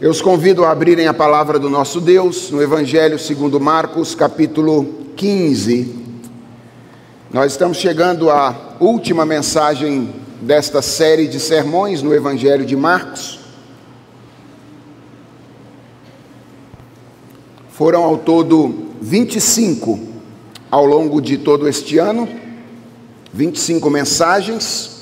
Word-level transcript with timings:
Eu 0.00 0.10
os 0.10 0.20
convido 0.20 0.64
a 0.64 0.72
abrirem 0.72 1.06
a 1.06 1.14
palavra 1.14 1.56
do 1.56 1.70
nosso 1.70 2.00
Deus 2.00 2.50
no 2.50 2.60
Evangelho 2.60 3.16
segundo 3.16 3.60
Marcos, 3.60 4.12
capítulo 4.12 4.92
15. 5.14 5.94
Nós 7.32 7.52
estamos 7.52 7.78
chegando 7.78 8.28
à 8.28 8.74
última 8.80 9.24
mensagem 9.24 10.12
desta 10.42 10.82
série 10.82 11.28
de 11.28 11.38
sermões 11.38 12.02
no 12.02 12.12
Evangelho 12.12 12.66
de 12.66 12.74
Marcos. 12.74 13.38
Foram 17.68 18.02
ao 18.02 18.18
todo 18.18 18.88
25 19.00 20.00
ao 20.72 20.84
longo 20.84 21.22
de 21.22 21.38
todo 21.38 21.68
este 21.68 21.98
ano, 21.98 22.28
25 23.32 23.88
mensagens. 23.90 24.93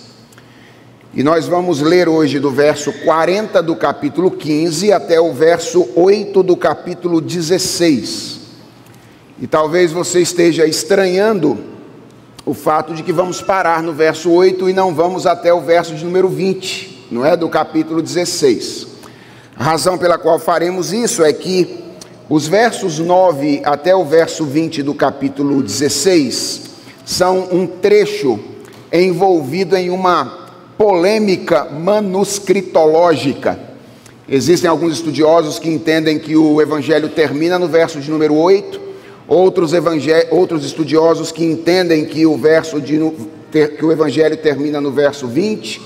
E 1.15 1.23
nós 1.23 1.47
vamos 1.47 1.83
ler 1.83 2.09
hoje 2.09 2.39
do 2.39 2.51
verso 2.51 2.91
40 3.05 3.63
do 3.63 3.77
capítulo 3.77 4.31
15 4.31 4.93
até 4.93 5.21
o 5.21 5.31
verso 5.31 5.87
8 5.95 6.43
do 6.43 6.57
capítulo 6.57 7.21
16. 7.21 8.41
E 9.39 9.47
talvez 9.47 9.93
você 9.93 10.23
esteja 10.23 10.67
estranhando 10.67 11.59
o 12.47 12.55
fato 12.55 12.95
de 12.95 13.03
que 13.03 13.13
vamos 13.13 13.43
parar 13.43 13.83
no 13.83 13.93
verso 13.93 14.31
8 14.31 14.71
e 14.71 14.73
não 14.73 14.95
vamos 14.95 15.27
até 15.27 15.53
o 15.53 15.61
verso 15.61 15.95
de 15.95 16.03
número 16.03 16.31
20, 16.31 17.09
não 17.11 17.27
é? 17.27 17.37
Do 17.37 17.51
capítulo 17.51 18.01
16. 18.01 18.87
A 19.55 19.65
razão 19.65 19.99
pela 19.99 20.17
qual 20.17 20.39
faremos 20.39 20.95
isso 20.95 21.23
é 21.23 21.31
que 21.31 21.93
os 22.27 22.49
versos 22.49 22.99
9 22.99 23.61
até 23.67 23.95
o 23.95 24.03
verso 24.03 24.47
20 24.47 24.83
do 24.83 24.95
capítulo 24.95 25.63
16 25.63 26.63
são 27.05 27.49
um 27.53 27.67
trecho 27.67 28.41
envolvido 28.91 29.77
em 29.77 29.91
uma 29.91 30.42
polêmica 30.77 31.65
manuscritológica. 31.65 33.59
Existem 34.29 34.69
alguns 34.69 34.95
estudiosos 34.95 35.59
que 35.59 35.69
entendem 35.69 36.19
que 36.19 36.37
o 36.37 36.61
evangelho 36.61 37.09
termina 37.09 37.59
no 37.59 37.69
verso 37.69 38.01
de 38.01 38.11
número 38.11 38.35
8, 38.35 38.81
outros, 39.27 39.73
outros 40.31 40.65
estudiosos 40.65 41.31
que 41.33 41.45
entendem 41.45 42.05
que 42.05 42.25
o, 42.25 42.37
verso 42.37 42.81
de, 42.81 42.99
que 43.51 43.85
o 43.85 43.93
evangelho 43.93 44.37
termina 44.37 44.81
no 44.81 44.91
verso 44.91 45.27
20, 45.27 45.81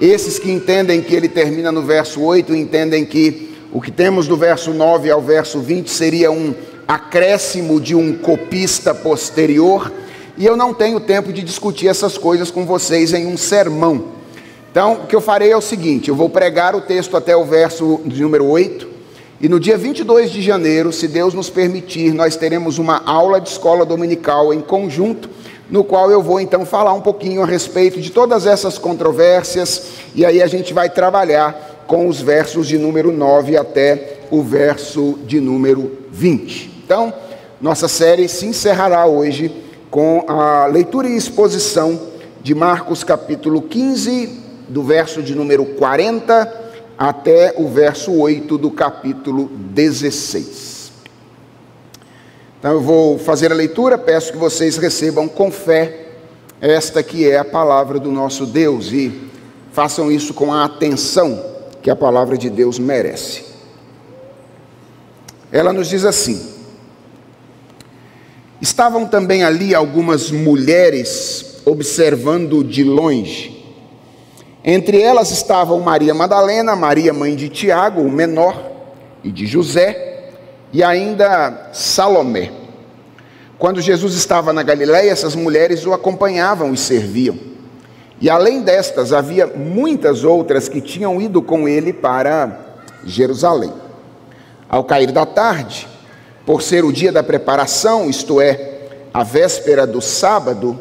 esses 0.00 0.38
que 0.38 0.50
entendem 0.50 1.00
que 1.00 1.14
ele 1.14 1.28
termina 1.28 1.70
no 1.70 1.82
verso 1.82 2.20
8 2.20 2.54
entendem 2.54 3.04
que 3.04 3.54
o 3.72 3.80
que 3.80 3.90
temos 3.90 4.26
do 4.26 4.36
verso 4.36 4.72
9 4.72 5.10
ao 5.10 5.20
verso 5.20 5.60
20 5.60 5.90
seria 5.90 6.30
um 6.30 6.54
acréscimo 6.86 7.80
de 7.80 7.94
um 7.94 8.16
copista 8.16 8.94
posterior, 8.94 9.92
e 10.36 10.44
eu 10.44 10.56
não 10.56 10.74
tenho 10.74 10.98
tempo 11.00 11.32
de 11.32 11.42
discutir 11.42 11.88
essas 11.88 12.18
coisas 12.18 12.50
com 12.50 12.66
vocês 12.66 13.12
em 13.12 13.26
um 13.26 13.36
sermão. 13.36 14.14
Então, 14.74 14.94
o 14.94 15.06
que 15.06 15.14
eu 15.14 15.20
farei 15.20 15.52
é 15.52 15.56
o 15.56 15.60
seguinte: 15.60 16.08
eu 16.08 16.16
vou 16.16 16.28
pregar 16.28 16.74
o 16.74 16.80
texto 16.80 17.16
até 17.16 17.36
o 17.36 17.44
verso 17.44 18.00
de 18.04 18.20
número 18.20 18.44
8, 18.44 18.88
e 19.40 19.48
no 19.48 19.60
dia 19.60 19.78
22 19.78 20.32
de 20.32 20.42
janeiro, 20.42 20.92
se 20.92 21.06
Deus 21.06 21.32
nos 21.32 21.48
permitir, 21.48 22.12
nós 22.12 22.34
teremos 22.34 22.76
uma 22.76 23.00
aula 23.06 23.40
de 23.40 23.50
escola 23.50 23.86
dominical 23.86 24.52
em 24.52 24.60
conjunto, 24.60 25.30
no 25.70 25.84
qual 25.84 26.10
eu 26.10 26.20
vou 26.20 26.40
então 26.40 26.66
falar 26.66 26.92
um 26.92 27.00
pouquinho 27.00 27.40
a 27.40 27.46
respeito 27.46 28.00
de 28.00 28.10
todas 28.10 28.46
essas 28.46 28.76
controvérsias, 28.76 29.90
e 30.12 30.26
aí 30.26 30.42
a 30.42 30.48
gente 30.48 30.74
vai 30.74 30.90
trabalhar 30.90 31.84
com 31.86 32.08
os 32.08 32.20
versos 32.20 32.66
de 32.66 32.76
número 32.76 33.12
9 33.12 33.56
até 33.56 34.22
o 34.28 34.42
verso 34.42 35.20
de 35.24 35.38
número 35.38 35.98
20. 36.10 36.82
Então, 36.84 37.14
nossa 37.60 37.86
série 37.86 38.28
se 38.28 38.44
encerrará 38.44 39.06
hoje 39.06 39.54
com 39.88 40.24
a 40.26 40.66
leitura 40.66 41.08
e 41.08 41.16
exposição 41.16 42.08
de 42.42 42.56
Marcos 42.56 43.04
capítulo 43.04 43.62
15, 43.62 44.42
do 44.68 44.82
verso 44.82 45.22
de 45.22 45.34
número 45.34 45.64
40 45.64 46.62
até 46.96 47.54
o 47.56 47.68
verso 47.68 48.12
8 48.12 48.56
do 48.56 48.70
capítulo 48.70 49.48
16. 49.48 50.92
Então 52.58 52.72
eu 52.72 52.80
vou 52.80 53.18
fazer 53.18 53.52
a 53.52 53.54
leitura, 53.54 53.98
peço 53.98 54.32
que 54.32 54.38
vocês 54.38 54.76
recebam 54.76 55.28
com 55.28 55.50
fé 55.50 56.04
esta 56.60 57.02
que 57.02 57.28
é 57.28 57.36
a 57.36 57.44
palavra 57.44 57.98
do 57.98 58.10
nosso 58.10 58.46
Deus 58.46 58.90
e 58.90 59.12
façam 59.72 60.10
isso 60.10 60.32
com 60.32 60.52
a 60.52 60.64
atenção 60.64 61.44
que 61.82 61.90
a 61.90 61.96
palavra 61.96 62.38
de 62.38 62.48
Deus 62.48 62.78
merece. 62.78 63.44
Ela 65.52 65.74
nos 65.74 65.88
diz 65.90 66.06
assim: 66.06 66.54
Estavam 68.62 69.06
também 69.06 69.44
ali 69.44 69.74
algumas 69.74 70.30
mulheres 70.30 71.60
observando 71.66 72.64
de 72.64 72.82
longe. 72.82 73.53
Entre 74.64 75.02
elas 75.02 75.30
estavam 75.30 75.78
Maria 75.80 76.14
Madalena, 76.14 76.74
Maria 76.74 77.12
mãe 77.12 77.36
de 77.36 77.50
Tiago, 77.50 78.00
o 78.00 78.10
menor, 78.10 78.72
e 79.22 79.30
de 79.30 79.46
José, 79.46 80.30
e 80.72 80.82
ainda 80.82 81.68
Salomé. 81.72 82.50
Quando 83.58 83.80
Jesus 83.82 84.14
estava 84.14 84.52
na 84.52 84.62
Galiléia, 84.62 85.10
essas 85.10 85.34
mulheres 85.34 85.84
o 85.84 85.92
acompanhavam 85.92 86.72
e 86.72 86.78
serviam. 86.78 87.38
E 88.20 88.30
além 88.30 88.62
destas, 88.62 89.12
havia 89.12 89.46
muitas 89.46 90.24
outras 90.24 90.66
que 90.66 90.80
tinham 90.80 91.20
ido 91.20 91.42
com 91.42 91.68
ele 91.68 91.92
para 91.92 92.76
Jerusalém. 93.04 93.72
Ao 94.68 94.82
cair 94.82 95.12
da 95.12 95.26
tarde, 95.26 95.86
por 96.46 96.62
ser 96.62 96.84
o 96.84 96.92
dia 96.92 97.12
da 97.12 97.22
preparação, 97.22 98.08
isto 98.08 98.40
é, 98.40 98.88
a 99.12 99.22
véspera 99.22 99.86
do 99.86 100.00
sábado, 100.00 100.78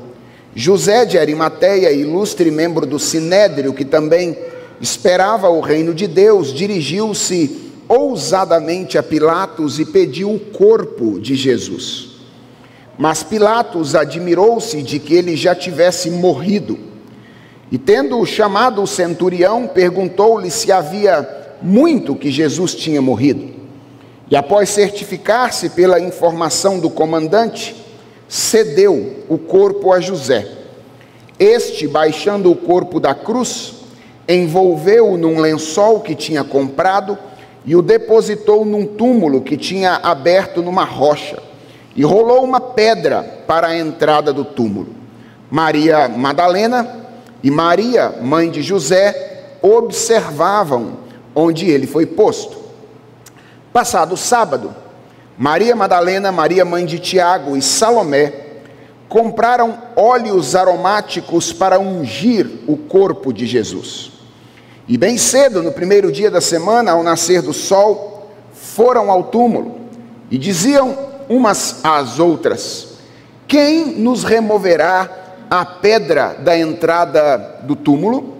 José 0.55 1.05
de 1.05 1.17
Arimateia, 1.17 1.91
ilustre 1.91 2.51
membro 2.51 2.85
do 2.85 2.99
Sinédrio, 2.99 3.73
que 3.73 3.83
também 3.83 4.37
esperava 4.79 5.49
o 5.49 5.61
reino 5.61 5.93
de 5.93 6.07
Deus, 6.07 6.53
dirigiu-se 6.53 7.71
ousadamente 7.87 8.97
a 8.97 9.03
Pilatos 9.03 9.79
e 9.79 9.85
pediu 9.85 10.31
o 10.31 10.39
corpo 10.39 11.19
de 11.19 11.35
Jesus. 11.35 12.11
Mas 12.97 13.23
Pilatos 13.23 13.95
admirou-se 13.95 14.81
de 14.83 14.99
que 14.99 15.15
ele 15.15 15.35
já 15.35 15.55
tivesse 15.55 16.11
morrido. 16.11 16.77
E 17.71 17.77
tendo 17.77 18.23
chamado 18.23 18.83
o 18.83 18.87
centurião, 18.87 19.67
perguntou-lhe 19.67 20.51
se 20.51 20.71
havia 20.71 21.27
muito 21.61 22.15
que 22.15 22.29
Jesus 22.29 22.75
tinha 22.75 23.01
morrido. 23.01 23.51
E 24.29 24.35
após 24.35 24.69
certificar-se 24.69 25.69
pela 25.69 25.99
informação 25.99 26.79
do 26.79 26.89
comandante, 26.89 27.82
cedeu 28.27 29.23
o 29.29 29.37
corpo 29.37 29.91
a 29.91 29.99
José. 29.99 30.47
Este, 31.39 31.87
baixando 31.87 32.51
o 32.51 32.55
corpo 32.55 32.99
da 32.99 33.13
cruz, 33.13 33.73
envolveu-o 34.27 35.17
num 35.17 35.39
lençol 35.39 35.99
que 36.01 36.15
tinha 36.15 36.43
comprado 36.43 37.17
e 37.65 37.75
o 37.75 37.81
depositou 37.81 38.65
num 38.65 38.85
túmulo 38.85 39.41
que 39.41 39.57
tinha 39.57 39.99
aberto 40.03 40.61
numa 40.61 40.83
rocha, 40.83 41.41
e 41.95 42.03
rolou 42.03 42.43
uma 42.43 42.59
pedra 42.59 43.43
para 43.47 43.67
a 43.67 43.77
entrada 43.77 44.33
do 44.33 44.43
túmulo. 44.43 44.89
Maria 45.49 46.09
Madalena 46.09 47.05
e 47.41 47.51
Maria, 47.51 48.15
mãe 48.21 48.49
de 48.49 48.61
José, 48.61 49.57
observavam 49.61 50.97
onde 51.35 51.69
ele 51.69 51.87
foi 51.87 52.05
posto. 52.05 52.57
Passado 53.71 54.13
o 54.13 54.17
sábado, 54.17 54.75
Maria 55.37 55.75
Madalena, 55.75 56.31
Maria 56.31 56.63
mãe 56.63 56.85
de 56.85 56.99
Tiago 56.99 57.57
e 57.57 57.61
Salomé 57.61 58.33
compraram 59.09 59.77
óleos 59.95 60.55
aromáticos 60.55 61.51
para 61.51 61.79
ungir 61.79 62.47
o 62.67 62.77
corpo 62.77 63.33
de 63.33 63.45
Jesus. 63.45 64.11
E 64.87 64.97
bem 64.97 65.17
cedo, 65.17 65.63
no 65.63 65.71
primeiro 65.71 66.11
dia 66.11 66.29
da 66.29 66.41
semana, 66.41 66.91
ao 66.91 67.03
nascer 67.03 67.41
do 67.41 67.53
sol, 67.53 68.31
foram 68.53 69.09
ao 69.09 69.23
túmulo 69.25 69.81
e 70.29 70.37
diziam 70.37 70.97
umas 71.27 71.83
às 71.83 72.19
outras: 72.19 72.89
Quem 73.47 73.85
nos 73.85 74.23
removerá 74.23 75.09
a 75.49 75.65
pedra 75.65 76.35
da 76.39 76.57
entrada 76.57 77.37
do 77.63 77.75
túmulo? 77.75 78.33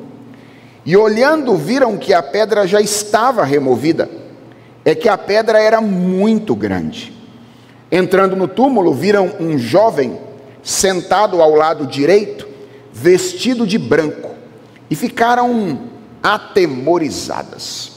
E 0.85 0.97
olhando, 0.97 1.55
viram 1.55 1.97
que 1.97 2.13
a 2.13 2.21
pedra 2.21 2.67
já 2.67 2.81
estava 2.81 3.43
removida 3.43 4.22
é 4.85 4.93
que 4.93 5.07
a 5.07 5.17
pedra 5.17 5.61
era 5.61 5.79
muito 5.79 6.55
grande. 6.55 7.13
Entrando 7.91 8.35
no 8.35 8.47
túmulo, 8.47 8.93
viram 8.93 9.33
um 9.39 9.57
jovem 9.57 10.19
sentado 10.61 11.41
ao 11.41 11.53
lado 11.53 11.85
direito, 11.85 12.47
vestido 12.91 13.67
de 13.67 13.77
branco, 13.77 14.31
e 14.89 14.95
ficaram 14.95 15.79
atemorizadas. 16.21 17.91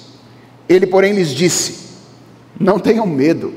Ele, 0.68 0.86
porém, 0.86 1.12
lhes 1.12 1.30
disse: 1.30 1.96
Não 2.58 2.78
tenham 2.78 3.06
medo. 3.06 3.54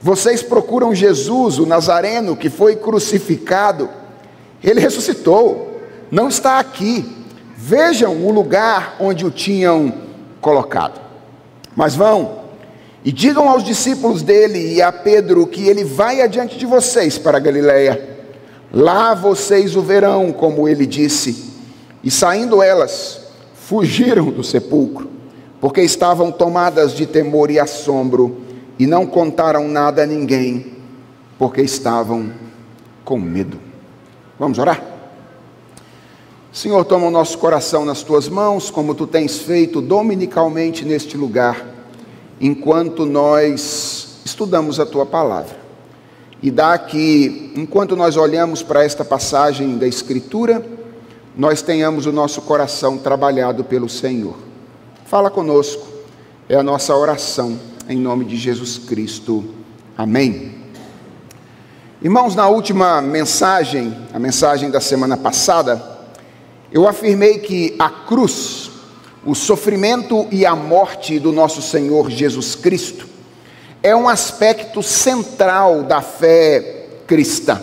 Vocês 0.00 0.42
procuram 0.42 0.94
Jesus, 0.94 1.58
o 1.58 1.66
Nazareno, 1.66 2.36
que 2.36 2.50
foi 2.50 2.74
crucificado. 2.74 3.88
Ele 4.62 4.80
ressuscitou, 4.80 5.80
não 6.10 6.28
está 6.28 6.58
aqui. 6.58 7.24
Vejam 7.56 8.16
o 8.26 8.32
lugar 8.32 8.96
onde 8.98 9.24
o 9.24 9.30
tinham 9.30 9.94
colocado. 10.40 11.00
Mas 11.76 11.94
vão 11.94 12.41
e 13.04 13.10
digam 13.10 13.48
aos 13.48 13.64
discípulos 13.64 14.22
dele 14.22 14.74
e 14.74 14.82
a 14.82 14.92
Pedro 14.92 15.46
que 15.46 15.68
ele 15.68 15.84
vai 15.84 16.20
adiante 16.20 16.56
de 16.56 16.66
vocês 16.66 17.18
para 17.18 17.38
Galiléia. 17.38 18.10
Lá 18.72 19.12
vocês 19.14 19.76
o 19.76 19.82
verão, 19.82 20.32
como 20.32 20.68
ele 20.68 20.86
disse. 20.86 21.50
E 22.02 22.10
saindo 22.10 22.62
elas, 22.62 23.20
fugiram 23.54 24.30
do 24.30 24.42
sepulcro. 24.42 25.10
porque 25.60 25.80
estavam 25.80 26.32
tomadas 26.32 26.92
de 26.92 27.06
temor 27.06 27.48
e 27.48 27.56
assombro 27.60 28.38
e 28.80 28.84
não 28.84 29.06
contaram 29.06 29.68
nada 29.68 30.02
a 30.02 30.06
ninguém, 30.06 30.72
porque 31.38 31.62
estavam 31.62 32.32
com 33.04 33.16
medo. 33.16 33.60
Vamos 34.40 34.58
orar? 34.58 34.82
Senhor, 36.52 36.84
toma 36.84 37.06
o 37.06 37.10
nosso 37.12 37.38
coração 37.38 37.84
nas 37.84 38.02
tuas 38.02 38.28
mãos, 38.28 38.70
como 38.70 38.92
tu 38.92 39.06
tens 39.06 39.38
feito 39.38 39.80
dominicalmente 39.80 40.84
neste 40.84 41.16
lugar, 41.16 41.64
enquanto 42.42 43.06
nós 43.06 44.18
estudamos 44.24 44.80
a 44.80 44.84
tua 44.84 45.06
palavra. 45.06 45.62
E 46.42 46.50
dá 46.50 46.76
que, 46.76 47.52
enquanto 47.56 47.94
nós 47.94 48.16
olhamos 48.16 48.64
para 48.64 48.84
esta 48.84 49.04
passagem 49.04 49.78
da 49.78 49.86
Escritura, 49.86 50.66
nós 51.36 51.62
tenhamos 51.62 52.04
o 52.04 52.10
nosso 52.10 52.42
coração 52.42 52.98
trabalhado 52.98 53.62
pelo 53.62 53.88
Senhor. 53.88 54.34
Fala 55.06 55.30
conosco, 55.30 55.86
é 56.48 56.56
a 56.56 56.62
nossa 56.64 56.96
oração, 56.96 57.56
em 57.88 57.96
nome 57.96 58.24
de 58.24 58.36
Jesus 58.36 58.76
Cristo. 58.76 59.44
Amém. 59.96 60.56
Irmãos, 62.02 62.34
na 62.34 62.48
última 62.48 63.00
mensagem, 63.00 63.96
a 64.12 64.18
mensagem 64.18 64.68
da 64.68 64.80
semana 64.80 65.16
passada, 65.16 65.80
eu 66.72 66.88
afirmei 66.88 67.38
que 67.38 67.76
a 67.78 67.88
cruz, 67.88 68.71
o 69.24 69.34
sofrimento 69.34 70.26
e 70.30 70.44
a 70.44 70.54
morte 70.54 71.18
do 71.18 71.30
nosso 71.30 71.62
Senhor 71.62 72.10
Jesus 72.10 72.54
Cristo, 72.54 73.06
é 73.82 73.94
um 73.94 74.08
aspecto 74.08 74.82
central 74.82 75.82
da 75.82 76.00
fé 76.00 76.86
cristã. 77.06 77.60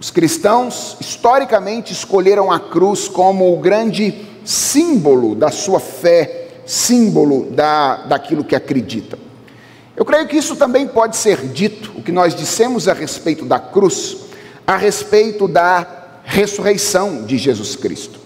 Os 0.00 0.10
cristãos, 0.10 0.96
historicamente, 1.00 1.92
escolheram 1.92 2.52
a 2.52 2.60
cruz 2.60 3.08
como 3.08 3.52
o 3.52 3.58
grande 3.58 4.26
símbolo 4.44 5.34
da 5.34 5.50
sua 5.50 5.80
fé, 5.80 6.48
símbolo 6.64 7.50
da, 7.50 7.96
daquilo 8.04 8.44
que 8.44 8.54
acreditam. 8.54 9.18
Eu 9.96 10.04
creio 10.04 10.28
que 10.28 10.36
isso 10.36 10.54
também 10.54 10.86
pode 10.86 11.16
ser 11.16 11.38
dito, 11.48 11.92
o 11.96 12.02
que 12.02 12.12
nós 12.12 12.34
dissemos 12.34 12.86
a 12.86 12.92
respeito 12.92 13.44
da 13.44 13.58
cruz, 13.58 14.16
a 14.64 14.76
respeito 14.76 15.48
da 15.48 15.84
ressurreição 16.22 17.24
de 17.24 17.36
Jesus 17.36 17.74
Cristo. 17.74 18.17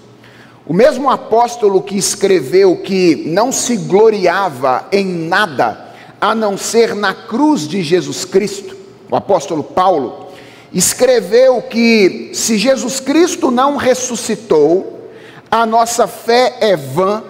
O 0.64 0.73
mesmo 0.73 1.11
apóstolo 1.11 1.82
que 1.82 1.97
escreveu 1.97 2.76
que 2.76 3.25
não 3.26 3.50
se 3.50 3.76
gloriava 3.76 4.87
em 4.93 5.05
nada 5.05 5.93
a 6.20 6.37
não 6.37 6.56
ser 6.56 6.94
na 6.94 7.12
cruz 7.12 7.67
de 7.67 7.82
Jesus 7.82 8.25
Cristo, 8.25 8.76
o 9.11 9.17
apóstolo 9.17 9.64
Paulo, 9.64 10.29
escreveu 10.73 11.61
que 11.62 12.31
se 12.32 12.56
Jesus 12.56 13.00
Cristo 13.00 13.50
não 13.50 13.76
ressuscitou, 13.76 15.11
a 15.50 15.67
nossa 15.67 16.06
fé 16.06 16.56
é 16.61 16.76
vã, 16.76 17.25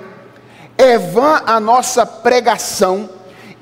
é 0.76 0.98
vã 0.98 1.42
a 1.46 1.58
nossa 1.58 2.04
pregação, 2.04 3.08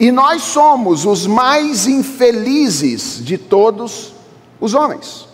e 0.00 0.10
nós 0.10 0.42
somos 0.42 1.06
os 1.06 1.26
mais 1.28 1.86
infelizes 1.86 3.24
de 3.24 3.38
todos 3.38 4.14
os 4.60 4.74
homens. 4.74 5.29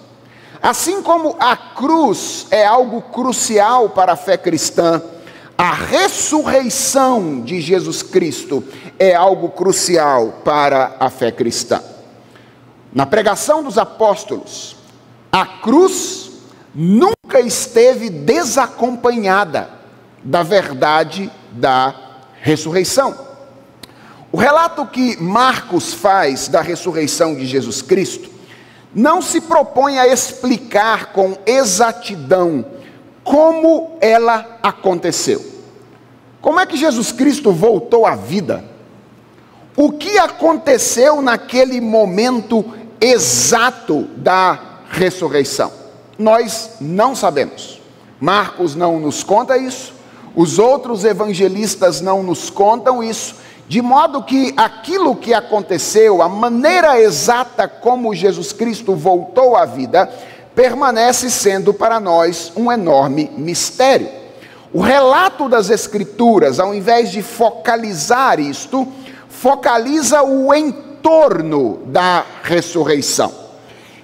Assim 0.62 1.02
como 1.02 1.36
a 1.38 1.56
cruz 1.56 2.46
é 2.50 2.64
algo 2.64 3.02
crucial 3.02 3.90
para 3.90 4.12
a 4.12 4.16
fé 4.16 4.36
cristã, 4.36 5.02
a 5.56 5.72
ressurreição 5.72 7.40
de 7.40 7.60
Jesus 7.60 8.02
Cristo 8.02 8.62
é 8.98 9.14
algo 9.14 9.48
crucial 9.50 10.40
para 10.44 10.96
a 11.00 11.08
fé 11.08 11.30
cristã. 11.30 11.82
Na 12.92 13.06
pregação 13.06 13.62
dos 13.62 13.78
apóstolos, 13.78 14.76
a 15.32 15.46
cruz 15.46 16.30
nunca 16.74 17.40
esteve 17.40 18.10
desacompanhada 18.10 19.70
da 20.22 20.42
verdade 20.42 21.30
da 21.52 21.94
ressurreição. 22.40 23.26
O 24.30 24.36
relato 24.36 24.84
que 24.86 25.16
Marcos 25.22 25.94
faz 25.94 26.48
da 26.48 26.60
ressurreição 26.60 27.34
de 27.34 27.46
Jesus 27.46 27.80
Cristo 27.80 28.35
não 28.96 29.20
se 29.20 29.42
propõe 29.42 29.98
a 29.98 30.08
explicar 30.08 31.12
com 31.12 31.36
exatidão 31.44 32.64
como 33.22 33.98
ela 34.00 34.58
aconteceu. 34.62 35.44
Como 36.40 36.58
é 36.58 36.64
que 36.64 36.78
Jesus 36.78 37.12
Cristo 37.12 37.52
voltou 37.52 38.06
à 38.06 38.16
vida? 38.16 38.64
O 39.76 39.92
que 39.92 40.16
aconteceu 40.16 41.20
naquele 41.20 41.78
momento 41.78 42.64
exato 42.98 44.04
da 44.16 44.58
ressurreição? 44.88 45.70
Nós 46.18 46.70
não 46.80 47.14
sabemos. 47.14 47.82
Marcos 48.18 48.74
não 48.74 48.98
nos 48.98 49.22
conta 49.22 49.58
isso, 49.58 49.92
os 50.34 50.58
outros 50.58 51.04
evangelistas 51.04 52.00
não 52.00 52.22
nos 52.22 52.48
contam 52.48 53.04
isso, 53.04 53.34
de 53.68 53.82
modo 53.82 54.22
que 54.22 54.54
aquilo 54.56 55.16
que 55.16 55.34
aconteceu, 55.34 56.22
a 56.22 56.28
maneira 56.28 57.00
exata 57.00 57.66
como 57.66 58.14
Jesus 58.14 58.52
Cristo 58.52 58.94
voltou 58.94 59.56
à 59.56 59.64
vida, 59.64 60.08
permanece 60.54 61.30
sendo 61.30 61.74
para 61.74 61.98
nós 61.98 62.52
um 62.56 62.70
enorme 62.70 63.30
mistério. 63.36 64.08
O 64.72 64.80
relato 64.80 65.48
das 65.48 65.68
Escrituras, 65.68 66.60
ao 66.60 66.74
invés 66.74 67.10
de 67.10 67.22
focalizar 67.22 68.38
isto, 68.38 68.86
focaliza 69.28 70.22
o 70.22 70.54
entorno 70.54 71.80
da 71.86 72.24
ressurreição. 72.42 73.32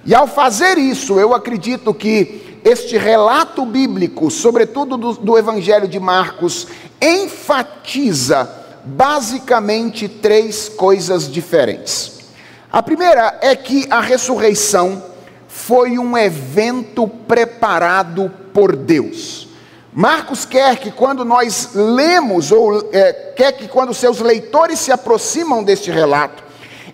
E 0.05 0.13
ao 0.13 0.27
fazer 0.27 0.77
isso, 0.77 1.19
eu 1.19 1.33
acredito 1.33 1.93
que 1.93 2.59
este 2.65 2.97
relato 2.97 3.65
bíblico, 3.65 4.29
sobretudo 4.29 4.97
do, 4.97 5.13
do 5.13 5.37
Evangelho 5.37 5.87
de 5.87 5.99
Marcos, 5.99 6.67
enfatiza 7.01 8.62
basicamente 8.85 10.07
três 10.07 10.69
coisas 10.69 11.31
diferentes. 11.31 12.19
A 12.71 12.81
primeira 12.81 13.37
é 13.41 13.55
que 13.55 13.87
a 13.89 14.01
ressurreição 14.01 15.03
foi 15.47 15.97
um 15.99 16.17
evento 16.17 17.07
preparado 17.07 18.31
por 18.53 18.75
Deus. 18.75 19.47
Marcos 19.93 20.43
quer 20.43 20.77
que 20.77 20.89
quando 20.89 21.23
nós 21.23 21.69
lemos, 21.75 22.51
ou 22.51 22.89
é, 22.91 23.13
quer 23.35 23.51
que 23.51 23.67
quando 23.67 23.93
seus 23.93 24.19
leitores 24.19 24.79
se 24.79 24.91
aproximam 24.91 25.63
deste 25.63 25.91
relato, 25.91 26.43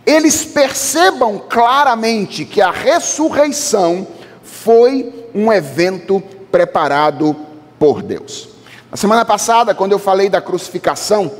eles 0.05 0.43
percebam 0.43 1.41
claramente 1.49 2.43
que 2.43 2.61
a 2.61 2.71
ressurreição 2.71 4.05
foi 4.43 5.29
um 5.33 5.51
evento 5.53 6.21
preparado 6.51 7.35
por 7.77 8.01
Deus. 8.01 8.49
Na 8.91 8.97
semana 8.97 9.23
passada, 9.23 9.73
quando 9.73 9.93
eu 9.93 9.99
falei 9.99 10.27
da 10.27 10.41
crucificação, 10.41 11.31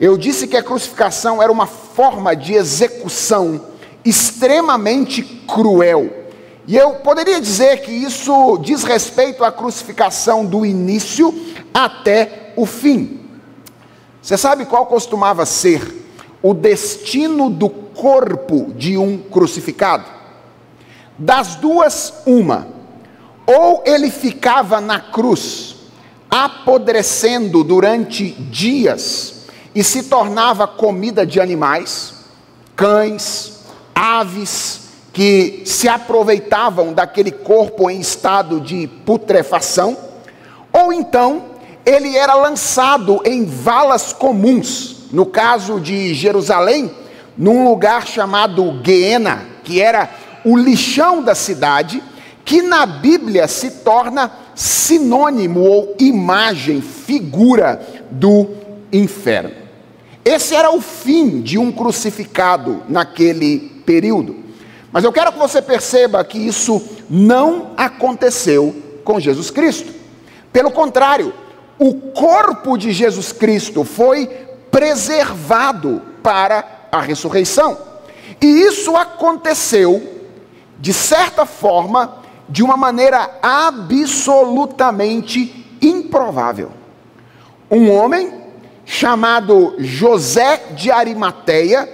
eu 0.00 0.16
disse 0.18 0.46
que 0.46 0.56
a 0.56 0.62
crucificação 0.62 1.42
era 1.42 1.52
uma 1.52 1.66
forma 1.66 2.34
de 2.34 2.54
execução 2.54 3.60
extremamente 4.04 5.22
cruel. 5.22 6.24
E 6.66 6.76
eu 6.76 6.94
poderia 6.94 7.40
dizer 7.40 7.82
que 7.82 7.92
isso 7.92 8.58
diz 8.58 8.82
respeito 8.84 9.44
à 9.44 9.52
crucificação 9.52 10.44
do 10.44 10.64
início 10.64 11.34
até 11.72 12.52
o 12.56 12.66
fim. 12.66 13.20
Você 14.20 14.36
sabe 14.36 14.64
qual 14.64 14.86
costumava 14.86 15.44
ser 15.44 16.06
o 16.42 16.54
destino 16.54 17.50
do 17.50 17.68
corpo 17.68 18.72
de 18.74 18.96
um 18.96 19.18
crucificado? 19.18 20.04
Das 21.18 21.56
duas, 21.56 22.14
uma. 22.26 22.66
Ou 23.46 23.82
ele 23.86 24.10
ficava 24.10 24.80
na 24.80 24.98
cruz, 24.98 25.76
apodrecendo 26.30 27.62
durante 27.62 28.30
dias, 28.30 29.33
e 29.74 29.82
se 29.82 30.04
tornava 30.04 30.66
comida 30.66 31.26
de 31.26 31.40
animais, 31.40 32.14
cães, 32.76 33.60
aves, 33.94 34.80
que 35.12 35.62
se 35.64 35.88
aproveitavam 35.88 36.92
daquele 36.92 37.30
corpo 37.30 37.88
em 37.88 38.00
estado 38.00 38.60
de 38.60 38.86
putrefação, 39.06 39.96
ou 40.72 40.92
então 40.92 41.44
ele 41.86 42.16
era 42.16 42.34
lançado 42.34 43.20
em 43.24 43.44
valas 43.44 44.12
comuns, 44.12 45.06
no 45.12 45.26
caso 45.26 45.78
de 45.78 46.14
Jerusalém, 46.14 46.90
num 47.36 47.68
lugar 47.68 48.06
chamado 48.06 48.80
Guiena, 48.82 49.44
que 49.62 49.80
era 49.80 50.10
o 50.44 50.56
lixão 50.56 51.22
da 51.22 51.34
cidade, 51.34 52.02
que 52.44 52.60
na 52.60 52.84
Bíblia 52.84 53.46
se 53.48 53.70
torna 53.70 54.30
sinônimo 54.54 55.60
ou 55.60 55.94
imagem, 55.98 56.80
figura 56.80 57.80
do 58.10 58.48
inferno. 58.92 59.63
Esse 60.24 60.54
era 60.54 60.70
o 60.70 60.80
fim 60.80 61.42
de 61.42 61.58
um 61.58 61.70
crucificado 61.70 62.82
naquele 62.88 63.82
período. 63.84 64.36
Mas 64.90 65.04
eu 65.04 65.12
quero 65.12 65.32
que 65.32 65.38
você 65.38 65.60
perceba 65.60 66.24
que 66.24 66.38
isso 66.38 66.82
não 67.10 67.72
aconteceu 67.76 68.74
com 69.04 69.20
Jesus 69.20 69.50
Cristo. 69.50 69.92
Pelo 70.52 70.70
contrário, 70.70 71.34
o 71.78 71.94
corpo 72.12 72.78
de 72.78 72.92
Jesus 72.92 73.32
Cristo 73.32 73.84
foi 73.84 74.26
preservado 74.70 76.00
para 76.22 76.86
a 76.90 77.00
ressurreição. 77.00 77.76
E 78.40 78.46
isso 78.46 78.96
aconteceu, 78.96 80.02
de 80.78 80.92
certa 80.92 81.44
forma, 81.44 82.18
de 82.48 82.62
uma 82.62 82.76
maneira 82.76 83.28
absolutamente 83.42 85.66
improvável. 85.82 86.70
Um 87.70 87.90
homem 87.90 88.43
chamado 88.84 89.74
José 89.78 90.60
de 90.74 90.90
Arimateia, 90.90 91.88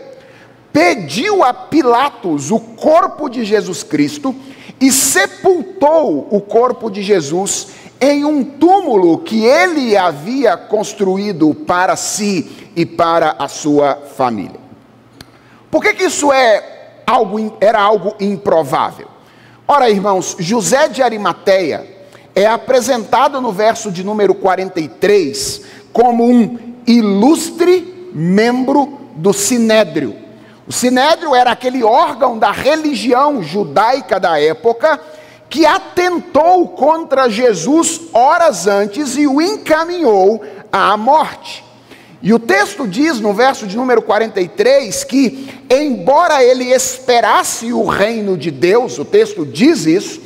pediu 0.72 1.42
a 1.42 1.52
Pilatos 1.52 2.50
o 2.50 2.58
corpo 2.58 3.28
de 3.28 3.44
Jesus 3.44 3.82
Cristo 3.82 4.34
e 4.80 4.90
sepultou 4.90 6.28
o 6.30 6.40
corpo 6.40 6.90
de 6.90 7.02
Jesus 7.02 7.68
em 8.00 8.24
um 8.24 8.42
túmulo 8.42 9.18
que 9.18 9.44
ele 9.44 9.96
havia 9.96 10.56
construído 10.56 11.54
para 11.54 11.96
si 11.96 12.70
e 12.74 12.86
para 12.86 13.36
a 13.38 13.46
sua 13.46 13.96
família. 14.16 14.58
Por 15.70 15.82
que, 15.82 15.92
que 15.92 16.04
isso 16.04 16.32
é 16.32 17.02
algo, 17.06 17.56
era 17.60 17.80
algo 17.80 18.14
improvável? 18.18 19.08
Ora, 19.68 19.90
irmãos, 19.90 20.36
José 20.38 20.88
de 20.88 21.02
Arimateia 21.02 21.86
é 22.34 22.46
apresentado 22.46 23.40
no 23.40 23.52
verso 23.52 23.90
de 23.90 24.02
número 24.02 24.34
43 24.34 25.62
como 25.92 26.24
um 26.24 26.69
ilustre 26.90 28.10
membro 28.12 29.00
do 29.14 29.32
sinédrio. 29.32 30.16
O 30.66 30.72
sinédrio 30.72 31.34
era 31.34 31.52
aquele 31.52 31.82
órgão 31.82 32.38
da 32.38 32.50
religião 32.50 33.42
judaica 33.42 34.18
da 34.18 34.40
época 34.40 35.00
que 35.48 35.66
atentou 35.66 36.68
contra 36.68 37.28
Jesus 37.28 38.00
horas 38.12 38.66
antes 38.66 39.16
e 39.16 39.26
o 39.26 39.42
encaminhou 39.42 40.42
à 40.70 40.96
morte. 40.96 41.64
E 42.22 42.32
o 42.34 42.38
texto 42.38 42.86
diz 42.86 43.18
no 43.18 43.32
verso 43.32 43.66
de 43.66 43.76
número 43.76 44.02
43 44.02 45.02
que, 45.04 45.48
embora 45.68 46.44
ele 46.44 46.72
esperasse 46.72 47.72
o 47.72 47.84
reino 47.86 48.36
de 48.36 48.50
Deus, 48.50 48.98
o 48.98 49.04
texto 49.04 49.44
diz 49.44 49.86
isso, 49.86 50.20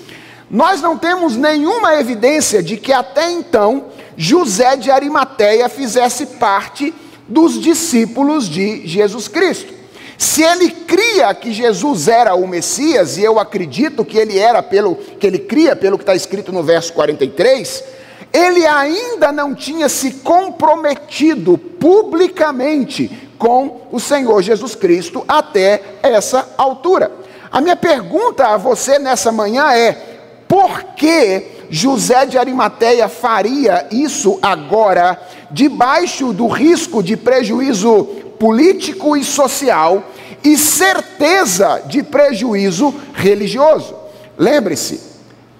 nós 0.50 0.82
não 0.82 0.98
temos 0.98 1.36
nenhuma 1.36 1.94
evidência 1.94 2.62
de 2.62 2.76
que 2.76 2.92
até 2.92 3.30
então 3.30 3.86
José 4.16 4.76
de 4.76 4.90
Arimateia 4.90 5.68
fizesse 5.68 6.26
parte 6.26 6.94
dos 7.28 7.60
discípulos 7.60 8.48
de 8.48 8.86
Jesus 8.86 9.28
Cristo. 9.28 9.72
Se 10.16 10.42
ele 10.42 10.70
cria 10.70 11.34
que 11.34 11.52
Jesus 11.52 12.08
era 12.08 12.34
o 12.34 12.46
Messias, 12.46 13.16
e 13.16 13.24
eu 13.24 13.38
acredito 13.38 14.04
que 14.04 14.16
ele 14.16 14.38
era 14.38 14.62
pelo 14.62 14.94
que 14.94 15.26
ele 15.26 15.38
cria 15.38 15.74
pelo 15.74 15.98
que 15.98 16.02
está 16.02 16.14
escrito 16.14 16.52
no 16.52 16.62
verso 16.62 16.92
43, 16.92 17.84
ele 18.32 18.66
ainda 18.66 19.32
não 19.32 19.54
tinha 19.54 19.88
se 19.88 20.12
comprometido 20.12 21.58
publicamente 21.58 23.30
com 23.38 23.82
o 23.92 24.00
Senhor 24.00 24.42
Jesus 24.42 24.74
Cristo 24.74 25.24
até 25.26 25.80
essa 26.02 26.48
altura. 26.56 27.10
A 27.50 27.60
minha 27.60 27.76
pergunta 27.76 28.48
a 28.48 28.56
você 28.56 28.98
nessa 28.98 29.30
manhã 29.30 29.72
é: 29.72 30.13
por 30.48 30.82
que 30.96 31.66
José 31.70 32.26
de 32.26 32.38
Arimateia 32.38 33.08
faria 33.08 33.86
isso 33.90 34.38
agora, 34.42 35.20
debaixo 35.50 36.32
do 36.32 36.46
risco 36.46 37.02
de 37.02 37.16
prejuízo 37.16 38.04
político 38.38 39.16
e 39.16 39.24
social 39.24 40.04
e 40.42 40.56
certeza 40.56 41.82
de 41.86 42.02
prejuízo 42.02 42.94
religioso? 43.14 43.94
Lembre-se, 44.36 45.00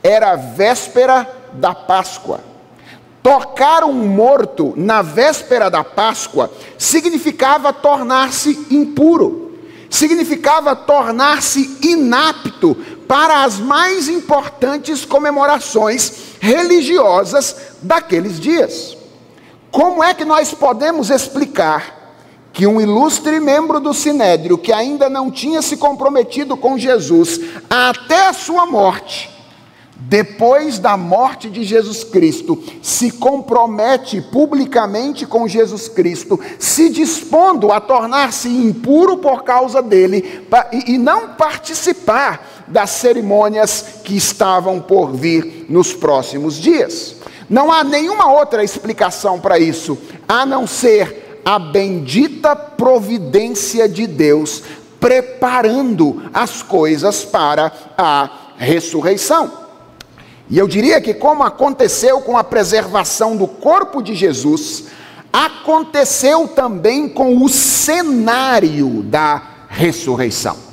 era 0.02 0.36
véspera 0.36 1.26
da 1.54 1.74
Páscoa. 1.74 2.40
Tocar 3.22 3.84
um 3.84 4.06
morto 4.06 4.74
na 4.76 5.00
véspera 5.00 5.70
da 5.70 5.82
Páscoa 5.82 6.52
significava 6.76 7.72
tornar-se 7.72 8.66
impuro, 8.70 9.58
significava 9.88 10.76
tornar-se 10.76 11.78
inapto 11.80 12.76
para 13.06 13.44
as 13.44 13.58
mais 13.58 14.08
importantes 14.08 15.04
comemorações 15.04 16.12
religiosas 16.40 17.56
daqueles 17.82 18.40
dias. 18.40 18.96
Como 19.70 20.02
é 20.02 20.14
que 20.14 20.25
nós 20.25 20.52
podemos 20.52 21.11
explicar 21.11 22.04
que 22.52 22.66
um 22.66 22.80
ilustre 22.80 23.40
membro 23.40 23.80
do 23.80 23.92
Sinédrio, 23.92 24.56
que 24.56 24.73
ainda 24.73 25.11
não 25.11 25.30
tinha 25.30 25.61
se 25.61 25.76
comprometido 25.76 26.56
com 26.56 26.78
Jesus 26.78 27.40
até 27.68 28.28
a 28.28 28.32
sua 28.32 28.64
morte, 28.64 29.28
depois 29.96 30.78
da 30.78 30.96
morte 30.96 31.49
de 31.49 31.64
Jesus 31.64 32.04
Cristo, 32.04 32.62
se 32.82 33.11
compromete 33.11 34.20
publicamente 34.20 35.26
com 35.26 35.49
Jesus 35.49 35.88
Cristo, 35.88 36.38
se 36.58 36.90
dispondo 36.90 37.73
a 37.73 37.80
tornar-se 37.80 38.49
impuro 38.49 39.16
por 39.16 39.42
causa 39.42 39.80
dele 39.80 40.46
e 40.87 40.99
não 40.99 41.30
participar 41.30 42.53
das 42.66 42.90
cerimônias 42.90 43.85
que 44.04 44.16
estavam 44.16 44.80
por 44.80 45.12
vir 45.12 45.66
nos 45.68 45.92
próximos 45.92 46.56
dias. 46.56 47.16
Não 47.49 47.71
há 47.71 47.85
nenhuma 47.85 48.33
outra 48.33 48.64
explicação 48.64 49.38
para 49.38 49.59
isso, 49.59 49.99
a 50.26 50.47
não 50.47 50.66
ser 50.66 51.40
a 51.44 51.59
bendita 51.59 52.56
providência 52.56 53.88
de 53.88 54.06
Deus 54.06 54.62
preparando 54.99 56.23
as 56.33 56.62
coisas 56.62 57.25
para 57.25 57.71
a 57.99 58.30
ressurreição. 58.56 59.52
E 60.49 60.56
eu 60.56 60.66
diria 60.66 61.00
que, 61.00 61.12
como 61.12 61.42
aconteceu 61.42 62.21
com 62.23 62.38
a 62.38 62.44
preservação 62.44 63.37
do 63.37 63.47
corpo 63.47 64.02
de 64.02 64.14
Jesus, 64.14 64.85
aconteceu 65.30 66.49
também 66.49 67.09
com 67.09 67.42
o 67.42 67.49
cenário 67.49 69.02
da 69.02 69.42
ressurreição. 69.68 70.63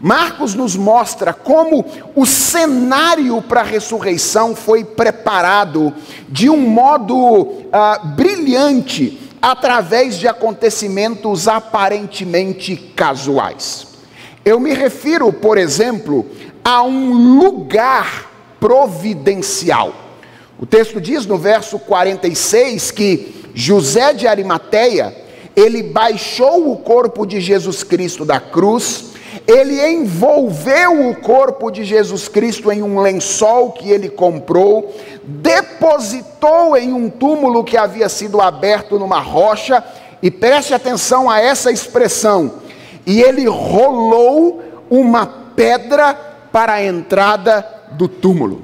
Marcos 0.00 0.54
nos 0.54 0.76
mostra 0.76 1.32
como 1.32 1.84
o 2.14 2.26
cenário 2.26 3.40
para 3.42 3.60
a 3.60 3.64
ressurreição 3.64 4.54
foi 4.54 4.84
preparado 4.84 5.92
de 6.28 6.50
um 6.50 6.58
modo 6.68 7.64
ah, 7.72 8.00
brilhante, 8.16 9.20
através 9.40 10.18
de 10.18 10.26
acontecimentos 10.26 11.46
aparentemente 11.46 12.76
casuais. 12.96 13.86
Eu 14.44 14.58
me 14.58 14.72
refiro, 14.72 15.32
por 15.32 15.58
exemplo, 15.58 16.26
a 16.64 16.82
um 16.82 17.38
lugar 17.38 18.30
providencial. 18.58 19.92
O 20.58 20.66
texto 20.66 21.00
diz 21.00 21.26
no 21.26 21.36
verso 21.36 21.78
46 21.78 22.90
que 22.90 23.44
José 23.54 24.12
de 24.14 24.26
Arimateia, 24.26 25.14
ele 25.54 25.82
baixou 25.82 26.72
o 26.72 26.76
corpo 26.76 27.26
de 27.26 27.40
Jesus 27.40 27.82
Cristo 27.82 28.24
da 28.24 28.40
cruz, 28.40 29.12
ele 29.46 29.84
envolveu 29.84 31.08
o 31.10 31.16
corpo 31.16 31.70
de 31.70 31.84
Jesus 31.84 32.28
Cristo 32.28 32.70
em 32.70 32.82
um 32.82 33.00
lençol 33.00 33.72
que 33.72 33.90
ele 33.90 34.08
comprou, 34.08 34.94
depositou 35.24 36.76
em 36.76 36.92
um 36.92 37.10
túmulo 37.10 37.64
que 37.64 37.76
havia 37.76 38.08
sido 38.08 38.40
aberto 38.40 38.98
numa 38.98 39.20
rocha, 39.20 39.82
e 40.22 40.30
preste 40.30 40.72
atenção 40.72 41.28
a 41.28 41.40
essa 41.40 41.70
expressão, 41.70 42.54
e 43.04 43.20
ele 43.20 43.46
rolou 43.46 44.62
uma 44.88 45.26
pedra 45.54 46.14
para 46.50 46.74
a 46.74 46.84
entrada 46.84 47.66
do 47.92 48.08
túmulo. 48.08 48.62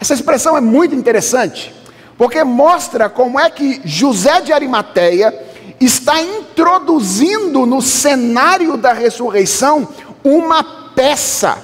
Essa 0.00 0.14
expressão 0.14 0.56
é 0.56 0.60
muito 0.60 0.94
interessante, 0.94 1.74
porque 2.16 2.42
mostra 2.44 3.08
como 3.08 3.38
é 3.40 3.50
que 3.50 3.80
José 3.84 4.40
de 4.40 4.52
Arimateia 4.52 5.34
está 5.80 6.20
introduzindo 6.22 7.66
no 7.66 7.82
cenário 7.82 8.76
da 8.76 8.92
ressurreição 8.92 9.88
uma 10.24 10.64
peça 10.94 11.58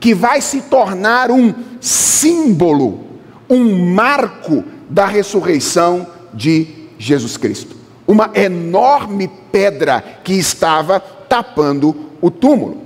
que 0.00 0.14
vai 0.14 0.40
se 0.40 0.62
tornar 0.62 1.30
um 1.30 1.52
símbolo, 1.80 3.04
um 3.50 3.92
marco 3.92 4.64
da 4.88 5.06
ressurreição 5.06 6.06
de 6.32 6.88
Jesus 6.98 7.36
Cristo. 7.36 7.76
Uma 8.06 8.30
enorme 8.34 9.28
pedra 9.52 10.02
que 10.24 10.32
estava 10.34 11.00
tapando 11.00 12.12
o 12.20 12.30
túmulo. 12.30 12.82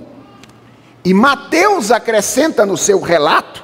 E 1.05 1.13
Mateus 1.13 1.91
acrescenta 1.91 2.65
no 2.65 2.77
seu 2.77 2.99
relato, 2.99 3.63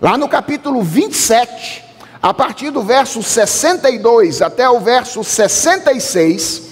lá 0.00 0.16
no 0.16 0.28
capítulo 0.28 0.82
27, 0.82 1.84
a 2.22 2.34
partir 2.34 2.70
do 2.70 2.82
verso 2.82 3.22
62 3.22 4.42
até 4.42 4.68
o 4.68 4.80
verso 4.80 5.24
66, 5.24 6.62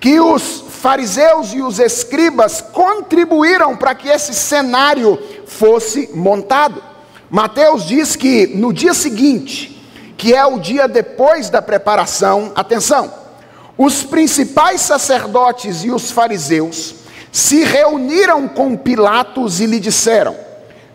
que 0.00 0.20
os 0.20 0.64
fariseus 0.68 1.52
e 1.52 1.62
os 1.62 1.78
escribas 1.78 2.60
contribuíram 2.60 3.76
para 3.76 3.94
que 3.94 4.08
esse 4.08 4.34
cenário 4.34 5.18
fosse 5.46 6.10
montado. 6.14 6.82
Mateus 7.30 7.86
diz 7.86 8.16
que 8.16 8.48
no 8.48 8.72
dia 8.72 8.94
seguinte, 8.94 9.82
que 10.16 10.34
é 10.34 10.44
o 10.44 10.58
dia 10.58 10.86
depois 10.86 11.50
da 11.50 11.62
preparação, 11.62 12.52
atenção, 12.54 13.12
os 13.76 14.04
principais 14.04 14.80
sacerdotes 14.82 15.82
e 15.82 15.90
os 15.90 16.10
fariseus 16.10 16.94
se 17.32 17.64
reuniram 17.64 18.46
com 18.46 18.76
Pilatos 18.76 19.60
e 19.60 19.66
lhe 19.66 19.80
disseram: 19.80 20.36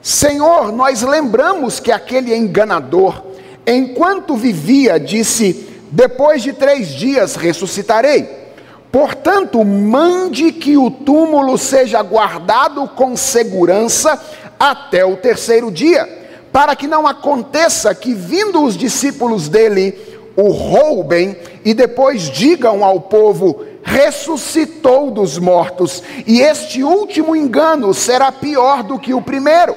Senhor, 0.01 0.71
nós 0.71 1.01
lembramos 1.01 1.79
que 1.79 1.91
aquele 1.91 2.35
enganador, 2.35 3.21
enquanto 3.67 4.35
vivia, 4.35 4.99
disse: 4.99 5.67
Depois 5.91 6.41
de 6.41 6.53
três 6.53 6.89
dias 6.89 7.35
ressuscitarei. 7.35 8.47
Portanto, 8.91 9.63
mande 9.65 10.51
que 10.51 10.77
o 10.77 10.89
túmulo 10.89 11.57
seja 11.57 12.01
guardado 12.01 12.87
com 12.87 13.17
segurança 13.17 14.19
até 14.57 15.05
o 15.05 15.17
terceiro 15.17 15.69
dia, 15.69 16.07
para 16.51 16.75
que 16.75 16.87
não 16.87 17.05
aconteça 17.05 17.93
que, 17.93 18.13
vindo 18.13 18.63
os 18.63 18.77
discípulos 18.77 19.49
dele, 19.49 19.95
o 20.35 20.49
roubem 20.49 21.35
e 21.65 21.73
depois 21.73 22.29
digam 22.29 22.83
ao 22.83 23.01
povo: 23.01 23.65
ressuscitou 23.83 25.11
dos 25.11 25.37
mortos, 25.37 26.01
e 26.25 26.41
este 26.41 26.83
último 26.83 27.35
engano 27.35 27.93
será 27.93 28.31
pior 28.31 28.83
do 28.83 28.97
que 28.97 29.13
o 29.13 29.21
primeiro. 29.21 29.75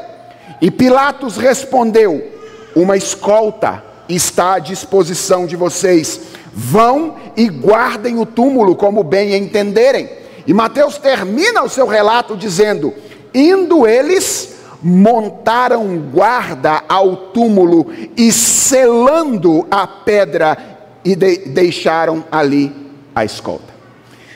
E 0.61 0.71
Pilatos 0.71 1.37
respondeu: 1.37 2.40
Uma 2.81 2.97
escolta 2.97 3.85
está 4.09 4.55
à 4.55 4.59
disposição 4.59 5.45
de 5.45 5.55
vocês. 5.55 6.19
Vão 6.51 7.17
e 7.37 7.47
guardem 7.47 8.19
o 8.19 8.25
túmulo 8.25 8.75
como 8.75 9.05
bem 9.05 9.35
entenderem. 9.37 10.09
E 10.47 10.55
Mateus 10.55 10.97
termina 10.97 11.63
o 11.63 11.69
seu 11.69 11.87
relato 11.87 12.35
dizendo: 12.35 12.95
Indo 13.35 13.87
eles, 13.87 14.55
montaram 14.83 15.99
guarda 16.11 16.83
ao 16.89 17.17
túmulo 17.17 17.93
e 18.17 18.33
selando 18.33 19.67
a 19.71 19.87
pedra 19.87 20.57
e 21.05 21.15
de 21.15 21.37
deixaram 21.49 22.25
ali 22.33 22.75
a 23.15 23.27
escolta. 23.27 23.75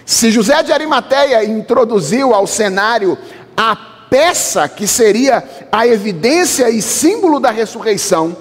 Se 0.05 0.31
José 0.31 0.63
de 0.63 0.71
Arimateia 0.71 1.43
introduziu 1.47 2.35
ao 2.35 2.47
cenário 2.47 3.17
a 3.57 3.94
peça 4.15 4.69
que 4.69 4.87
seria 4.87 5.43
a 5.73 5.89
evidência 5.89 6.71
e 6.71 6.81
símbolo 6.81 7.41
da 7.41 7.51
ressurreição, 7.51 8.37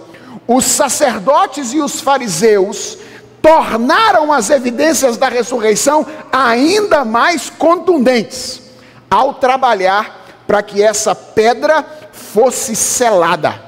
os 0.48 0.66
sacerdotes 0.66 1.74
e 1.74 1.80
os 1.80 2.00
fariseus 2.00 3.00
tornaram 3.42 4.32
as 4.32 4.52
evidências 4.52 5.18
da 5.18 5.30
ressurreição 5.30 6.06
ainda 6.32 7.04
mais 7.04 7.50
contundentes 7.50 8.62
ao 9.10 9.34
trabalhar 9.34 10.44
para 10.46 10.62
que 10.62 10.80
essa 10.80 11.16
pedra 11.16 11.84
fosse 12.12 12.76
selada 12.76 13.60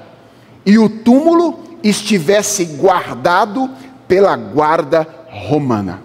e 0.64 0.78
o 0.78 0.88
túmulo 0.88 1.60
estivesse 1.84 2.66
guardado 2.66 3.68
pela 4.08 4.36
guarda 4.36 5.08
romana. 5.28 6.04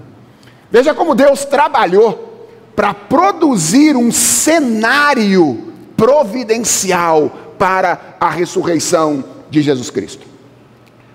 Veja 0.70 0.94
como 0.94 1.14
Deus 1.14 1.44
trabalhou 1.44 2.48
para 2.74 2.94
produzir 2.94 3.94
um 3.98 4.10
cenário 4.10 5.69
providencial 6.00 7.30
para 7.58 8.16
a 8.18 8.30
ressurreição 8.30 9.22
de 9.50 9.60
Jesus 9.60 9.90
Cristo. 9.90 10.26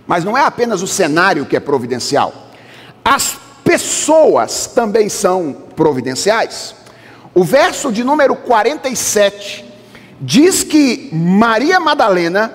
Mas 0.05 0.23
não 0.23 0.37
é 0.37 0.41
apenas 0.41 0.83
o 0.83 0.87
cenário 0.87 1.47
que 1.47 1.57
é 1.57 1.59
providencial, 1.59 2.31
as 3.03 3.35
pessoas 3.63 4.67
também 4.67 5.09
são 5.09 5.55
providenciais. 5.75 6.75
O 7.33 7.43
verso 7.43 7.91
de 7.91 8.03
número 8.03 8.35
47 8.35 9.65
diz 10.21 10.63
que 10.63 11.09
Maria 11.11 11.79
Madalena, 11.79 12.53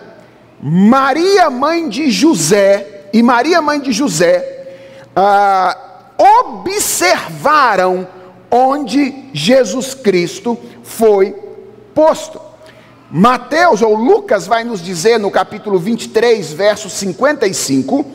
Maria 0.62 1.50
mãe 1.50 1.88
de 1.88 2.12
José 2.12 3.08
e 3.12 3.24
Maria 3.24 3.60
mãe 3.60 3.80
de 3.80 3.90
José 3.90 4.76
ah, 5.16 5.76
observaram 6.38 8.06
onde 8.48 9.24
Jesus 9.32 9.94
Cristo 9.94 10.56
foi 10.84 11.49
posto. 11.94 12.40
Mateus 13.10 13.82
ou 13.82 13.94
Lucas 13.94 14.46
vai 14.46 14.62
nos 14.62 14.80
dizer 14.82 15.18
no 15.18 15.30
capítulo 15.30 15.78
23, 15.78 16.52
verso 16.52 16.88
55, 16.88 18.06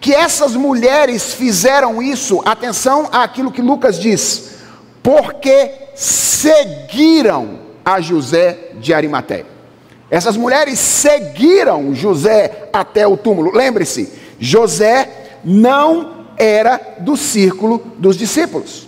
que 0.00 0.14
essas 0.14 0.54
mulheres 0.54 1.34
fizeram 1.34 2.00
isso, 2.00 2.40
atenção 2.44 3.08
àquilo 3.10 3.50
que 3.50 3.60
Lucas 3.60 3.98
diz, 3.98 4.58
porque 5.02 5.72
seguiram 5.96 7.58
a 7.84 8.00
José 8.00 8.70
de 8.74 8.94
Arimateia. 8.94 9.46
Essas 10.08 10.36
mulheres 10.36 10.78
seguiram 10.78 11.92
José 11.94 12.68
até 12.72 13.06
o 13.06 13.16
túmulo. 13.16 13.50
Lembre-se, 13.52 14.12
José 14.38 15.38
não 15.44 16.26
era 16.36 16.80
do 17.00 17.16
círculo 17.16 17.82
dos 17.98 18.16
discípulos. 18.16 18.86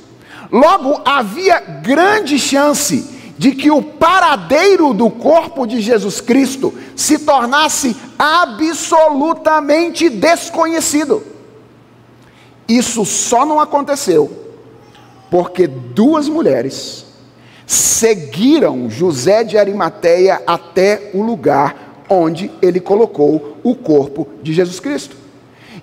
Logo, 0.51 1.01
havia 1.05 1.59
grande 1.61 2.39
chance 2.39 3.18
de 3.39 3.53
que 3.53 3.71
o 3.71 3.81
paradeiro 3.81 4.93
do 4.93 5.09
corpo 5.09 5.65
de 5.65 5.81
Jesus 5.81 6.21
Cristo 6.21 6.75
se 6.97 7.21
tornasse 7.21 7.97
absolutamente 8.19 10.11
desconhecido. 10.11 11.23
Isso 12.69 13.07
só 13.07 13.47
não 13.47 13.61
aconteceu 13.61 14.47
porque 15.31 15.67
duas 15.67 16.29
mulheres 16.29 17.07
seguiram 17.67 18.91
José 18.91 19.45
de 19.45 19.57
Arimateia 19.57 20.43
até 20.47 21.11
o 21.15 21.23
lugar 21.23 22.05
onde 22.09 22.51
ele 22.61 22.81
colocou 22.81 23.59
o 23.63 23.75
corpo 23.75 24.27
de 24.43 24.53
Jesus 24.53 24.81
Cristo. 24.81 25.17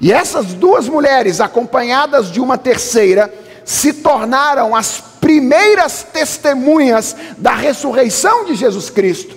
E 0.02 0.12
essas 0.12 0.54
duas 0.54 0.90
mulheres, 0.90 1.40
acompanhadas 1.40 2.32
de 2.32 2.42
uma 2.42 2.58
terceira, 2.58 3.34
se 3.64 3.94
tornaram 3.94 4.76
as 4.76 5.00
primeiras 5.26 6.04
testemunhas 6.04 7.16
da 7.40 7.56
ressurreição 7.56 8.46
de 8.46 8.54
Jesus 8.54 8.92
Cristo, 8.92 9.36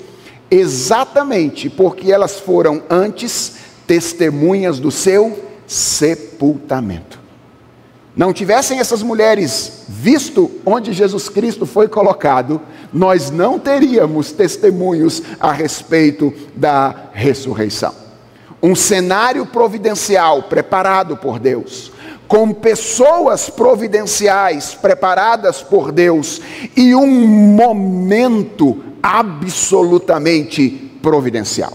exatamente 0.50 1.70
porque 1.70 2.12
elas 2.12 2.38
foram 2.38 2.82
antes 2.90 3.54
testemunhas 3.86 4.78
do 4.78 4.90
seu 4.90 5.42
sepultamento. 5.66 7.18
Não 8.14 8.34
tivessem 8.34 8.80
essas 8.80 9.02
mulheres 9.02 9.84
visto 9.88 10.50
onde 10.66 10.92
Jesus 10.92 11.30
Cristo 11.30 11.64
foi 11.64 11.88
colocado, 11.88 12.60
nós 12.92 13.30
não 13.30 13.58
teríamos 13.58 14.30
testemunhos 14.30 15.22
a 15.40 15.52
respeito 15.52 16.34
da 16.54 17.08
ressurreição. 17.14 17.94
Um 18.62 18.74
cenário 18.74 19.46
providencial 19.46 20.42
preparado 20.42 21.16
por 21.16 21.38
Deus 21.38 21.92
com 22.28 22.52
pessoas 22.52 23.48
providenciais 23.48 24.74
preparadas 24.74 25.62
por 25.62 25.90
Deus 25.90 26.42
e 26.76 26.94
um 26.94 27.26
momento 27.26 28.84
absolutamente 29.02 30.68
providencial. 31.02 31.72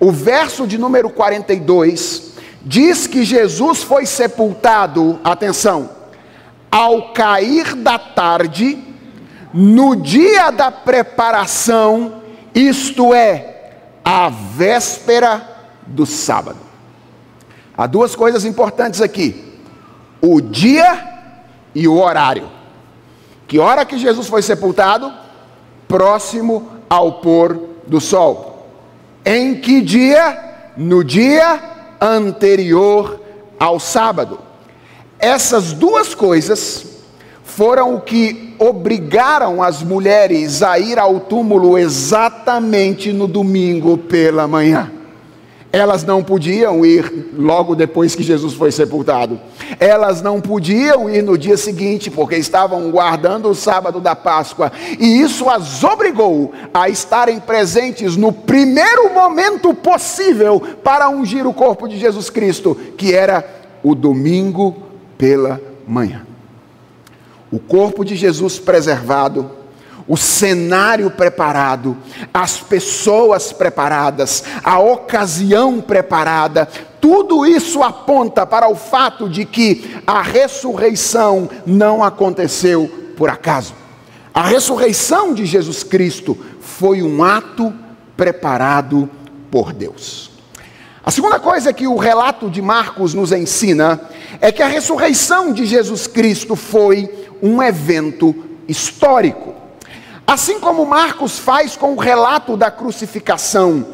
O 0.00 0.10
verso 0.10 0.66
de 0.66 0.78
número 0.78 1.10
42 1.10 2.32
diz 2.62 3.06
que 3.06 3.22
Jesus 3.22 3.82
foi 3.82 4.06
sepultado, 4.06 5.20
atenção, 5.22 5.90
ao 6.70 7.12
cair 7.12 7.74
da 7.74 7.98
tarde, 7.98 8.82
no 9.52 9.94
dia 9.94 10.50
da 10.50 10.70
preparação, 10.70 12.22
isto 12.54 13.12
é, 13.12 13.74
a 14.02 14.30
véspera 14.30 15.46
do 15.86 16.06
sábado. 16.06 16.58
Há 17.76 17.86
duas 17.86 18.16
coisas 18.16 18.46
importantes 18.46 19.02
aqui 19.02 19.51
o 20.22 20.40
dia 20.40 21.02
e 21.74 21.88
o 21.88 22.00
horário. 22.00 22.48
Que 23.48 23.58
hora 23.58 23.84
que 23.84 23.98
Jesus 23.98 24.28
foi 24.28 24.40
sepultado? 24.40 25.12
Próximo 25.88 26.68
ao 26.88 27.14
pôr 27.14 27.60
do 27.86 28.00
sol. 28.00 28.68
Em 29.24 29.56
que 29.56 29.80
dia? 29.80 30.70
No 30.76 31.02
dia 31.04 31.60
anterior 32.00 33.20
ao 33.58 33.78
sábado. 33.78 34.38
Essas 35.18 35.72
duas 35.72 36.14
coisas 36.14 36.86
foram 37.44 37.96
o 37.96 38.00
que 38.00 38.54
obrigaram 38.58 39.62
as 39.62 39.82
mulheres 39.82 40.62
a 40.62 40.78
ir 40.78 40.98
ao 40.98 41.20
túmulo 41.20 41.76
exatamente 41.76 43.12
no 43.12 43.26
domingo 43.26 43.98
pela 43.98 44.48
manhã. 44.48 44.90
Elas 45.72 46.04
não 46.04 46.22
podiam 46.22 46.84
ir 46.84 47.30
logo 47.34 47.74
depois 47.74 48.14
que 48.14 48.22
Jesus 48.22 48.52
foi 48.52 48.70
sepultado. 48.70 49.40
Elas 49.80 50.20
não 50.20 50.38
podiam 50.38 51.08
ir 51.08 51.22
no 51.22 51.38
dia 51.38 51.56
seguinte, 51.56 52.10
porque 52.10 52.36
estavam 52.36 52.90
guardando 52.90 53.48
o 53.48 53.54
sábado 53.54 53.98
da 53.98 54.14
Páscoa. 54.14 54.70
E 55.00 55.20
isso 55.22 55.48
as 55.48 55.82
obrigou 55.82 56.52
a 56.74 56.90
estarem 56.90 57.40
presentes 57.40 58.18
no 58.18 58.30
primeiro 58.30 59.14
momento 59.14 59.72
possível 59.72 60.60
para 60.84 61.08
ungir 61.08 61.46
o 61.46 61.54
corpo 61.54 61.88
de 61.88 61.98
Jesus 61.98 62.28
Cristo, 62.28 62.76
que 62.98 63.14
era 63.14 63.42
o 63.82 63.94
domingo 63.94 64.76
pela 65.16 65.58
manhã. 65.88 66.26
O 67.50 67.58
corpo 67.58 68.04
de 68.04 68.14
Jesus 68.14 68.58
preservado 68.58 69.61
o 70.06 70.16
cenário 70.16 71.10
preparado, 71.10 71.96
as 72.32 72.58
pessoas 72.58 73.52
preparadas, 73.52 74.44
a 74.62 74.78
ocasião 74.78 75.80
preparada, 75.80 76.68
tudo 77.00 77.46
isso 77.46 77.82
aponta 77.82 78.46
para 78.46 78.68
o 78.68 78.76
fato 78.76 79.28
de 79.28 79.44
que 79.44 79.96
a 80.06 80.22
ressurreição 80.22 81.48
não 81.66 82.02
aconteceu 82.02 83.12
por 83.16 83.28
acaso. 83.28 83.74
A 84.34 84.42
ressurreição 84.42 85.34
de 85.34 85.44
Jesus 85.44 85.82
Cristo 85.82 86.38
foi 86.60 87.02
um 87.02 87.22
ato 87.22 87.72
preparado 88.16 89.08
por 89.50 89.72
Deus. 89.72 90.30
A 91.04 91.10
segunda 91.10 91.40
coisa 91.40 91.72
que 91.72 91.86
o 91.86 91.96
relato 91.96 92.48
de 92.48 92.62
Marcos 92.62 93.12
nos 93.12 93.32
ensina 93.32 94.00
é 94.40 94.52
que 94.52 94.62
a 94.62 94.68
ressurreição 94.68 95.52
de 95.52 95.66
Jesus 95.66 96.06
Cristo 96.06 96.54
foi 96.54 97.10
um 97.42 97.60
evento 97.60 98.34
histórico. 98.68 99.61
Assim 100.26 100.60
como 100.60 100.86
Marcos 100.86 101.38
faz 101.38 101.76
com 101.76 101.94
o 101.94 101.98
relato 101.98 102.56
da 102.56 102.70
crucificação, 102.70 103.86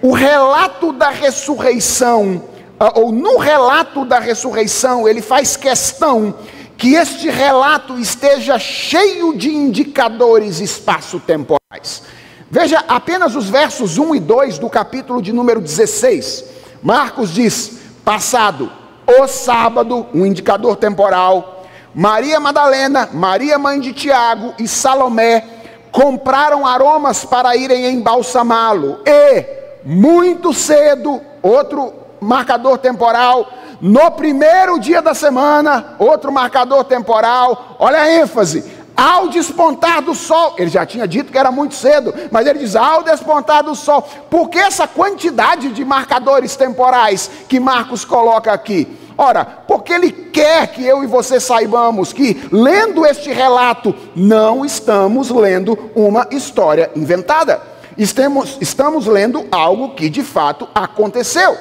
o 0.00 0.12
relato 0.12 0.92
da 0.92 1.10
ressurreição 1.10 2.42
ah, 2.78 2.92
ou 2.96 3.12
no 3.12 3.38
relato 3.38 4.04
da 4.04 4.18
ressurreição, 4.18 5.08
ele 5.08 5.22
faz 5.22 5.56
questão 5.56 6.34
que 6.76 6.94
este 6.94 7.30
relato 7.30 7.96
esteja 7.96 8.58
cheio 8.58 9.36
de 9.36 9.54
indicadores 9.54 10.58
espaço-temporais. 10.58 12.02
Veja 12.50 12.84
apenas 12.88 13.36
os 13.36 13.48
versos 13.48 13.98
1 13.98 14.16
e 14.16 14.20
2 14.20 14.58
do 14.58 14.68
capítulo 14.68 15.22
de 15.22 15.32
número 15.32 15.60
16. 15.60 16.44
Marcos 16.82 17.32
diz: 17.32 17.78
passado 18.04 18.68
o 19.06 19.28
sábado, 19.28 20.06
um 20.12 20.26
indicador 20.26 20.76
temporal, 20.76 21.61
Maria 21.94 22.40
Madalena, 22.40 23.08
Maria 23.12 23.58
mãe 23.58 23.78
de 23.78 23.92
Tiago 23.92 24.54
e 24.58 24.66
Salomé 24.66 25.44
compraram 25.90 26.66
aromas 26.66 27.24
para 27.24 27.54
irem 27.54 27.86
embalsamá-lo. 27.94 29.00
E, 29.06 29.44
muito 29.84 30.54
cedo, 30.54 31.20
outro 31.42 31.92
marcador 32.20 32.78
temporal, 32.78 33.46
no 33.80 34.10
primeiro 34.12 34.78
dia 34.78 35.02
da 35.02 35.12
semana, 35.12 35.96
outro 35.98 36.32
marcador 36.32 36.84
temporal, 36.84 37.76
olha 37.78 38.00
a 38.00 38.10
ênfase, 38.10 38.64
ao 38.96 39.28
despontar 39.28 40.00
do 40.00 40.14
sol, 40.14 40.54
ele 40.56 40.70
já 40.70 40.86
tinha 40.86 41.06
dito 41.06 41.32
que 41.32 41.38
era 41.38 41.50
muito 41.50 41.74
cedo, 41.74 42.14
mas 42.30 42.46
ele 42.46 42.60
diz 42.60 42.76
ao 42.76 43.02
despontar 43.02 43.62
do 43.62 43.74
sol, 43.74 44.02
por 44.30 44.48
que 44.48 44.58
essa 44.58 44.86
quantidade 44.86 45.70
de 45.70 45.84
marcadores 45.84 46.56
temporais 46.56 47.28
que 47.48 47.58
Marcos 47.58 48.04
coloca 48.04 48.52
aqui? 48.52 49.01
Ora, 49.16 49.44
porque 49.44 49.92
ele 49.92 50.10
quer 50.10 50.68
que 50.68 50.84
eu 50.84 51.04
e 51.04 51.06
você 51.06 51.38
saibamos 51.38 52.12
que, 52.12 52.48
lendo 52.50 53.04
este 53.04 53.30
relato, 53.30 53.94
não 54.14 54.64
estamos 54.64 55.30
lendo 55.30 55.78
uma 55.94 56.26
história 56.30 56.90
inventada. 56.96 57.60
Estamos, 57.96 58.56
estamos 58.60 59.06
lendo 59.06 59.46
algo 59.50 59.94
que 59.94 60.08
de 60.08 60.22
fato 60.22 60.66
aconteceu. 60.74 61.56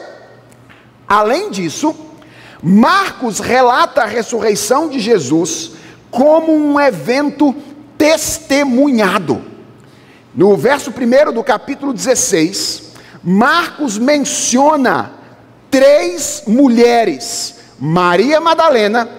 Além 1.08 1.50
disso, 1.50 1.94
Marcos 2.64 3.40
relata 3.40 4.04
a 4.04 4.06
ressurreição 4.06 4.88
de 4.88 5.00
Jesus 5.00 5.74
como 6.10 6.54
um 6.54 6.80
evento 6.80 7.54
testemunhado. 7.98 9.42
No 10.34 10.56
verso 10.56 10.92
1 10.92 11.34
do 11.34 11.44
capítulo 11.44 11.94
16, 11.94 12.94
Marcos 13.22 13.98
menciona 13.98 15.21
três 15.72 16.44
mulheres: 16.46 17.56
Maria 17.80 18.40
Madalena, 18.42 19.10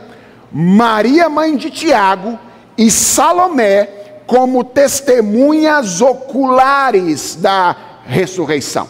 Maria 0.53 1.29
mãe 1.29 1.57
de 1.57 1.71
Tiago 1.71 2.39
e 2.77 2.91
Salomé, 2.91 3.89
como 4.27 4.63
testemunhas 4.63 6.01
oculares 6.01 7.35
da 7.37 7.75
ressurreição. 8.05 8.89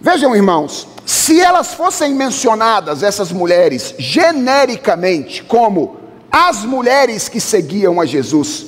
Vejam, 0.00 0.34
irmãos, 0.34 0.88
se 1.04 1.40
elas 1.40 1.74
fossem 1.74 2.14
mencionadas, 2.14 3.02
essas 3.02 3.30
mulheres, 3.30 3.94
genericamente, 3.98 5.44
como 5.44 5.96
as 6.30 6.64
mulheres 6.64 7.28
que 7.28 7.40
seguiam 7.40 8.00
a 8.00 8.06
Jesus, 8.06 8.66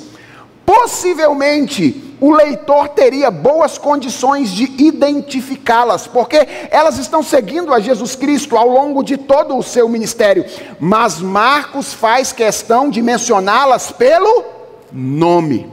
possivelmente 0.66 2.03
o 2.20 2.33
leitor 2.33 2.88
teria 2.88 3.31
boas 3.31 3.77
condições 3.77 4.50
de 4.50 4.64
identificá-las, 4.79 6.07
porque 6.07 6.46
elas 6.70 6.98
estão 6.98 7.22
seguindo 7.22 7.72
a 7.72 7.81
Jesus 7.81 8.14
Cristo 8.14 8.57
ao 8.57 8.68
longo 8.68 9.03
de 9.03 9.16
todo 9.16 9.57
o 9.57 9.62
seu 9.62 9.88
ministério. 9.88 10.44
Mas 10.79 11.20
Marcos 11.20 11.92
faz 11.92 12.33
questão 12.33 12.88
de 12.88 13.03
mencioná-las 13.03 13.90
pelo 13.90 14.44
nome: 14.92 15.70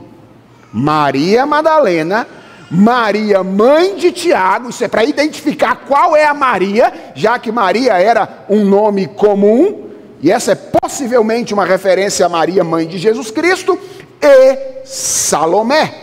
Maria 0.72 1.46
Madalena, 1.46 2.26
Maria, 2.70 3.42
mãe 3.44 3.96
de 3.96 4.10
Tiago, 4.10 4.70
isso 4.70 4.82
é 4.82 4.88
para 4.88 5.04
identificar 5.04 5.84
qual 5.86 6.16
é 6.16 6.24
a 6.24 6.34
Maria, 6.34 7.12
já 7.14 7.38
que 7.38 7.52
Maria 7.52 7.92
era 7.94 8.46
um 8.48 8.64
nome 8.64 9.06
comum, 9.06 9.90
e 10.22 10.30
essa 10.30 10.52
é 10.52 10.54
possivelmente 10.54 11.52
uma 11.52 11.64
referência 11.64 12.24
a 12.24 12.28
Maria, 12.28 12.64
mãe 12.64 12.86
de 12.86 12.96
Jesus 12.96 13.30
Cristo, 13.30 13.78
e 14.22 14.84
Salomé. 14.84 16.01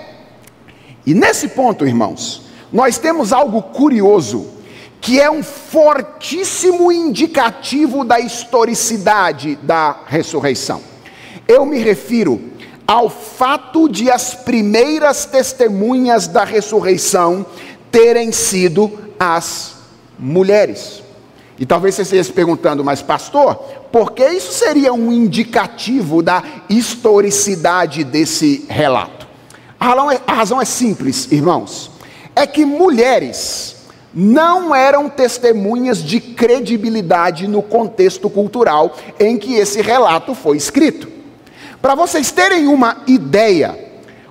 E 1.10 1.14
nesse 1.16 1.48
ponto, 1.48 1.88
irmãos, 1.88 2.44
nós 2.72 3.00
temos 3.00 3.34
algo 3.34 3.64
curioso, 3.64 4.46
que 5.02 5.20
é 5.20 5.28
um 5.28 5.42
fortíssimo 5.42 6.92
indicativo 6.92 8.06
da 8.06 8.20
historicidade 8.20 9.56
da 9.64 10.02
ressurreição. 10.06 10.80
Eu 11.48 11.66
me 11.66 11.80
refiro 11.80 12.40
ao 12.86 13.10
fato 13.10 13.90
de 13.90 14.12
as 14.12 14.36
primeiras 14.36 15.26
testemunhas 15.26 16.28
da 16.28 16.44
ressurreição 16.44 17.44
terem 17.90 18.32
sido 18.32 18.92
as 19.20 19.78
mulheres. 20.20 21.02
E 21.58 21.66
talvez 21.66 21.96
você 21.96 22.04
esteja 22.04 22.26
se 22.26 22.34
perguntando, 22.34 22.84
mas 22.84 23.02
pastor, 23.02 23.56
por 23.92 24.12
que 24.12 24.30
isso 24.30 24.52
seria 24.52 24.94
um 24.94 25.12
indicativo 25.12 26.22
da 26.22 26.44
historicidade 26.70 28.04
desse 28.04 28.68
relato? 28.70 29.19
A 29.80 29.86
razão, 29.86 30.12
é, 30.12 30.22
a 30.28 30.34
razão 30.34 30.62
é 30.62 30.66
simples, 30.66 31.32
irmãos. 31.32 31.90
É 32.36 32.46
que 32.46 32.66
mulheres 32.66 33.78
não 34.14 34.74
eram 34.74 35.08
testemunhas 35.08 36.04
de 36.04 36.20
credibilidade 36.20 37.48
no 37.48 37.62
contexto 37.62 38.30
cultural 38.30 38.96
em 39.20 39.38
que 39.38 39.54
esse 39.54 39.82
relato 39.82 40.34
foi 40.36 40.58
escrito. 40.58 41.08
Para 41.82 41.96
vocês 41.96 42.32
terem 42.32 42.68
uma 42.68 43.04
ideia, 43.08 43.78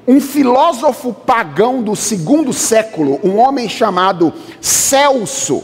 um 0.07 0.21
filósofo 0.21 1.15
pagão 1.15 1.83
do 1.83 1.97
segundo 1.97 2.53
século, 2.53 3.21
um 3.23 3.39
homem 3.39 3.69
chamado 3.69 4.33
Celso, 4.61 5.63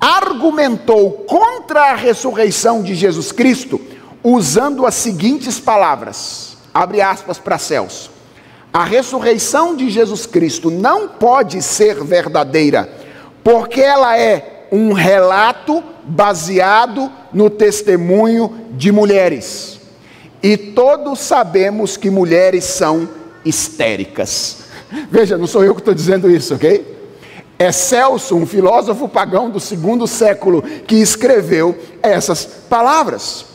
argumentou 0.00 1.10
contra 1.26 1.90
a 1.90 1.94
ressurreição 1.96 2.82
de 2.82 2.94
Jesus 2.94 3.32
Cristo 3.32 3.80
usando 4.22 4.86
as 4.86 4.94
seguintes 4.94 5.58
palavras: 5.58 6.56
abre 6.72 7.02
aspas 7.02 7.38
para 7.38 7.58
Celso. 7.58 8.17
A 8.72 8.84
ressurreição 8.84 9.74
de 9.74 9.88
Jesus 9.88 10.26
Cristo 10.26 10.70
não 10.70 11.08
pode 11.08 11.62
ser 11.62 12.04
verdadeira, 12.04 12.88
porque 13.42 13.80
ela 13.80 14.18
é 14.18 14.66
um 14.70 14.92
relato 14.92 15.82
baseado 16.04 17.10
no 17.32 17.48
testemunho 17.48 18.54
de 18.72 18.92
mulheres. 18.92 19.80
E 20.42 20.56
todos 20.56 21.20
sabemos 21.20 21.96
que 21.96 22.10
mulheres 22.10 22.64
são 22.64 23.08
histéricas. 23.44 24.58
Veja, 25.10 25.38
não 25.38 25.46
sou 25.46 25.64
eu 25.64 25.74
que 25.74 25.80
estou 25.80 25.94
dizendo 25.94 26.30
isso, 26.30 26.54
ok? 26.54 26.96
É 27.58 27.72
Celso, 27.72 28.36
um 28.36 28.46
filósofo 28.46 29.08
pagão 29.08 29.50
do 29.50 29.58
segundo 29.58 30.06
século, 30.06 30.62
que 30.62 30.94
escreveu 30.96 31.76
essas 32.00 32.44
palavras. 32.44 33.46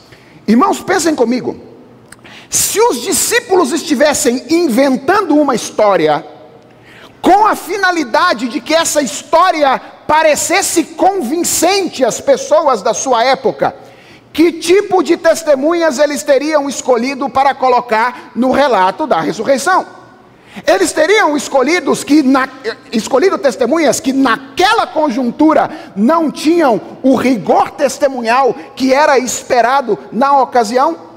Irmãos, 0.46 0.82
pensem 0.82 1.16
comigo. 1.16 1.73
Se 2.54 2.80
os 2.80 3.02
discípulos 3.02 3.72
estivessem 3.72 4.46
inventando 4.52 5.36
uma 5.36 5.56
história, 5.56 6.24
com 7.20 7.48
a 7.48 7.56
finalidade 7.56 8.48
de 8.48 8.62
que 8.62 8.76
essa 8.76 9.02
história 9.02 9.82
parecesse 10.06 10.84
convincente 10.84 12.06
às 12.06 12.22
pessoas 12.22 12.84
da 12.84 12.94
sua 12.94 13.24
época, 13.24 13.76
que 14.32 14.52
tipo 14.52 15.02
de 15.02 15.18
testemunhas 15.18 15.98
eles 15.98 16.22
teriam 16.22 16.70
escolhido 16.70 17.28
para 17.28 17.56
colocar 17.56 18.32
no 18.36 18.52
relato 18.52 19.08
da 19.08 19.20
ressurreição? 19.20 19.88
Eles 20.68 20.92
teriam 20.92 21.36
escolhidos 21.36 22.04
que 22.04 22.22
na, 22.22 22.48
escolhido 22.92 23.40
testemunhas 23.40 24.00
que 24.00 24.14
naquela 24.14 24.86
conjuntura 24.86 25.72
não 25.96 26.30
tinham 26.30 26.80
o 27.02 27.16
rigor 27.16 27.72
testemunhal 27.72 28.54
que 28.76 28.94
era 28.94 29.18
esperado 29.18 29.98
na 30.12 30.40
ocasião? 30.40 31.13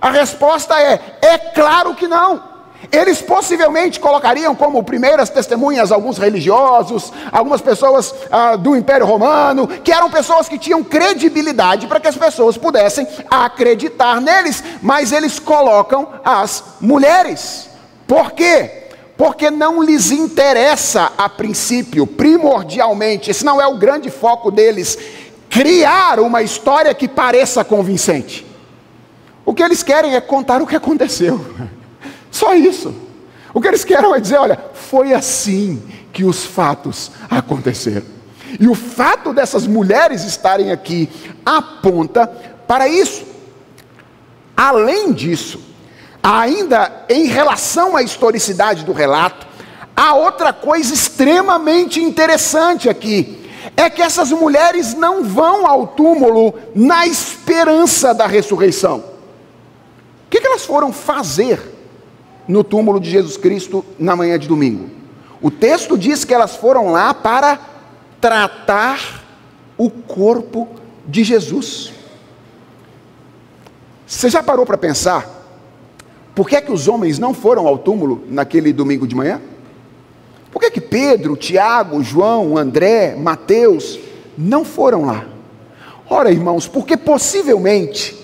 A 0.00 0.10
resposta 0.10 0.80
é: 0.80 1.00
é 1.20 1.38
claro 1.38 1.94
que 1.94 2.06
não. 2.06 2.58
Eles 2.92 3.20
possivelmente 3.20 3.98
colocariam 3.98 4.54
como 4.54 4.84
primeiras 4.84 5.28
testemunhas 5.28 5.90
alguns 5.90 6.16
religiosos, 6.16 7.12
algumas 7.32 7.60
pessoas 7.60 8.14
ah, 8.30 8.54
do 8.54 8.76
Império 8.76 9.04
Romano, 9.04 9.66
que 9.66 9.92
eram 9.92 10.08
pessoas 10.08 10.48
que 10.48 10.58
tinham 10.58 10.84
credibilidade 10.84 11.88
para 11.88 11.98
que 11.98 12.06
as 12.06 12.16
pessoas 12.16 12.56
pudessem 12.56 13.06
acreditar 13.28 14.20
neles, 14.20 14.62
mas 14.80 15.10
eles 15.10 15.40
colocam 15.40 16.08
as 16.24 16.62
mulheres. 16.80 17.68
Por 18.06 18.30
quê? 18.30 18.84
Porque 19.16 19.50
não 19.50 19.82
lhes 19.82 20.12
interessa 20.12 21.12
a 21.18 21.28
princípio, 21.28 22.06
primordialmente, 22.06 23.30
esse 23.32 23.44
não 23.44 23.60
é 23.60 23.66
o 23.66 23.76
grande 23.76 24.08
foco 24.08 24.52
deles, 24.52 24.96
criar 25.50 26.20
uma 26.20 26.42
história 26.42 26.94
que 26.94 27.08
pareça 27.08 27.64
convincente. 27.64 28.47
O 29.48 29.54
que 29.54 29.62
eles 29.62 29.82
querem 29.82 30.14
é 30.14 30.20
contar 30.20 30.60
o 30.60 30.66
que 30.66 30.76
aconteceu. 30.76 31.42
Só 32.30 32.54
isso. 32.54 32.94
O 33.54 33.62
que 33.62 33.68
eles 33.68 33.82
querem 33.82 34.12
é 34.12 34.20
dizer: 34.20 34.36
olha, 34.36 34.58
foi 34.74 35.14
assim 35.14 35.82
que 36.12 36.22
os 36.22 36.44
fatos 36.44 37.10
aconteceram. 37.30 38.04
E 38.60 38.68
o 38.68 38.74
fato 38.74 39.32
dessas 39.32 39.66
mulheres 39.66 40.22
estarem 40.24 40.70
aqui 40.70 41.08
aponta 41.46 42.26
para 42.66 42.86
isso. 42.88 43.24
Além 44.54 45.14
disso, 45.14 45.62
Ainda 46.22 47.06
em 47.08 47.24
relação 47.24 47.96
à 47.96 48.02
historicidade 48.02 48.84
do 48.84 48.92
relato, 48.92 49.46
há 49.96 50.14
outra 50.14 50.52
coisa 50.52 50.92
extremamente 50.92 52.02
interessante 52.02 52.86
aqui. 52.86 53.48
é 53.74 53.88
que 53.88 54.02
essas 54.02 54.30
mulheres 54.30 54.92
não 54.92 55.24
vão 55.24 55.66
ao 55.66 55.86
túmulo 55.86 56.52
na 56.74 57.06
esperança 57.06 58.12
da 58.12 58.26
ressurreição. 58.26 59.17
O 60.28 60.30
que, 60.30 60.46
elas 60.46 60.66
foram 60.66 60.92
fazer 60.92 61.58
no 62.46 62.62
túmulo 62.62 63.00
de 63.00 63.08
Jesus 63.08 63.38
Cristo 63.38 63.82
na 63.98 64.14
manhã 64.14 64.38
de 64.38 64.46
domingo? 64.46 64.90
O 65.40 65.50
texto 65.50 65.96
diz 65.96 66.22
que 66.22 66.34
elas 66.34 66.54
foram 66.54 66.92
lá 66.92 67.14
para 67.14 67.58
tratar 68.20 69.24
o 69.78 69.88
corpo 69.88 70.68
de 71.06 71.24
Jesus. 71.24 71.94
Você 74.06 74.28
já 74.28 74.42
parou 74.42 74.66
para 74.66 74.76
pensar 74.76 75.38
por 76.34 76.46
que 76.46 76.56
é 76.56 76.60
que 76.60 76.70
os 76.70 76.88
homens 76.88 77.18
não 77.18 77.32
foram 77.32 77.66
ao 77.66 77.78
túmulo 77.78 78.22
naquele 78.28 78.70
domingo 78.70 79.06
de 79.06 79.14
manhã? 79.14 79.40
Por 80.52 80.60
que, 80.60 80.66
é 80.66 80.70
que 80.70 80.80
Pedro, 80.80 81.36
Tiago, 81.36 82.02
João, 82.02 82.58
André, 82.58 83.16
Mateus 83.16 83.98
não 84.36 84.62
foram 84.62 85.06
lá? 85.06 85.26
Ora, 86.10 86.30
irmãos, 86.30 86.68
porque 86.68 86.96
possivelmente, 86.98 88.14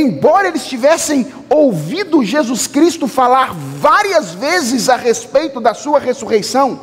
embora 0.00 0.48
eles 0.48 0.66
tivessem 0.66 1.32
ouvido 1.48 2.24
Jesus 2.24 2.66
Cristo 2.66 3.06
falar 3.06 3.52
várias 3.52 4.32
vezes 4.32 4.88
a 4.88 4.96
respeito 4.96 5.60
da 5.60 5.74
sua 5.74 5.98
ressurreição, 5.98 6.80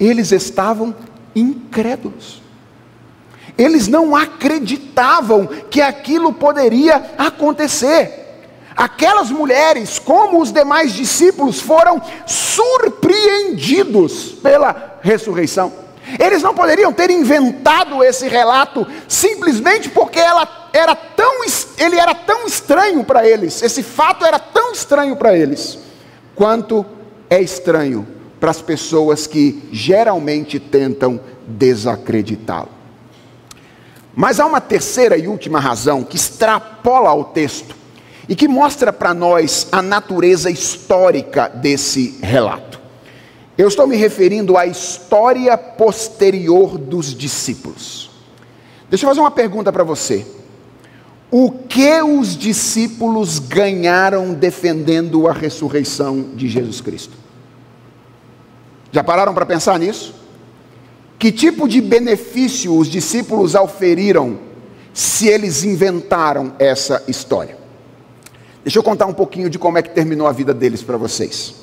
eles 0.00 0.32
estavam 0.32 0.94
incrédulos. 1.34 2.42
Eles 3.56 3.86
não 3.86 4.16
acreditavam 4.16 5.46
que 5.70 5.80
aquilo 5.80 6.32
poderia 6.32 7.12
acontecer. 7.16 8.22
Aquelas 8.76 9.30
mulheres, 9.30 10.00
como 10.00 10.42
os 10.42 10.50
demais 10.50 10.92
discípulos, 10.92 11.60
foram 11.60 12.02
surpreendidos 12.26 14.32
pela 14.42 14.98
ressurreição. 15.00 15.72
Eles 16.18 16.42
não 16.42 16.54
poderiam 16.54 16.92
ter 16.92 17.10
inventado 17.10 18.02
esse 18.02 18.28
relato 18.28 18.84
simplesmente 19.06 19.88
porque 19.88 20.18
ela 20.18 20.63
era 20.74 20.96
tão, 20.96 21.44
ele 21.78 21.96
era 21.96 22.12
tão 22.12 22.48
estranho 22.48 23.04
para 23.04 23.24
eles, 23.24 23.62
esse 23.62 23.80
fato 23.80 24.26
era 24.26 24.40
tão 24.40 24.72
estranho 24.72 25.14
para 25.14 25.38
eles, 25.38 25.78
quanto 26.34 26.84
é 27.30 27.40
estranho 27.40 28.04
para 28.40 28.50
as 28.50 28.60
pessoas 28.60 29.24
que 29.24 29.62
geralmente 29.70 30.58
tentam 30.58 31.20
desacreditá-lo. 31.46 32.70
Mas 34.16 34.40
há 34.40 34.46
uma 34.46 34.60
terceira 34.60 35.16
e 35.16 35.28
última 35.28 35.60
razão 35.60 36.02
que 36.02 36.16
extrapola 36.16 37.08
ao 37.08 37.26
texto 37.26 37.76
e 38.28 38.34
que 38.34 38.48
mostra 38.48 38.92
para 38.92 39.14
nós 39.14 39.68
a 39.70 39.80
natureza 39.80 40.50
histórica 40.50 41.48
desse 41.48 42.18
relato. 42.20 42.80
Eu 43.56 43.68
estou 43.68 43.86
me 43.86 43.96
referindo 43.96 44.56
à 44.56 44.66
história 44.66 45.56
posterior 45.56 46.76
dos 46.76 47.14
discípulos. 47.14 48.10
Deixa 48.90 49.04
eu 49.04 49.10
fazer 49.10 49.20
uma 49.20 49.30
pergunta 49.30 49.72
para 49.72 49.84
você. 49.84 50.26
O 51.30 51.50
que 51.50 52.00
os 52.02 52.36
discípulos 52.36 53.38
ganharam 53.38 54.32
defendendo 54.32 55.26
a 55.26 55.32
ressurreição 55.32 56.30
de 56.34 56.48
Jesus 56.48 56.80
Cristo? 56.80 57.16
Já 58.92 59.02
pararam 59.02 59.34
para 59.34 59.44
pensar 59.44 59.78
nisso? 59.78 60.14
Que 61.18 61.32
tipo 61.32 61.66
de 61.66 61.80
benefício 61.80 62.76
os 62.76 62.88
discípulos 62.88 63.54
auferiram 63.54 64.38
se 64.92 65.26
eles 65.26 65.64
inventaram 65.64 66.52
essa 66.58 67.02
história? 67.08 67.56
Deixa 68.62 68.78
eu 68.78 68.82
contar 68.82 69.06
um 69.06 69.12
pouquinho 69.12 69.50
de 69.50 69.58
como 69.58 69.76
é 69.76 69.82
que 69.82 69.90
terminou 69.90 70.26
a 70.26 70.32
vida 70.32 70.54
deles 70.54 70.82
para 70.82 70.96
vocês. 70.96 71.54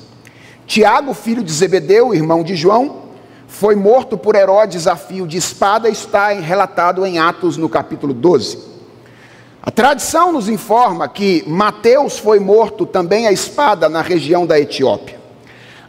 Tiago, 0.66 1.14
filho 1.14 1.42
de 1.42 1.52
Zebedeu, 1.52 2.14
irmão 2.14 2.42
de 2.44 2.54
João, 2.54 3.02
foi 3.48 3.74
morto 3.74 4.16
por 4.16 4.34
Herodes 4.34 4.86
a 4.86 4.96
fio 4.96 5.26
de 5.26 5.36
espada, 5.36 5.88
está 5.88 6.28
relatado 6.28 7.04
em 7.04 7.18
Atos 7.18 7.56
no 7.56 7.68
capítulo 7.68 8.14
12. 8.14 8.71
A 9.64 9.70
tradição 9.70 10.32
nos 10.32 10.48
informa 10.48 11.08
que 11.08 11.44
Mateus 11.46 12.18
foi 12.18 12.40
morto 12.40 12.84
também 12.84 13.28
a 13.28 13.32
espada 13.32 13.88
na 13.88 14.02
região 14.02 14.44
da 14.44 14.58
Etiópia. 14.58 15.20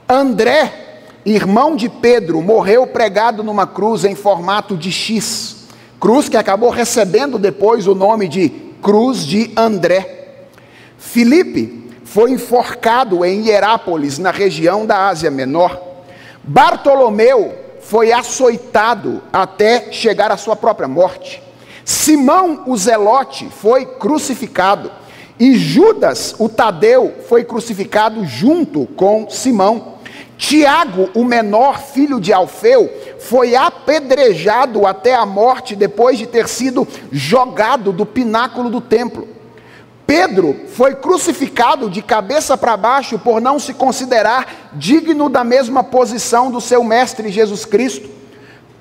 André, 0.07 1.01
irmão 1.25 1.75
de 1.75 1.89
Pedro, 1.89 2.39
morreu 2.39 2.85
pregado 2.85 3.43
numa 3.43 3.65
cruz 3.65 4.05
em 4.05 4.13
formato 4.13 4.77
de 4.77 4.91
X, 4.91 5.65
cruz 5.99 6.29
que 6.29 6.37
acabou 6.37 6.69
recebendo 6.69 7.39
depois 7.39 7.87
o 7.87 7.95
nome 7.95 8.27
de 8.27 8.49
Cruz 8.79 9.25
de 9.25 9.51
André. 9.57 10.35
Filipe 10.99 11.91
foi 12.03 12.29
enforcado 12.29 13.25
em 13.25 13.47
Hierápolis, 13.47 14.19
na 14.19 14.29
região 14.29 14.85
da 14.85 15.07
Ásia 15.07 15.31
Menor. 15.31 15.81
Bartolomeu 16.43 17.55
foi 17.81 18.11
açoitado 18.11 19.23
até 19.33 19.91
chegar 19.91 20.31
à 20.31 20.37
sua 20.37 20.55
própria 20.55 20.87
morte. 20.87 21.41
Simão, 21.85 22.63
o 22.67 22.77
Zelote, 22.77 23.49
foi 23.49 23.85
crucificado. 23.85 24.91
E 25.39 25.55
Judas, 25.55 26.35
o 26.37 26.47
Tadeu, 26.47 27.13
foi 27.27 27.43
crucificado 27.43 28.25
junto 28.25 28.85
com 28.95 29.29
Simão. 29.29 29.93
Tiago, 30.37 31.09
o 31.13 31.23
menor 31.23 31.79
filho 31.79 32.19
de 32.19 32.33
Alfeu, 32.33 32.89
foi 33.19 33.55
apedrejado 33.55 34.85
até 34.85 35.13
a 35.13 35.25
morte 35.25 35.75
depois 35.75 36.17
de 36.17 36.27
ter 36.27 36.47
sido 36.47 36.87
jogado 37.11 37.91
do 37.91 38.05
pináculo 38.05 38.69
do 38.69 38.81
templo. 38.81 39.27
Pedro 40.05 40.65
foi 40.67 40.95
crucificado 40.95 41.89
de 41.89 42.01
cabeça 42.01 42.57
para 42.57 42.75
baixo 42.75 43.17
por 43.17 43.39
não 43.39 43.57
se 43.57 43.73
considerar 43.73 44.71
digno 44.73 45.29
da 45.29 45.43
mesma 45.43 45.83
posição 45.83 46.51
do 46.51 46.59
seu 46.59 46.83
mestre 46.83 47.31
Jesus 47.31 47.63
Cristo. 47.63 48.09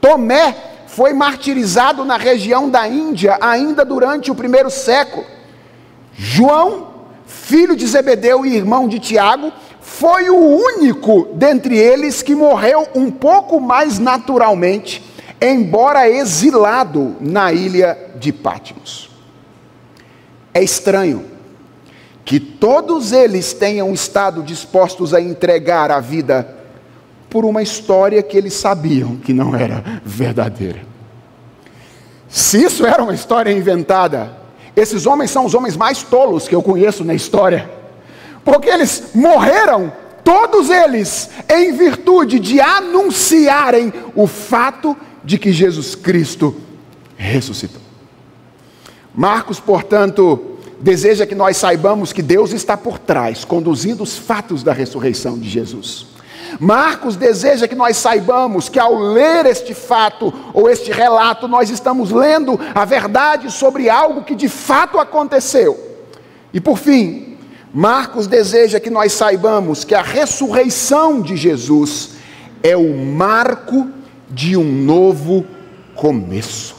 Tomé 0.01 0.71
foi 0.92 1.14
martirizado 1.14 2.05
na 2.05 2.18
região 2.18 2.68
da 2.68 2.87
Índia 2.87 3.38
ainda 3.40 3.83
durante 3.83 4.31
o 4.31 4.35
primeiro 4.35 4.70
século. 4.70 5.24
João, 6.12 6.88
filho 7.24 7.74
de 7.74 7.87
Zebedeu 7.87 8.44
e 8.44 8.55
irmão 8.55 8.87
de 8.87 8.98
Tiago, 8.98 9.50
foi 9.81 10.28
o 10.28 10.37
único 10.37 11.31
dentre 11.33 11.78
eles 11.78 12.20
que 12.20 12.35
morreu 12.35 12.87
um 12.94 13.11
pouco 13.11 13.59
mais 13.59 13.98
naturalmente, 13.98 15.02
embora 15.40 16.11
exilado 16.11 17.16
na 17.18 17.55
ilha 17.55 17.98
de 18.16 18.31
Patmos. 18.31 19.11
É 20.52 20.62
estranho 20.62 21.24
que 22.22 22.38
todos 22.38 23.12
eles 23.12 23.55
tenham 23.55 23.94
estado 23.94 24.42
dispostos 24.42 25.14
a 25.14 25.22
entregar 25.22 25.90
a 25.90 26.00
vida 26.00 26.62
por 27.33 27.47
uma 27.47 27.62
história 27.62 28.23
que 28.23 28.37
eles 28.37 28.53
sabiam 28.53 29.16
que 29.16 29.33
não 29.33 29.57
era 29.57 30.03
verdadeira. 30.05 30.81
Se 32.29 32.62
isso 32.62 32.85
era 32.85 33.03
uma 33.03 33.14
história 33.14 33.51
inventada, 33.51 34.37
esses 34.77 35.07
homens 35.07 35.31
são 35.31 35.47
os 35.47 35.55
homens 35.55 35.75
mais 35.75 36.03
tolos 36.03 36.47
que 36.47 36.55
eu 36.55 36.62
conheço 36.62 37.03
na 37.03 37.14
história, 37.14 37.71
porque 38.45 38.68
eles 38.68 39.12
morreram, 39.14 39.90
todos 40.23 40.68
eles, 40.68 41.31
em 41.49 41.73
virtude 41.73 42.38
de 42.38 42.61
anunciarem 42.61 43.90
o 44.14 44.27
fato 44.27 44.95
de 45.25 45.38
que 45.38 45.53
Jesus 45.53 45.95
Cristo 45.95 46.55
ressuscitou. 47.16 47.81
Marcos, 49.14 49.59
portanto, 49.59 50.59
deseja 50.79 51.25
que 51.25 51.35
nós 51.35 51.57
saibamos 51.57 52.12
que 52.12 52.21
Deus 52.21 52.53
está 52.53 52.77
por 52.77 52.99
trás, 52.99 53.42
conduzindo 53.42 54.03
os 54.03 54.18
fatos 54.18 54.62
da 54.62 54.75
ressurreição 54.75 55.38
de 55.38 55.49
Jesus. 55.49 56.12
Marcos 56.61 57.17
deseja 57.17 57.67
que 57.69 57.75
nós 57.75 57.97
saibamos 57.97 58.69
que 58.69 58.79
ao 58.79 58.99
ler 58.99 59.47
este 59.47 59.75
fato 59.75 60.33
ou 60.53 60.69
este 60.69 60.91
relato, 60.91 61.49
nós 61.49 61.71
estamos 61.71 62.11
lendo 62.11 62.59
a 62.75 62.85
verdade 62.85 63.51
sobre 63.51 63.88
algo 63.88 64.25
que 64.25 64.35
de 64.35 64.49
fato 64.49 64.99
aconteceu. 64.99 65.79
E 66.53 66.61
por 66.61 66.79
fim, 66.79 67.38
Marcos 67.73 68.27
deseja 68.27 68.79
que 68.79 68.91
nós 68.91 69.12
saibamos 69.12 69.85
que 69.85 69.95
a 69.95 70.03
ressurreição 70.03 71.23
de 71.23 71.37
Jesus 71.37 72.11
é 72.62 72.77
o 72.77 72.95
marco 72.95 73.88
de 74.29 74.57
um 74.57 74.65
novo 74.65 75.47
começo. 75.95 76.77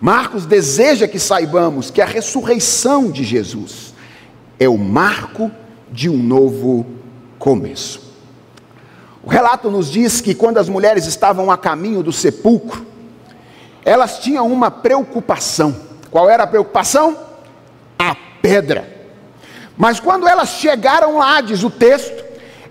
Marcos 0.00 0.44
deseja 0.44 1.06
que 1.06 1.18
saibamos 1.18 1.90
que 1.90 2.02
a 2.02 2.06
ressurreição 2.06 3.10
de 3.10 3.24
Jesus 3.24 3.94
é 4.58 4.68
o 4.68 4.76
marco 4.76 5.50
de 5.90 6.08
um 6.08 6.16
novo 6.16 6.84
começo. 7.38 8.11
O 9.24 9.30
relato 9.30 9.70
nos 9.70 9.90
diz 9.90 10.20
que 10.20 10.34
quando 10.34 10.58
as 10.58 10.68
mulheres 10.68 11.06
estavam 11.06 11.50
a 11.50 11.56
caminho 11.56 12.02
do 12.02 12.12
sepulcro, 12.12 12.84
elas 13.84 14.18
tinham 14.18 14.50
uma 14.50 14.70
preocupação. 14.70 15.74
Qual 16.10 16.28
era 16.28 16.42
a 16.44 16.46
preocupação? 16.46 17.16
A 17.98 18.16
pedra. 18.40 18.88
Mas 19.76 20.00
quando 20.00 20.26
elas 20.26 20.50
chegaram 20.50 21.18
lá, 21.18 21.40
diz 21.40 21.62
o 21.62 21.70
texto, 21.70 22.22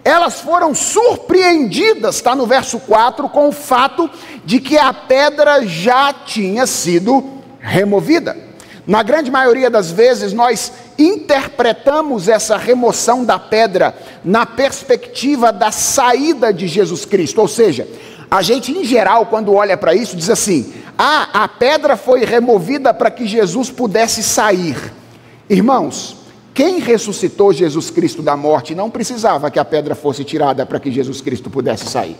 elas 0.03 0.41
foram 0.41 0.73
surpreendidas, 0.73 2.15
está 2.15 2.35
no 2.35 2.45
verso 2.45 2.79
4, 2.79 3.29
com 3.29 3.47
o 3.47 3.51
fato 3.51 4.09
de 4.43 4.59
que 4.59 4.77
a 4.77 4.93
pedra 4.93 5.65
já 5.65 6.13
tinha 6.13 6.67
sido 6.67 7.41
removida. 7.59 8.50
Na 8.87 9.03
grande 9.03 9.29
maioria 9.29 9.69
das 9.69 9.91
vezes, 9.91 10.33
nós 10.33 10.71
interpretamos 10.97 12.27
essa 12.27 12.57
remoção 12.57 13.23
da 13.23 13.37
pedra 13.37 13.95
na 14.23 14.45
perspectiva 14.45 15.51
da 15.51 15.71
saída 15.71 16.51
de 16.51 16.67
Jesus 16.67 17.05
Cristo, 17.05 17.41
ou 17.41 17.47
seja, 17.47 17.87
A 18.33 18.41
gente, 18.41 18.71
em 18.71 18.85
geral, 18.85 19.25
quando 19.25 19.53
olha 19.53 19.75
para 19.75 19.93
isso, 19.93 20.15
diz 20.15 20.29
assim: 20.29 20.73
ah, 20.97 21.27
a 21.33 21.47
pedra 21.49 21.97
foi 21.97 22.23
removida 22.23 22.93
para 22.93 23.11
que 23.11 23.27
Jesus 23.27 23.69
pudesse 23.69 24.23
sair. 24.23 24.77
Irmãos, 25.49 26.15
quem 26.53 26.79
ressuscitou 26.79 27.51
Jesus 27.51 27.89
Cristo 27.89 28.21
da 28.21 28.37
morte 28.37 28.73
não 28.73 28.89
precisava 28.89 29.51
que 29.51 29.59
a 29.59 29.65
pedra 29.65 29.95
fosse 29.95 30.23
tirada 30.23 30.65
para 30.65 30.79
que 30.79 30.89
Jesus 30.89 31.19
Cristo 31.19 31.49
pudesse 31.49 31.87
sair. 31.87 32.15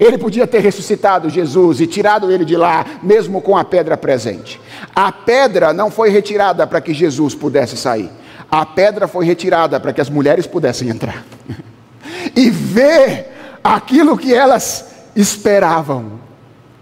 Ele 0.00 0.16
podia 0.16 0.46
ter 0.46 0.60
ressuscitado 0.60 1.28
Jesus 1.28 1.78
e 1.78 1.86
tirado 1.86 2.32
ele 2.32 2.42
de 2.42 2.56
lá, 2.56 2.86
mesmo 3.02 3.42
com 3.42 3.54
a 3.54 3.62
pedra 3.62 3.98
presente. 3.98 4.58
A 4.96 5.12
pedra 5.12 5.74
não 5.74 5.90
foi 5.90 6.08
retirada 6.08 6.66
para 6.66 6.80
que 6.80 6.94
Jesus 6.94 7.34
pudesse 7.34 7.76
sair. 7.76 8.10
A 8.50 8.64
pedra 8.64 9.06
foi 9.06 9.26
retirada 9.26 9.78
para 9.78 9.92
que 9.92 10.00
as 10.00 10.08
mulheres 10.08 10.46
pudessem 10.46 10.88
entrar 10.88 11.22
e 12.34 12.48
ver 12.48 13.30
aquilo 13.62 14.16
que 14.16 14.32
elas 14.32 14.86
esperavam 15.14 16.18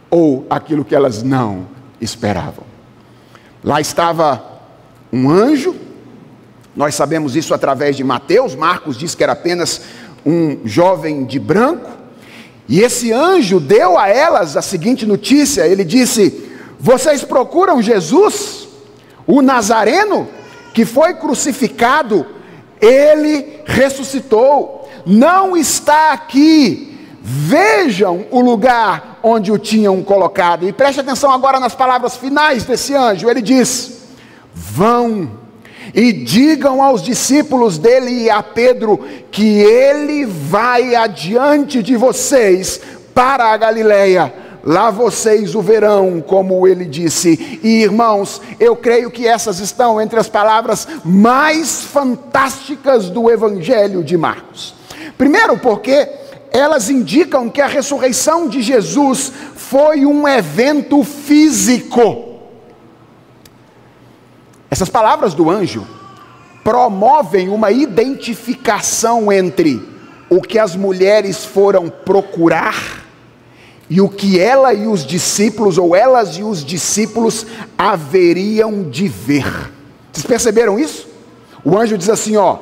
ou 0.08 0.46
aquilo 0.48 0.84
que 0.84 0.94
elas 0.94 1.20
não 1.20 1.66
esperavam. 2.00 2.64
Lá 3.64 3.80
estava 3.80 4.44
um 5.12 5.28
anjo, 5.28 5.74
nós 6.76 6.94
sabemos 6.94 7.34
isso 7.34 7.52
através 7.52 7.96
de 7.96 8.04
Mateus, 8.04 8.54
Marcos 8.54 8.96
diz 8.96 9.16
que 9.16 9.24
era 9.24 9.32
apenas 9.32 9.82
um 10.24 10.60
jovem 10.64 11.24
de 11.24 11.38
branco, 11.38 11.97
e 12.68 12.80
esse 12.80 13.10
anjo 13.12 13.58
deu 13.58 13.96
a 13.96 14.08
elas 14.08 14.56
a 14.56 14.62
seguinte 14.62 15.06
notícia: 15.06 15.66
ele 15.66 15.84
disse: 15.84 16.50
Vocês 16.78 17.24
procuram 17.24 17.80
Jesus, 17.80 18.68
o 19.26 19.40
Nazareno, 19.40 20.28
que 20.74 20.84
foi 20.84 21.14
crucificado, 21.14 22.26
ele 22.80 23.60
ressuscitou, 23.64 24.88
não 25.06 25.56
está 25.56 26.12
aqui. 26.12 26.84
Vejam 27.30 28.26
o 28.30 28.40
lugar 28.40 29.18
onde 29.22 29.52
o 29.52 29.58
tinham 29.58 30.02
colocado. 30.02 30.66
E 30.66 30.72
preste 30.72 31.00
atenção 31.00 31.30
agora 31.30 31.60
nas 31.60 31.74
palavras 31.74 32.16
finais 32.16 32.64
desse 32.64 32.94
anjo. 32.94 33.28
Ele 33.28 33.42
diz: 33.42 33.98
Vão 34.54 35.30
e 35.94 36.12
digam 36.12 36.82
aos 36.82 37.02
discípulos 37.02 37.78
dele 37.78 38.24
e 38.24 38.30
a 38.30 38.42
Pedro 38.42 39.00
que 39.30 39.60
ele 39.60 40.24
vai 40.24 40.94
adiante 40.94 41.82
de 41.82 41.96
vocês 41.96 42.80
para 43.14 43.52
a 43.52 43.56
Galileia. 43.56 44.32
Lá 44.64 44.90
vocês 44.90 45.54
o 45.54 45.62
verão, 45.62 46.20
como 46.20 46.66
ele 46.66 46.84
disse. 46.84 47.58
E 47.62 47.82
irmãos, 47.82 48.42
eu 48.60 48.76
creio 48.76 49.10
que 49.10 49.26
essas 49.26 49.60
estão 49.60 50.00
entre 50.00 50.18
as 50.18 50.28
palavras 50.28 50.86
mais 51.04 51.82
fantásticas 51.82 53.08
do 53.08 53.30
Evangelho 53.30 54.02
de 54.02 54.16
Marcos. 54.16 54.74
Primeiro, 55.16 55.56
porque 55.58 56.08
elas 56.50 56.90
indicam 56.90 57.48
que 57.48 57.60
a 57.60 57.66
ressurreição 57.66 58.48
de 58.48 58.60
Jesus 58.60 59.32
foi 59.54 60.04
um 60.04 60.26
evento 60.26 61.02
físico. 61.02 62.37
Essas 64.70 64.88
palavras 64.88 65.34
do 65.34 65.50
anjo 65.50 65.86
promovem 66.62 67.48
uma 67.48 67.70
identificação 67.70 69.32
entre 69.32 69.82
o 70.28 70.42
que 70.42 70.58
as 70.58 70.76
mulheres 70.76 71.44
foram 71.44 71.88
procurar 71.88 73.06
e 73.88 74.02
o 74.02 74.08
que 74.08 74.38
ela 74.38 74.74
e 74.74 74.86
os 74.86 75.06
discípulos, 75.06 75.78
ou 75.78 75.96
elas 75.96 76.36
e 76.36 76.42
os 76.42 76.62
discípulos, 76.62 77.46
haveriam 77.78 78.82
de 78.82 79.08
ver. 79.08 79.46
Vocês 80.12 80.26
perceberam 80.26 80.78
isso? 80.78 81.08
O 81.64 81.78
anjo 81.78 81.96
diz 81.96 82.10
assim: 82.10 82.36
ó, 82.36 82.58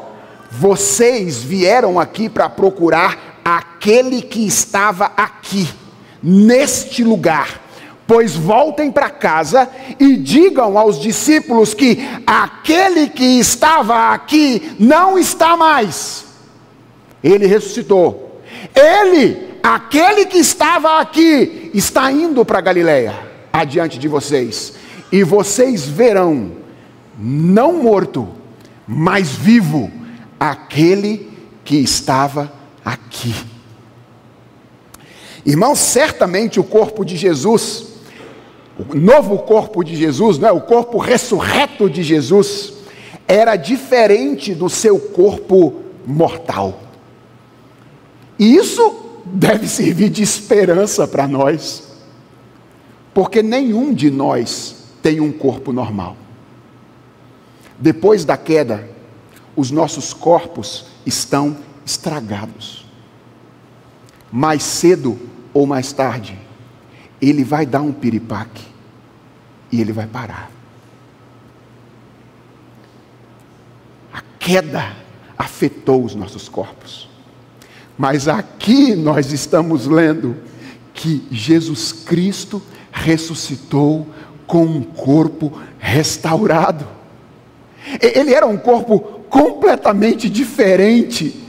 vocês 0.48 1.42
vieram 1.42 1.98
aqui 1.98 2.28
para 2.28 2.48
procurar 2.48 3.40
aquele 3.44 4.22
que 4.22 4.46
estava 4.46 5.10
aqui, 5.16 5.68
neste 6.22 7.02
lugar 7.02 7.65
Pois 8.06 8.36
voltem 8.36 8.90
para 8.90 9.10
casa 9.10 9.68
e 9.98 10.16
digam 10.16 10.78
aos 10.78 11.00
discípulos 11.00 11.74
que 11.74 11.98
aquele 12.24 13.08
que 13.08 13.40
estava 13.40 14.12
aqui 14.12 14.76
não 14.78 15.18
está 15.18 15.56
mais. 15.56 16.24
Ele 17.22 17.46
ressuscitou. 17.46 18.40
Ele, 18.74 19.54
aquele 19.60 20.26
que 20.26 20.38
estava 20.38 21.00
aqui, 21.00 21.70
está 21.74 22.10
indo 22.12 22.44
para 22.44 22.60
Galiléia, 22.60 23.18
adiante 23.52 23.98
de 23.98 24.06
vocês. 24.06 24.74
E 25.10 25.24
vocês 25.24 25.84
verão, 25.84 26.52
não 27.18 27.82
morto, 27.82 28.28
mas 28.86 29.30
vivo, 29.30 29.90
aquele 30.38 31.28
que 31.64 31.76
estava 31.76 32.52
aqui. 32.84 33.34
Irmãos, 35.44 35.80
certamente 35.80 36.60
o 36.60 36.64
corpo 36.64 37.04
de 37.04 37.16
Jesus 37.16 37.95
o 38.78 38.94
novo 38.94 39.38
corpo 39.38 39.82
de 39.82 39.96
Jesus, 39.96 40.38
não 40.38 40.48
é? 40.48 40.52
o 40.52 40.60
corpo 40.60 40.98
ressurreto 40.98 41.88
de 41.88 42.02
Jesus, 42.02 42.74
era 43.26 43.56
diferente 43.56 44.54
do 44.54 44.68
seu 44.68 44.98
corpo 44.98 45.80
mortal. 46.06 46.80
E 48.38 48.54
isso 48.54 49.22
deve 49.24 49.66
servir 49.66 50.10
de 50.10 50.22
esperança 50.22 51.08
para 51.08 51.26
nós, 51.26 51.84
porque 53.14 53.42
nenhum 53.42 53.94
de 53.94 54.10
nós 54.10 54.76
tem 55.02 55.20
um 55.20 55.32
corpo 55.32 55.72
normal. 55.72 56.16
Depois 57.78 58.24
da 58.24 58.36
queda, 58.36 58.88
os 59.54 59.70
nossos 59.70 60.12
corpos 60.12 60.86
estão 61.04 61.56
estragados. 61.84 62.84
Mais 64.30 64.62
cedo 64.62 65.18
ou 65.54 65.66
mais 65.66 65.92
tarde, 65.92 66.38
ele 67.20 67.44
vai 67.44 67.64
dar 67.64 67.80
um 67.80 67.92
piripaque 67.92 68.64
e 69.70 69.80
ele 69.80 69.92
vai 69.92 70.06
parar. 70.06 70.50
A 74.12 74.22
queda 74.38 74.96
afetou 75.36 76.04
os 76.04 76.14
nossos 76.14 76.48
corpos. 76.48 77.08
Mas 77.96 78.28
aqui 78.28 78.94
nós 78.94 79.32
estamos 79.32 79.86
lendo 79.86 80.36
que 80.92 81.26
Jesus 81.30 81.92
Cristo 81.92 82.62
ressuscitou 82.92 84.06
com 84.46 84.64
um 84.64 84.82
corpo 84.82 85.52
restaurado. 85.78 86.86
Ele 88.00 88.34
era 88.34 88.46
um 88.46 88.56
corpo 88.56 89.00
completamente 89.28 90.28
diferente 90.28 91.45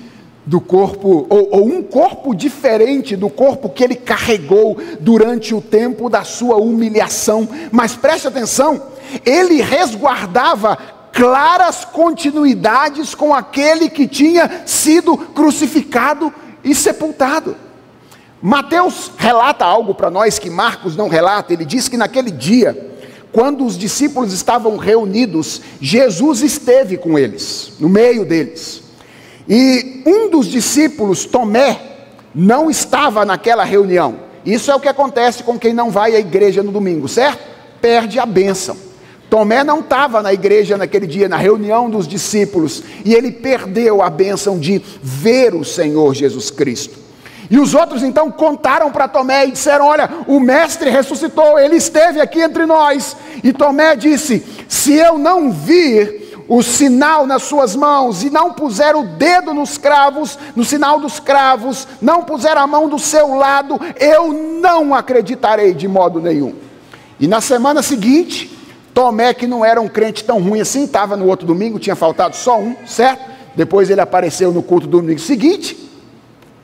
do 0.48 0.62
corpo, 0.62 1.28
ou, 1.30 1.50
ou, 1.52 1.68
um 1.68 1.84
corpo 1.84 2.34
diferente 2.34 3.18
do 3.18 3.30
corpo 3.30 3.68
que 3.70 3.84
ele 3.84 3.96
carregou 3.96 4.78
durante 4.98 5.54
o 5.54 5.60
tempo 5.60 6.10
da 6.10 6.24
sua 6.24 6.56
humilhação. 6.56 7.48
Mas 7.70 7.98
preste 7.98 8.30
atenção, 8.30 8.82
ele 9.26 9.62
resguardava 9.62 10.78
claras 11.12 11.84
continuidades 11.84 13.14
com 13.14 13.34
aquele 13.34 13.90
que 13.90 14.08
tinha 14.08 14.64
sido 14.66 15.18
crucificado 15.18 16.34
e 16.64 16.74
sepultado. 16.74 17.58
Mateus 18.42 19.12
relata 19.18 19.66
algo 19.66 19.94
para 19.94 20.10
nós 20.10 20.40
que 20.40 20.50
Marcos 20.50 20.96
não 20.96 21.10
relata, 21.10 21.52
ele 21.52 21.66
diz 21.66 21.90
que 21.90 21.98
naquele 21.98 22.32
dia, 22.32 22.96
quando 23.34 23.66
os 23.66 23.78
discípulos 23.78 24.32
estavam 24.32 24.78
reunidos, 24.78 25.62
Jesus 25.82 26.42
esteve 26.42 26.96
com 26.96 27.20
eles, 27.20 27.74
no 27.82 27.90
meio 27.90 28.24
deles. 28.24 28.87
E 29.48 30.04
um 30.06 30.30
dos 30.30 30.48
discípulos, 30.48 31.26
Tomé, 31.26 31.80
não 32.34 32.70
estava 32.70 33.26
naquela 33.26 33.64
reunião. 33.64 34.16
Isso 34.46 34.72
é 34.72 34.76
o 34.76 34.80
que 34.80 34.88
acontece 34.88 35.44
com 35.44 35.58
quem 35.58 35.74
não 35.74 35.90
vai 35.90 36.16
à 36.16 36.20
igreja 36.20 36.64
no 36.64 36.72
domingo, 36.72 37.08
certo? 37.08 37.40
Perde 37.82 38.20
a 38.20 38.26
bênção. 38.26 38.78
Tomé 39.30 39.64
não 39.64 39.80
estava 39.80 40.22
na 40.22 40.34
igreja 40.34 40.78
naquele 40.78 41.06
dia, 41.06 41.28
na 41.28 41.36
reunião 41.36 41.90
dos 41.90 42.08
discípulos, 42.08 42.82
e 43.04 43.14
ele 43.14 43.32
perdeu 43.32 44.02
a 44.02 44.10
bênção 44.10 44.58
de 44.58 44.82
ver 45.02 45.54
o 45.54 45.66
Senhor 45.66 46.14
Jesus 46.14 46.50
Cristo. 46.50 46.98
E 47.50 47.58
os 47.58 47.74
outros 47.74 48.04
então 48.04 48.30
contaram 48.32 48.92
para 48.92 49.08
Tomé 49.08 49.48
e 49.48 49.52
disseram: 49.52 49.86
Olha, 49.86 50.10
o 50.28 50.40
Mestre 50.40 50.90
ressuscitou, 50.90 51.58
ele 51.60 51.76
esteve 51.76 52.20
aqui 52.20 52.42
entre 52.42 52.66
nós. 52.66 53.16
E 53.44 53.54
Tomé 53.54 53.96
disse: 53.96 54.44
Se 54.68 54.94
eu 54.94 55.18
não 55.18 55.52
vir 55.52 56.27
o 56.48 56.64
sinal 56.64 57.26
nas 57.26 57.44
suas 57.44 57.76
mãos 57.76 58.24
e 58.24 58.30
não 58.30 58.54
puser 58.54 58.96
o 58.96 59.04
dedo 59.04 59.54
nos 59.54 59.78
cravos, 59.78 60.40
no 60.56 60.64
sinal 60.64 61.00
dos 61.00 61.20
cravos, 61.20 61.88
não 62.02 62.24
puser 62.24 62.56
a 62.58 62.66
mão 62.66 62.88
do 62.88 62.98
seu 62.98 63.36
lado, 63.36 63.80
eu 64.00 64.32
não 64.32 64.96
acreditarei 64.96 65.74
de 65.74 65.88
modo 65.88 66.22
nenhum. 66.22 66.56
E 67.20 67.28
na 67.28 67.42
semana 67.42 67.82
seguinte, 67.82 68.56
Tomé, 68.94 69.34
que 69.34 69.46
não 69.46 69.66
era 69.66 69.82
um 69.82 69.88
crente 69.88 70.24
tão 70.24 70.42
ruim 70.42 70.62
assim, 70.62 70.86
estava 70.86 71.18
no 71.18 71.28
outro 71.28 71.46
domingo, 71.46 71.80
tinha 71.80 71.96
faltado 71.96 72.36
só 72.36 72.60
um, 72.60 72.76
certo? 72.86 73.30
Depois 73.56 73.90
ele 73.90 74.02
apareceu 74.02 74.54
no 74.54 74.64
culto 74.64 74.88
do 74.88 75.02
domingo 75.02 75.20
seguinte, 75.20 75.78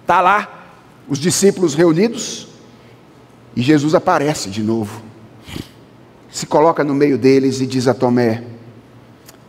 está 0.02 0.22
lá, 0.22 0.72
os 1.10 1.20
discípulos 1.20 1.74
reunidos, 1.74 2.48
e 3.56 3.62
Jesus 3.62 3.94
aparece 3.94 4.50
de 4.50 4.64
novo, 4.64 5.02
se 6.32 6.46
coloca 6.46 6.84
no 6.84 6.94
meio 6.94 7.18
deles 7.18 7.62
e 7.62 7.68
diz 7.68 7.88
a 7.88 7.94
Tomé: 7.94 8.53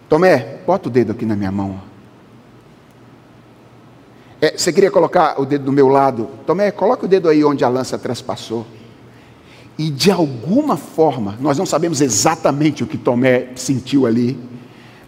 Tomé, 0.09 0.59
bota 0.67 0.89
o 0.89 0.93
dedo 0.93 1.13
aqui 1.13 1.25
na 1.25 1.35
minha 1.35 1.51
mão. 1.51 1.81
É, 4.41 4.57
você 4.57 4.73
queria 4.73 4.91
colocar 4.91 5.41
o 5.41 5.47
dedo 5.47 5.65
do 5.65 5.73
meu 5.73 5.89
lado? 5.89 6.29
Tomé, 6.47 6.71
coloca 6.71 7.07
o 7.07 7.09
dedo 7.09 7.29
aí 7.29 7.45
onde 7.45 7.65
a 7.65 7.69
lança 7.69 7.99
traspassou. 7.99 8.67
E 9.79 9.91
de 9.91 10.11
alguma 10.11 10.77
forma, 10.77 11.37
nós 11.41 11.59
não 11.59 11.67
sabemos 11.67 12.01
exatamente 12.01 12.85
o 12.85 12.87
que 12.87 12.99
Tomé 12.99 13.49
sentiu 13.57 14.07
ali, 14.07 14.39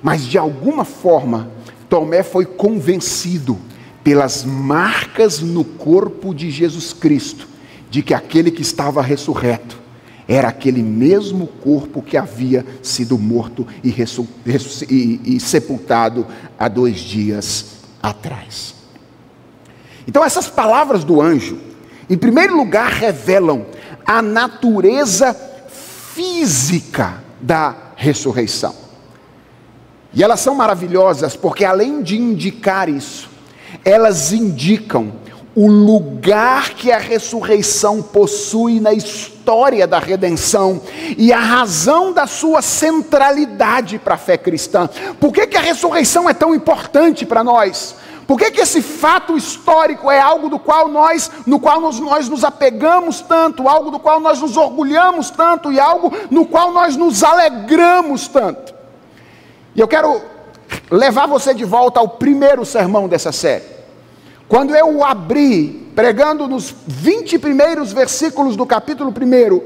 mas 0.02 0.24
de 0.26 0.38
alguma 0.38 0.84
forma, 0.84 1.50
Tomé 1.88 2.22
foi 2.22 2.44
convencido 2.44 3.58
pelas 4.02 4.44
marcas 4.44 5.40
no 5.40 5.64
corpo 5.64 6.34
de 6.34 6.50
Jesus 6.50 6.92
Cristo, 6.92 7.46
de 7.90 8.02
que 8.02 8.14
aquele 8.14 8.50
que 8.50 8.62
estava 8.62 9.02
ressurreto 9.02 9.85
era 10.28 10.48
aquele 10.48 10.82
mesmo 10.82 11.46
corpo 11.46 12.02
que 12.02 12.16
havia 12.16 12.64
sido 12.82 13.16
morto 13.16 13.66
e, 13.82 13.94
e, 14.88 15.36
e 15.36 15.40
sepultado 15.40 16.26
há 16.58 16.68
dois 16.68 16.98
dias 16.98 17.66
atrás. 18.02 18.74
Então, 20.06 20.24
essas 20.24 20.48
palavras 20.48 21.04
do 21.04 21.20
anjo, 21.20 21.58
em 22.08 22.16
primeiro 22.16 22.56
lugar, 22.56 22.90
revelam 22.90 23.66
a 24.04 24.22
natureza 24.22 25.34
física 25.68 27.22
da 27.40 27.74
ressurreição. 27.96 28.74
E 30.12 30.22
elas 30.22 30.40
são 30.40 30.54
maravilhosas 30.54 31.36
porque, 31.36 31.64
além 31.64 32.02
de 32.02 32.16
indicar 32.16 32.88
isso, 32.88 33.28
elas 33.84 34.32
indicam 34.32 35.12
o 35.56 35.66
lugar 35.68 36.74
que 36.74 36.92
a 36.92 36.98
ressurreição 36.98 38.02
possui 38.02 38.78
na 38.78 38.92
história 38.92 39.86
da 39.86 39.98
redenção 39.98 40.82
e 41.16 41.32
a 41.32 41.38
razão 41.38 42.12
da 42.12 42.26
sua 42.26 42.60
centralidade 42.60 43.98
para 43.98 44.16
a 44.16 44.18
fé 44.18 44.36
cristã. 44.36 44.86
Por 45.18 45.32
que, 45.32 45.46
que 45.46 45.56
a 45.56 45.60
ressurreição 45.60 46.28
é 46.28 46.34
tão 46.34 46.54
importante 46.54 47.24
para 47.24 47.42
nós? 47.42 47.96
Por 48.26 48.36
que, 48.36 48.50
que 48.50 48.60
esse 48.60 48.82
fato 48.82 49.34
histórico 49.34 50.10
é 50.10 50.20
algo 50.20 50.50
do 50.50 50.58
qual 50.58 50.88
nós, 50.88 51.30
no 51.46 51.58
qual 51.58 51.80
nós, 51.80 51.98
nós 52.00 52.28
nos 52.28 52.44
apegamos 52.44 53.22
tanto, 53.22 53.66
algo 53.66 53.90
do 53.90 53.98
qual 53.98 54.20
nós 54.20 54.42
nos 54.42 54.58
orgulhamos 54.58 55.30
tanto 55.30 55.72
e 55.72 55.80
algo 55.80 56.12
no 56.30 56.44
qual 56.44 56.70
nós 56.70 56.96
nos 56.96 57.24
alegramos 57.24 58.28
tanto? 58.28 58.74
E 59.74 59.80
eu 59.80 59.88
quero 59.88 60.20
levar 60.90 61.26
você 61.26 61.54
de 61.54 61.64
volta 61.64 61.98
ao 61.98 62.08
primeiro 62.08 62.62
sermão 62.66 63.08
dessa 63.08 63.32
série. 63.32 63.76
Quando 64.48 64.76
eu 64.76 65.04
abri, 65.04 65.90
pregando 65.94 66.46
nos 66.46 66.72
20 66.86 67.36
primeiros 67.38 67.92
versículos 67.92 68.54
do 68.54 68.64
capítulo 68.64 69.10
1, 69.10 69.60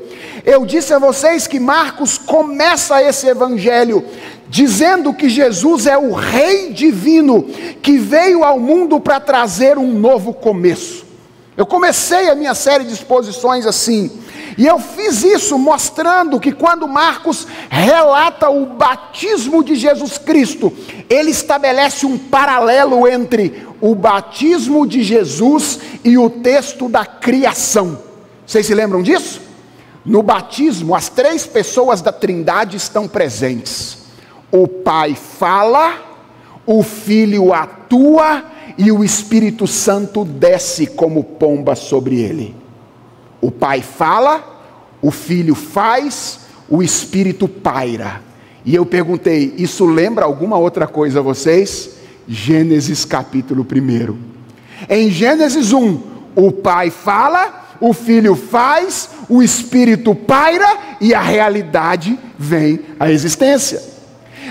eu 0.45 0.65
disse 0.65 0.95
a 0.95 0.99
vocês 0.99 1.47
que 1.47 1.61
Marcos 1.61 2.17
começa 2.17 3.03
esse 3.03 3.27
evangelho 3.27 4.03
dizendo 4.49 5.13
que 5.13 5.29
Jesus 5.29 5.87
é 5.87 5.99
o 5.99 6.13
Rei 6.13 6.73
divino 6.73 7.43
que 7.83 7.99
veio 7.99 8.43
ao 8.43 8.59
mundo 8.59 8.99
para 8.99 9.21
trazer 9.21 9.77
um 9.77 9.93
novo 9.93 10.33
começo. 10.33 11.05
Eu 11.59 11.67
comecei 11.67 12.31
a 12.31 12.35
minha 12.35 12.55
série 12.55 12.85
de 12.85 12.95
exposições 12.95 13.67
assim, 13.67 14.11
e 14.57 14.67
eu 14.67 14.79
fiz 14.79 15.23
isso 15.23 15.59
mostrando 15.59 16.41
que 16.41 16.53
quando 16.53 16.89
Marcos 16.89 17.47
relata 17.69 18.49
o 18.49 18.65
batismo 18.65 19.63
de 19.63 19.75
Jesus 19.75 20.17
Cristo, 20.17 20.73
ele 21.09 21.31
estabelece 21.31 22.07
um 22.07 22.17
paralelo 22.17 23.07
entre 23.07 23.70
o 23.81 23.95
batismo 23.95 24.87
de 24.87 25.03
Jesus 25.03 25.79
e 26.05 26.19
o 26.19 26.29
texto 26.29 26.89
da 26.89 27.05
criação. 27.05 27.99
Vocês 28.47 28.67
se 28.67 28.75
lembram 28.75 29.03
disso? 29.03 29.41
No 30.05 30.23
batismo, 30.23 30.95
as 30.95 31.09
três 31.09 31.47
pessoas 31.47 32.01
da 32.01 32.13
Trindade 32.13 32.77
estão 32.77 33.07
presentes 33.07 34.01
o 34.51 34.67
Pai 34.67 35.15
fala, 35.15 35.95
o 36.67 36.83
Filho 36.83 37.53
atua 37.53 38.45
e 38.77 38.91
o 38.91 39.05
Espírito 39.05 39.67
Santo 39.67 40.25
desce 40.25 40.87
como 40.87 41.23
pomba 41.23 41.75
sobre 41.75 42.21
ele. 42.21 42.55
O 43.41 43.51
Pai 43.51 43.81
fala, 43.81 44.63
o 45.01 45.11
Filho 45.11 45.55
faz, 45.55 46.41
o 46.69 46.83
Espírito 46.83 47.47
paira. 47.47 48.23
E 48.65 48.75
eu 48.75 48.85
perguntei: 48.85 49.55
isso 49.57 49.87
lembra 49.87 50.25
alguma 50.25 50.59
outra 50.59 50.87
coisa 50.87 51.21
a 51.21 51.23
vocês? 51.23 52.00
Gênesis 52.33 53.05
capítulo 53.05 53.67
1. 53.67 54.17
Em 54.89 55.11
Gênesis 55.11 55.73
1, 55.73 56.01
o 56.37 56.53
Pai 56.53 56.89
fala, 56.89 57.67
o 57.81 57.93
Filho 57.93 58.37
faz, 58.37 59.11
o 59.29 59.43
Espírito 59.43 60.15
paira 60.15 60.69
e 61.01 61.13
a 61.13 61.21
realidade 61.21 62.17
vem 62.39 62.83
à 63.01 63.11
existência. 63.11 63.83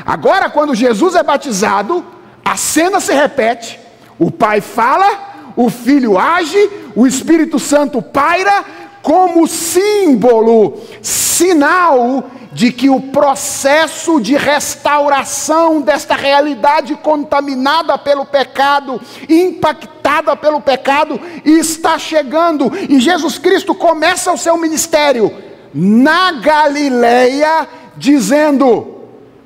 Agora, 0.06 0.50
quando 0.50 0.76
Jesus 0.76 1.16
é 1.16 1.24
batizado, 1.24 2.04
a 2.44 2.58
cena 2.58 3.00
se 3.00 3.14
repete: 3.14 3.80
o 4.20 4.30
Pai 4.30 4.60
fala, 4.60 5.54
o 5.56 5.70
Filho 5.70 6.18
age, 6.18 6.70
o 6.94 7.08
Espírito 7.08 7.58
Santo 7.60 8.02
paira, 8.02 8.66
como 9.02 9.48
símbolo, 9.48 10.82
sinal 11.02 12.30
de 12.52 12.72
que 12.72 12.90
o 12.90 13.00
processo 13.00 14.20
de 14.20 14.36
restauração 14.36 15.82
desta 15.82 16.16
realidade 16.16 16.96
contaminada 16.96 17.98
pelo 17.98 18.26
pecado, 18.26 19.00
impactada 19.28 20.36
pelo 20.36 20.60
pecado, 20.60 21.20
está 21.46 22.00
chegando. 22.00 22.72
E 22.90 23.00
Jesus 23.00 23.38
Cristo 23.38 23.76
começa 23.76 24.32
o 24.32 24.38
seu 24.38 24.58
ministério 24.58 25.32
na 25.74 26.32
Galileia, 26.32 27.68
dizendo: 27.96 28.96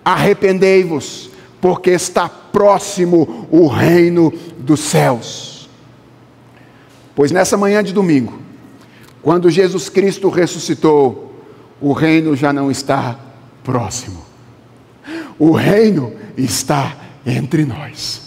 arrependei-vos, 0.06 1.30
porque 1.60 1.91
está 1.91 2.30
próximo 2.30 3.47
o 3.51 3.68
reino 3.68 4.32
dos 4.58 4.80
céus. 4.80 5.70
Pois 7.16 7.32
nessa 7.32 7.58
manhã 7.58 7.84
de 7.84 7.93
domingo, 7.93 8.39
quando 9.22 9.49
Jesus 9.49 9.89
Cristo 9.89 10.30
ressuscitou, 10.30 11.33
o 11.84 11.92
reino 11.92 12.34
já 12.34 12.54
não 12.54 12.72
está 12.72 13.20
próximo, 13.62 14.24
o 15.38 15.52
reino 15.52 16.14
está 16.38 16.96
entre 17.26 17.66
nós. 17.66 18.22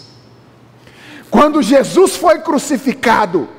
Quando 1.31 1.63
Jesus 1.63 2.15
foi 2.15 2.37
crucificado, 2.37 3.49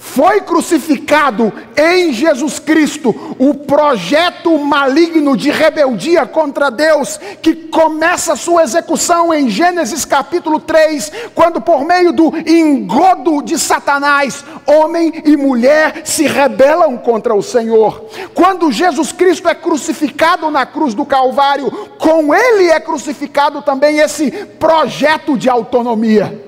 foi 0.00 0.40
crucificado 0.40 1.52
em 1.76 2.10
Jesus 2.10 2.58
Cristo 2.58 3.36
o 3.38 3.52
projeto 3.54 4.58
maligno 4.58 5.36
de 5.36 5.50
rebeldia 5.50 6.24
contra 6.24 6.70
Deus, 6.70 7.20
que 7.42 7.54
começa 7.54 8.34
sua 8.34 8.62
execução 8.62 9.32
em 9.32 9.50
Gênesis 9.50 10.06
capítulo 10.06 10.58
3, 10.58 11.12
quando 11.34 11.60
por 11.60 11.84
meio 11.84 12.12
do 12.12 12.32
engodo 12.48 13.42
de 13.42 13.58
Satanás, 13.58 14.42
homem 14.66 15.22
e 15.26 15.36
mulher 15.36 16.00
se 16.06 16.26
rebelam 16.26 16.96
contra 16.96 17.34
o 17.34 17.42
Senhor. 17.42 18.06
Quando 18.34 18.72
Jesus 18.72 19.12
Cristo 19.12 19.50
é 19.50 19.54
crucificado 19.54 20.50
na 20.50 20.64
cruz 20.64 20.94
do 20.94 21.04
Calvário, 21.04 21.70
com 21.98 22.34
ele 22.34 22.70
é 22.70 22.80
crucificado 22.80 23.60
também 23.60 23.98
esse 23.98 24.30
projeto 24.58 25.36
de 25.36 25.50
autonomia. 25.50 26.42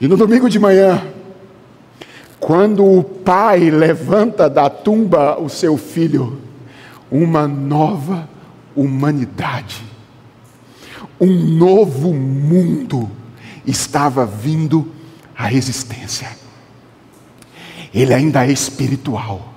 E 0.00 0.08
no 0.08 0.16
domingo 0.16 0.48
de 0.48 0.58
manhã, 0.58 1.19
quando 2.40 2.82
o 2.82 3.04
pai 3.04 3.70
levanta 3.70 4.48
da 4.48 4.70
tumba 4.70 5.38
o 5.38 5.50
seu 5.50 5.76
filho, 5.76 6.40
uma 7.10 7.46
nova 7.46 8.26
humanidade, 8.74 9.84
um 11.20 11.30
novo 11.30 12.14
mundo 12.14 13.10
estava 13.66 14.24
vindo 14.24 14.90
à 15.36 15.52
existência. 15.52 16.28
Ele 17.92 18.14
ainda 18.14 18.46
é 18.46 18.50
espiritual. 18.50 19.52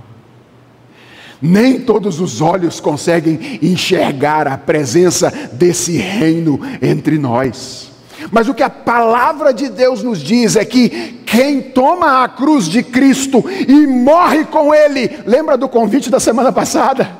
Nem 1.42 1.80
todos 1.80 2.20
os 2.20 2.42
olhos 2.42 2.82
conseguem 2.82 3.60
enxergar 3.62 4.46
a 4.46 4.58
presença 4.58 5.32
desse 5.54 5.98
reino 5.98 6.60
entre 6.82 7.18
nós. 7.18 7.93
Mas 8.32 8.47
o 8.47 8.53
que 8.53 8.64
a 8.64 8.70
palavra 8.70 9.53
de 9.53 9.70
Deus 9.70 10.03
nos 10.03 10.20
diz 10.20 10.55
é 10.55 10.64
que 10.64 11.22
quem 11.26 11.61
toma 11.61 12.24
a 12.24 12.30
cruz 12.30 12.66
de 12.66 12.84
Cristo 12.84 13.43
e 13.68 13.88
morre 13.88 14.45
com 14.45 14.74
Ele, 14.74 15.20
lembra 15.26 15.57
do 15.57 15.68
convite 15.68 16.09
da 16.09 16.20
semana 16.20 16.51
passada? 16.51 17.18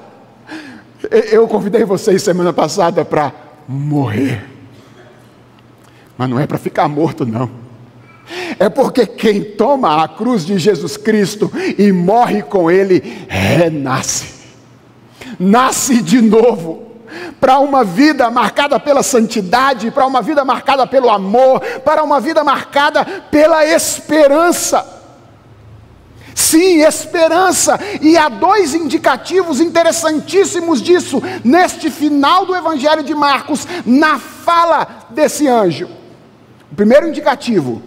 Eu 1.32 1.48
convidei 1.48 1.84
vocês 1.84 2.22
semana 2.22 2.54
passada 2.54 3.04
para 3.04 3.34
morrer, 3.68 4.46
mas 6.18 6.30
não 6.30 6.40
é 6.40 6.48
para 6.48 6.58
ficar 6.58 6.88
morto, 6.88 7.26
não. 7.26 7.50
É 8.58 8.70
porque 8.70 9.06
quem 9.06 9.44
toma 9.44 10.02
a 10.02 10.08
cruz 10.08 10.46
de 10.46 10.58
Jesus 10.58 10.96
Cristo 10.96 11.52
e 11.78 11.92
morre 11.92 12.42
com 12.42 12.72
Ele, 12.72 13.26
renasce, 13.28 14.28
nasce 15.38 16.02
de 16.02 16.22
novo 16.22 16.93
para 17.40 17.60
uma 17.60 17.84
vida 17.84 18.30
marcada 18.30 18.80
pela 18.80 19.04
santidade, 19.04 19.92
para 19.92 20.06
uma 20.06 20.22
vida 20.22 20.44
marcada 20.44 20.86
pelo 20.88 21.10
amor, 21.10 21.60
para 21.84 22.04
uma 22.04 22.20
vida 22.20 22.44
marcada 22.44 23.06
pela 23.30 23.66
esperança. 23.66 25.02
Sim, 26.36 26.82
esperança. 26.82 27.80
E 28.02 28.18
há 28.18 28.30
dois 28.30 28.74
indicativos 28.74 29.60
interessantíssimos 29.60 30.82
disso 30.82 31.22
neste 31.44 31.90
final 31.90 32.46
do 32.46 32.56
Evangelho 32.56 33.04
de 33.04 33.14
Marcos, 33.14 33.68
na 33.86 34.20
fala 34.20 35.08
desse 35.10 35.48
anjo. 35.48 35.88
O 36.72 36.76
primeiro 36.76 37.08
indicativo 37.08 37.82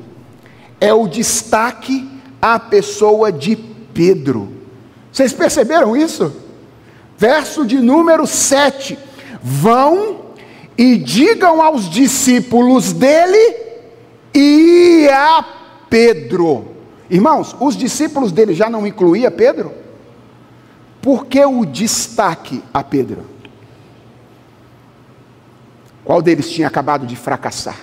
é 0.80 0.92
o 0.92 1.08
destaque 1.08 2.08
à 2.40 2.58
pessoa 2.58 3.32
de 3.32 3.56
Pedro. 3.56 4.52
Vocês 5.12 5.32
perceberam 5.32 5.96
isso? 5.96 6.32
Verso 7.16 7.64
de 7.64 7.80
número 7.80 8.26
7. 8.26 8.98
Vão 9.48 10.32
e 10.76 10.96
digam 10.96 11.62
aos 11.62 11.88
discípulos 11.88 12.92
dele 12.92 13.56
e 14.34 15.08
a 15.08 15.40
Pedro. 15.88 16.72
Irmãos, 17.08 17.54
os 17.60 17.76
discípulos 17.76 18.32
dele 18.32 18.54
já 18.54 18.68
não 18.68 18.84
incluía 18.84 19.30
Pedro? 19.30 19.72
Por 21.00 21.26
que 21.26 21.44
o 21.44 21.64
destaque 21.64 22.60
a 22.74 22.82
Pedro? 22.82 23.24
Qual 26.04 26.20
deles 26.20 26.50
tinha 26.50 26.66
acabado 26.66 27.06
de 27.06 27.14
fracassar? 27.14 27.78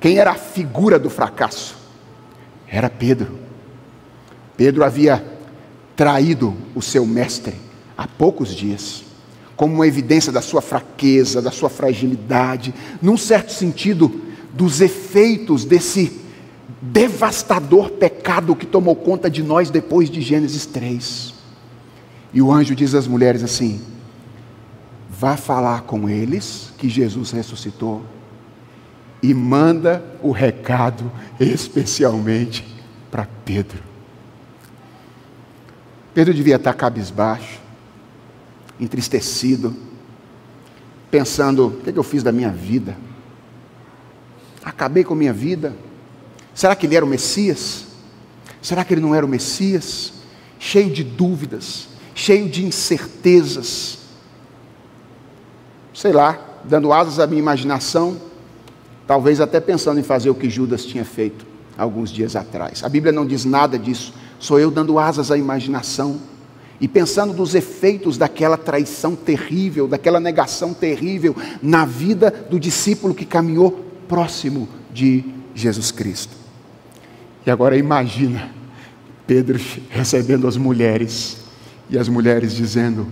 Quem 0.00 0.16
era 0.16 0.30
a 0.30 0.36
figura 0.36 0.98
do 0.98 1.10
fracasso? 1.10 1.76
Era 2.66 2.88
Pedro. 2.88 3.38
Pedro 4.56 4.82
havia 4.82 5.22
traído 5.94 6.56
o 6.74 6.80
seu 6.80 7.04
mestre 7.04 7.56
há 7.94 8.06
poucos 8.06 8.54
dias, 8.54 9.04
como 9.56 9.74
uma 9.74 9.86
evidência 9.86 10.30
da 10.30 10.42
sua 10.42 10.60
fraqueza, 10.60 11.40
da 11.40 11.50
sua 11.50 11.70
fragilidade, 11.70 12.74
num 13.00 13.16
certo 13.16 13.52
sentido, 13.52 14.22
dos 14.52 14.80
efeitos 14.80 15.64
desse 15.64 16.20
devastador 16.80 17.90
pecado 17.90 18.54
que 18.54 18.66
tomou 18.66 18.94
conta 18.94 19.30
de 19.30 19.42
nós 19.42 19.70
depois 19.70 20.10
de 20.10 20.20
Gênesis 20.20 20.66
3. 20.66 21.34
E 22.32 22.42
o 22.42 22.52
anjo 22.52 22.74
diz 22.74 22.94
às 22.94 23.06
mulheres 23.06 23.42
assim: 23.42 23.80
vá 25.08 25.36
falar 25.36 25.82
com 25.82 26.08
eles 26.08 26.72
que 26.76 26.88
Jesus 26.88 27.30
ressuscitou 27.30 28.04
e 29.22 29.32
manda 29.32 30.04
o 30.22 30.30
recado 30.30 31.10
especialmente 31.40 32.64
para 33.10 33.26
Pedro. 33.44 33.82
Pedro 36.14 36.32
devia 36.32 36.56
estar 36.56 36.74
cabisbaixo, 36.74 37.60
entristecido, 38.80 39.74
pensando: 41.10 41.68
o 41.68 41.70
que, 41.82 41.90
é 41.90 41.92
que 41.92 41.98
eu 41.98 42.02
fiz 42.02 42.22
da 42.22 42.32
minha 42.32 42.50
vida? 42.50 42.96
Acabei 44.64 45.04
com 45.04 45.14
a 45.14 45.16
minha 45.16 45.32
vida. 45.32 45.74
Será 46.54 46.74
que 46.74 46.86
ele 46.86 46.96
era 46.96 47.04
o 47.04 47.08
Messias? 47.08 47.86
Será 48.60 48.84
que 48.84 48.94
ele 48.94 49.00
não 49.00 49.14
era 49.14 49.24
o 49.24 49.28
Messias? 49.28 50.12
Cheio 50.58 50.90
de 50.90 51.04
dúvidas, 51.04 51.88
cheio 52.14 52.48
de 52.48 52.64
incertezas. 52.64 53.98
Sei 55.94 56.12
lá, 56.12 56.38
dando 56.64 56.92
asas 56.92 57.18
à 57.18 57.26
minha 57.26 57.38
imaginação, 57.38 58.20
talvez 59.06 59.40
até 59.40 59.60
pensando 59.60 60.00
em 60.00 60.02
fazer 60.02 60.30
o 60.30 60.34
que 60.34 60.50
Judas 60.50 60.84
tinha 60.84 61.04
feito 61.04 61.46
alguns 61.76 62.10
dias 62.10 62.34
atrás. 62.34 62.82
A 62.82 62.88
Bíblia 62.88 63.12
não 63.12 63.26
diz 63.26 63.44
nada 63.44 63.78
disso, 63.78 64.12
sou 64.38 64.58
eu 64.58 64.70
dando 64.70 64.98
asas 64.98 65.30
à 65.30 65.36
imaginação 65.36 66.18
e 66.80 66.86
pensando 66.86 67.32
nos 67.32 67.54
efeitos 67.54 68.18
daquela 68.18 68.56
traição 68.56 69.16
terrível, 69.16 69.88
daquela 69.88 70.20
negação 70.20 70.74
terrível 70.74 71.34
na 71.62 71.84
vida 71.84 72.30
do 72.30 72.60
discípulo 72.60 73.14
que 73.14 73.24
caminhou 73.24 73.84
próximo 74.08 74.68
de 74.92 75.24
Jesus 75.54 75.90
Cristo. 75.90 76.34
E 77.46 77.50
agora 77.50 77.76
imagina 77.76 78.50
Pedro 79.26 79.58
recebendo 79.90 80.46
as 80.46 80.56
mulheres 80.56 81.38
e 81.88 81.98
as 81.98 82.08
mulheres 82.08 82.54
dizendo: 82.54 83.08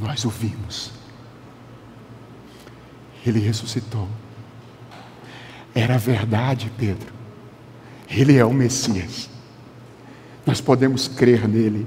Nós 0.00 0.24
ouvimos. 0.24 0.90
Ele 3.24 3.38
ressuscitou. 3.38 4.08
Era 5.74 5.96
verdade, 5.96 6.70
Pedro. 6.76 7.12
Ele 8.10 8.36
é 8.36 8.44
o 8.44 8.52
Messias. 8.52 9.30
Nós 10.44 10.60
podemos 10.60 11.08
crer 11.08 11.48
nele. 11.48 11.86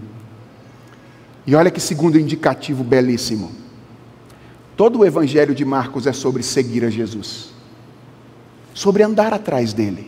E 1.45 1.55
olha 1.55 1.71
que 1.71 1.79
segundo 1.79 2.19
indicativo 2.19 2.83
belíssimo. 2.83 3.51
Todo 4.75 4.99
o 4.99 5.05
evangelho 5.05 5.55
de 5.55 5.63
Marcos 5.63 6.07
é 6.07 6.13
sobre 6.13 6.43
seguir 6.43 6.83
a 6.83 6.89
Jesus 6.89 7.55
sobre 8.75 9.01
andar 9.01 9.33
atrás 9.33 9.73
dele. 9.73 10.05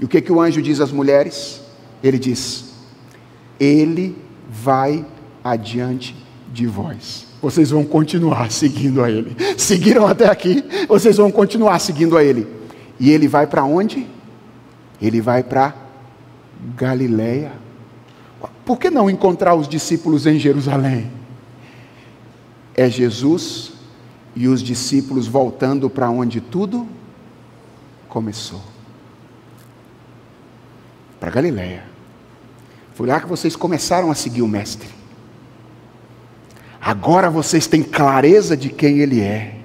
E 0.00 0.04
o 0.04 0.08
que, 0.08 0.20
que 0.20 0.32
o 0.32 0.40
anjo 0.40 0.60
diz 0.60 0.80
às 0.80 0.90
mulheres? 0.90 1.60
Ele 2.02 2.18
diz: 2.18 2.72
Ele 3.60 4.16
vai 4.50 5.06
adiante 5.44 6.16
de 6.52 6.66
vós. 6.66 7.26
Vocês 7.40 7.70
vão 7.70 7.84
continuar 7.84 8.50
seguindo 8.50 9.04
a 9.04 9.10
Ele. 9.10 9.36
Seguiram 9.56 10.06
até 10.06 10.26
aqui, 10.28 10.64
vocês 10.88 11.18
vão 11.18 11.30
continuar 11.30 11.78
seguindo 11.78 12.16
a 12.16 12.24
Ele. 12.24 12.48
E 12.98 13.10
ele 13.10 13.28
vai 13.28 13.46
para 13.46 13.64
onde? 13.64 14.06
Ele 15.00 15.20
vai 15.20 15.42
para 15.42 15.74
Galileia. 16.76 17.52
Por 18.64 18.78
que 18.78 18.90
não 18.90 19.10
encontrar 19.10 19.54
os 19.54 19.68
discípulos 19.68 20.26
em 20.26 20.38
Jerusalém? 20.38 21.10
É 22.74 22.88
Jesus 22.88 23.72
e 24.34 24.48
os 24.48 24.62
discípulos 24.62 25.26
voltando 25.26 25.90
para 25.90 26.08
onde 26.10 26.40
tudo 26.40 26.88
começou. 28.08 28.62
Para 31.20 31.30
Galiléia. 31.30 31.84
Foi 32.94 33.06
lá 33.06 33.20
que 33.20 33.26
vocês 33.26 33.54
começaram 33.54 34.10
a 34.10 34.14
seguir 34.14 34.42
o 34.42 34.48
Mestre. 34.48 34.88
Agora 36.80 37.30
vocês 37.30 37.66
têm 37.66 37.82
clareza 37.82 38.56
de 38.56 38.68
quem 38.68 38.98
Ele 38.98 39.20
é. 39.20 39.56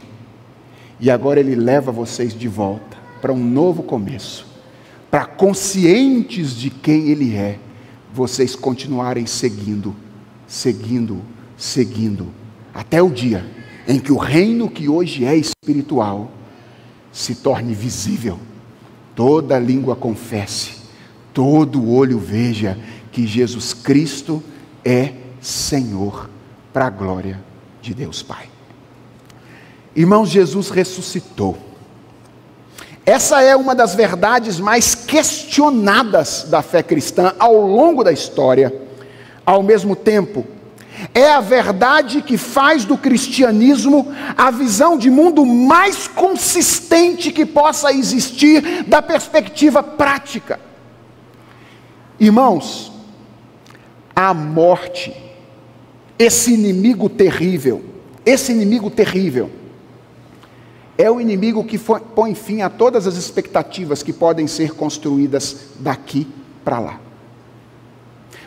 E 1.00 1.10
agora 1.10 1.40
Ele 1.40 1.56
leva 1.56 1.92
vocês 1.92 2.34
de 2.34 2.48
volta 2.48 2.98
para 3.22 3.32
um 3.32 3.44
novo 3.44 3.84
começo. 3.84 4.48
Para 5.10 5.26
conscientes 5.26 6.56
de 6.56 6.70
quem 6.70 7.10
Ele 7.10 7.36
é, 7.36 7.60
vocês 8.14 8.56
continuarem 8.56 9.26
seguindo, 9.26 9.96
seguindo, 10.48 11.22
seguindo, 11.58 12.28
até 12.74 13.02
o 13.02 13.10
dia 13.10 13.46
em 13.88 14.00
que 14.00 14.12
o 14.12 14.18
reino 14.18 14.70
que 14.70 14.88
hoje 14.88 15.26
é 15.26 15.36
espiritual 15.36 16.32
se 17.12 17.36
torne 17.36 17.74
visível. 17.74 18.40
Toda 19.16 19.60
língua 19.60 19.96
confesse, 19.96 20.74
todo 21.34 21.90
olho 21.90 22.20
veja 22.20 22.78
que 23.12 23.26
Jesus 23.26 23.74
Cristo 23.74 24.44
é 24.86 25.14
Senhor, 25.42 26.30
para 26.72 26.86
a 26.86 26.90
glória 26.90 27.44
de 27.82 27.94
Deus 27.94 28.22
Pai. 28.22 28.50
Irmãos, 29.96 30.30
Jesus 30.30 30.70
ressuscitou. 30.70 31.69
Essa 33.10 33.42
é 33.42 33.56
uma 33.56 33.74
das 33.74 33.96
verdades 33.96 34.60
mais 34.60 34.94
questionadas 34.94 36.46
da 36.48 36.62
fé 36.62 36.84
cristã 36.84 37.34
ao 37.40 37.60
longo 37.60 38.04
da 38.04 38.12
história. 38.12 38.72
Ao 39.44 39.64
mesmo 39.64 39.96
tempo, 39.96 40.46
é 41.12 41.32
a 41.32 41.40
verdade 41.40 42.22
que 42.22 42.38
faz 42.38 42.86
do 42.86 42.96
cristianismo 42.96 44.14
a 44.38 44.52
visão 44.52 44.96
de 44.96 45.10
mundo 45.10 45.44
mais 45.44 46.08
consistente 46.08 47.32
que 47.32 47.48
possa 47.48 47.92
existir 47.92 48.84
da 48.84 49.02
perspectiva 49.02 49.82
prática. 49.82 50.60
Irmãos, 52.20 52.92
a 54.16 54.36
morte, 54.36 55.12
esse 56.20 56.54
inimigo 56.54 57.10
terrível, 57.10 57.84
esse 58.24 58.52
inimigo 58.52 58.92
terrível, 58.92 59.50
é 61.00 61.10
o 61.10 61.22
inimigo 61.22 61.64
que 61.64 61.80
põe 61.80 62.36
fim 62.36 62.62
a 62.62 62.70
todas 62.70 63.08
as 63.08 63.16
expectativas 63.16 64.04
que 64.04 64.12
podem 64.12 64.48
ser 64.48 64.74
construídas 64.74 65.56
daqui 65.80 66.28
para 66.62 66.78
lá. 66.78 67.00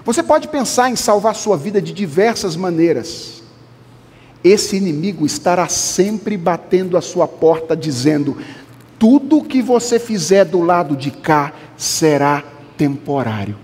Você 0.05 0.23
pode 0.23 0.49
pensar 0.49 0.91
em 0.91 0.97
salvar 0.97 1.35
sua 1.35 1.57
vida 1.57 1.81
de 1.81 1.95
diversas 1.95 2.55
maneiras. 2.55 3.43
Esse 4.45 4.77
inimigo 4.77 5.25
estará 5.25 5.67
sempre 5.67 6.37
batendo 6.37 6.99
a 6.99 7.01
sua 7.01 7.27
porta, 7.27 7.75
dizendo: 7.75 8.37
tudo 8.99 9.43
que 9.43 9.63
você 9.63 9.99
fizer 9.99 10.45
do 10.45 10.61
lado 10.61 10.95
de 10.95 11.11
cá 11.11 11.55
será 11.75 12.45
temporário. 12.77 13.57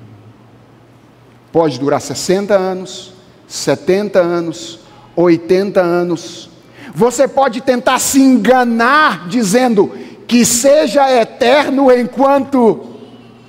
Pode 1.53 1.78
durar 1.78 2.01
60 2.01 2.55
anos, 2.55 3.12
70 3.47 4.18
anos, 4.18 4.80
80 5.14 5.78
anos. 5.78 6.49
Você 6.95 7.28
pode 7.28 7.61
tentar 7.61 7.99
se 7.99 8.20
enganar 8.20 9.28
dizendo 9.28 9.93
que 10.26 10.45
seja 10.45 11.11
eterno 11.11 11.91
enquanto 11.91 12.84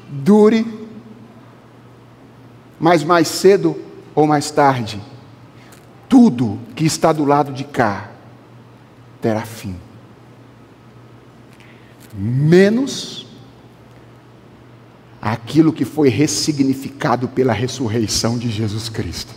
dure 0.09 0.79
mas 2.79 3.03
mais 3.03 3.27
cedo 3.27 3.75
ou 4.15 4.25
mais 4.25 4.49
tarde, 4.49 5.01
tudo 6.07 6.59
que 6.75 6.85
está 6.85 7.11
do 7.11 7.25
lado 7.25 7.51
de 7.51 7.63
cá 7.65 8.09
terá 9.21 9.41
fim. 9.41 9.75
Menos 12.13 13.27
aquilo 15.21 15.73
que 15.73 15.83
foi 15.83 16.07
ressignificado 16.07 17.27
pela 17.27 17.51
ressurreição 17.51 18.37
de 18.37 18.49
Jesus 18.49 18.87
Cristo. 18.87 19.33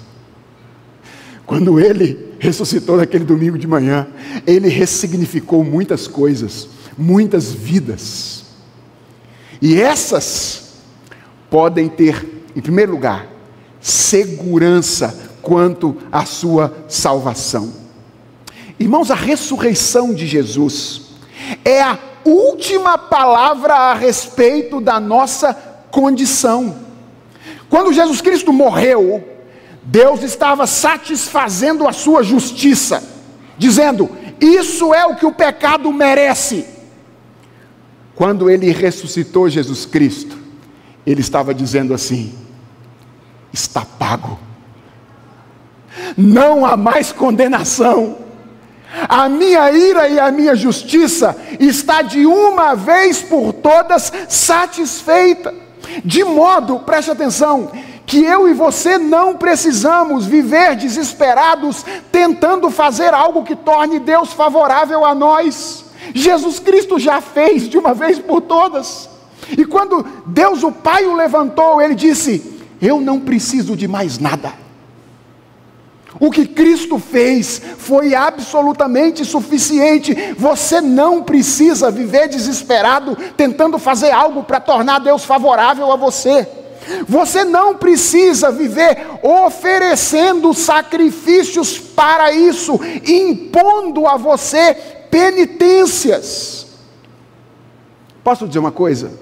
Quando 1.53 1.79
ele 1.79 2.35
ressuscitou 2.39 2.97
naquele 2.97 3.27
domingo 3.27 3.59
de 3.59 3.67
manhã, 3.67 4.07
ele 4.47 4.71
ressignificou 4.71 5.63
muitas 5.63 6.09
coisas, 6.09 6.67
muitas 6.97 7.53
vidas. 7.53 8.45
E 9.61 9.79
essas 9.79 10.77
podem 11.51 11.91
ter, 11.91 12.27
em 12.57 12.61
primeiro 12.63 12.93
lugar, 12.93 13.29
segurança 13.83 15.15
quanto 15.43 15.95
à 16.11 16.25
sua 16.25 16.75
salvação. 16.89 17.71
Irmãos, 18.81 19.11
a 19.11 19.15
ressurreição 19.15 20.15
de 20.15 20.27
Jesus 20.27 21.03
é 21.67 21.83
a 21.83 21.99
última 22.25 22.97
palavra 22.97 23.75
a 23.75 23.93
respeito 23.93 24.81
da 24.81 24.99
nossa 24.99 25.53
condição. 25.91 26.77
Quando 27.69 27.93
Jesus 27.93 28.23
Cristo 28.23 28.55
morreu, 28.55 29.23
Deus 29.83 30.23
estava 30.23 30.67
satisfazendo 30.67 31.89
a 31.89 31.93
sua 31.93 32.23
justiça, 32.23 33.03
dizendo: 33.59 34.09
Isso 34.41 34.95
é 34.95 35.05
o 35.07 35.17
que 35.17 35.27
o 35.27 35.33
pecado 35.33 35.93
merece. 35.93 36.67
Quando 38.15 38.49
ele 38.49 38.71
ressuscitou 38.71 39.49
Jesus 39.49 39.85
Cristo, 39.85 40.39
ele 41.05 41.21
estava 41.21 41.53
dizendo 41.53 41.93
assim: 41.93 42.33
Está 43.53 43.85
pago. 43.85 44.39
Não 46.17 46.65
há 46.65 46.77
mais 46.77 47.11
condenação. 47.13 48.19
A 49.09 49.29
minha 49.29 49.71
ira 49.73 50.09
e 50.09 50.21
a 50.21 50.31
minha 50.31 50.55
justiça 50.55 51.35
está 51.59 52.03
de 52.03 52.27
uma 52.27 52.75
vez 52.75 53.23
por 53.23 53.53
todas 53.53 54.13
satisfeita. 54.29 55.55
De 56.05 56.23
modo, 56.23 56.79
preste 56.81 57.11
atenção, 57.11 57.71
que 58.07 58.25
eu 58.25 58.49
e 58.49 58.53
você 58.53 58.99
não 58.99 59.37
precisamos 59.37 60.27
viver 60.27 60.77
desesperados 60.77 61.85
tentando 62.11 62.71
fazer 62.71 63.15
algo 63.15 63.45
que 63.45 63.57
torne 63.57 63.99
Deus 63.99 64.33
favorável 64.33 65.05
a 65.05 65.15
nós. 65.15 65.85
Jesus 66.15 66.59
Cristo 66.59 66.99
já 66.99 67.21
fez 67.21 67.69
de 67.69 67.79
uma 67.79 67.95
vez 67.95 68.19
por 68.19 68.41
todas. 68.41 69.09
E 69.57 69.65
quando 69.65 70.05
Deus 70.27 70.63
o 70.63 70.73
Pai 70.73 71.05
o 71.05 71.15
levantou, 71.15 71.81
ele 71.81 71.95
disse: 71.95 72.61
Eu 72.81 73.01
não 73.01 73.21
preciso 73.21 73.77
de 73.77 73.87
mais 73.87 74.19
nada. 74.19 74.53
O 76.21 76.31
que 76.31 76.47
Cristo 76.47 76.99
fez 76.99 77.61
foi 77.79 78.15
absolutamente 78.15 79.25
suficiente. 79.25 80.35
Você 80.39 80.81
não 80.81 81.23
precisa 81.23 81.91
viver 81.91 82.29
desesperado 82.29 83.17
tentando 83.37 83.79
fazer 83.79 84.11
algo 84.11 84.43
para 84.43 84.61
tornar 84.61 84.99
Deus 85.01 85.25
favorável 85.25 85.91
a 85.91 85.97
você. 85.97 86.47
Você 87.09 87.45
não 87.45 87.77
precisa 87.77 88.51
viver 88.51 89.07
oferecendo 89.23 90.53
sacrifícios 90.55 91.79
para 91.79 92.33
isso, 92.33 92.79
impondo 93.07 94.07
a 94.07 94.17
você 94.17 94.75
penitências. 95.11 96.67
Posso 98.25 98.47
dizer 98.47 98.59
uma 98.59 98.73
coisa? 98.73 99.13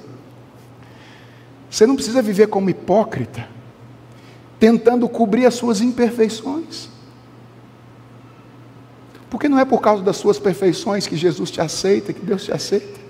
Você 1.70 1.86
não 1.86 1.94
precisa 1.94 2.20
viver 2.20 2.48
como 2.48 2.70
hipócrita 2.70 3.46
tentando 4.58 5.08
cobrir 5.08 5.46
as 5.46 5.54
suas 5.54 5.80
imperfeições. 5.80 6.90
Porque 9.30 9.48
não 9.48 9.58
é 9.58 9.64
por 9.64 9.80
causa 9.80 10.02
das 10.02 10.16
suas 10.16 10.38
perfeições 10.38 11.06
que 11.06 11.16
Jesus 11.16 11.50
te 11.50 11.60
aceita, 11.60 12.12
que 12.12 12.20
Deus 12.20 12.44
te 12.44 12.52
aceita. 12.52 13.00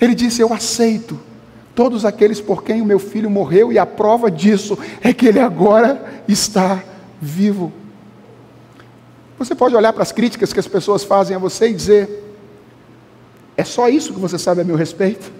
Ele 0.00 0.14
disse: 0.14 0.42
Eu 0.42 0.52
aceito 0.52 1.18
todos 1.76 2.06
aqueles 2.06 2.40
por 2.40 2.64
quem 2.64 2.80
o 2.80 2.86
meu 2.86 2.98
filho 2.98 3.30
morreu, 3.30 3.70
e 3.70 3.78
a 3.78 3.84
prova 3.84 4.30
disso 4.30 4.78
é 5.02 5.12
que 5.12 5.26
ele 5.26 5.38
agora 5.38 6.22
está 6.26 6.82
vivo. 7.20 7.70
Você 9.38 9.54
pode 9.54 9.76
olhar 9.76 9.92
para 9.92 10.02
as 10.02 10.10
críticas 10.10 10.54
que 10.54 10.58
as 10.58 10.66
pessoas 10.66 11.04
fazem 11.04 11.36
a 11.36 11.38
você 11.38 11.68
e 11.68 11.74
dizer: 11.74 12.34
É 13.56 13.62
só 13.62 13.90
isso 13.90 14.14
que 14.14 14.18
você 14.18 14.38
sabe 14.38 14.62
a 14.62 14.64
meu 14.64 14.74
respeito? 14.74 15.30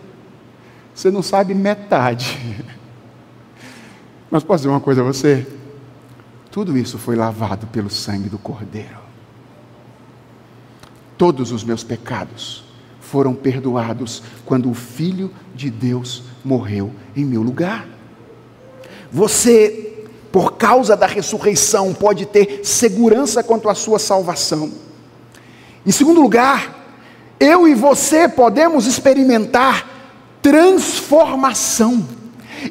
Você 0.94 1.10
não 1.10 1.22
sabe 1.22 1.54
metade. 1.54 2.38
Mas 4.30 4.44
posso 4.44 4.58
dizer 4.58 4.68
uma 4.68 4.80
coisa 4.80 5.00
a 5.00 5.04
você? 5.04 5.46
Tudo 6.50 6.76
isso 6.76 6.98
foi 6.98 7.16
lavado 7.16 7.66
pelo 7.68 7.88
sangue 7.88 8.28
do 8.28 8.38
Cordeiro. 8.38 9.06
Todos 11.16 11.50
os 11.50 11.64
meus 11.64 11.82
pecados 11.82 12.65
foram 13.10 13.34
perdoados 13.34 14.22
quando 14.44 14.70
o 14.70 14.74
Filho 14.74 15.30
de 15.54 15.70
Deus 15.70 16.24
morreu 16.44 16.92
em 17.14 17.24
meu 17.24 17.42
lugar. 17.42 17.86
Você, 19.10 20.04
por 20.32 20.56
causa 20.56 20.96
da 20.96 21.06
ressurreição, 21.06 21.94
pode 21.94 22.26
ter 22.26 22.60
segurança 22.64 23.42
quanto 23.42 23.68
à 23.68 23.74
sua 23.74 23.98
salvação. 23.98 24.72
Em 25.86 25.92
segundo 25.92 26.20
lugar, 26.20 26.84
eu 27.38 27.68
e 27.68 27.74
você 27.74 28.28
podemos 28.28 28.86
experimentar 28.86 29.88
transformação. 30.42 32.04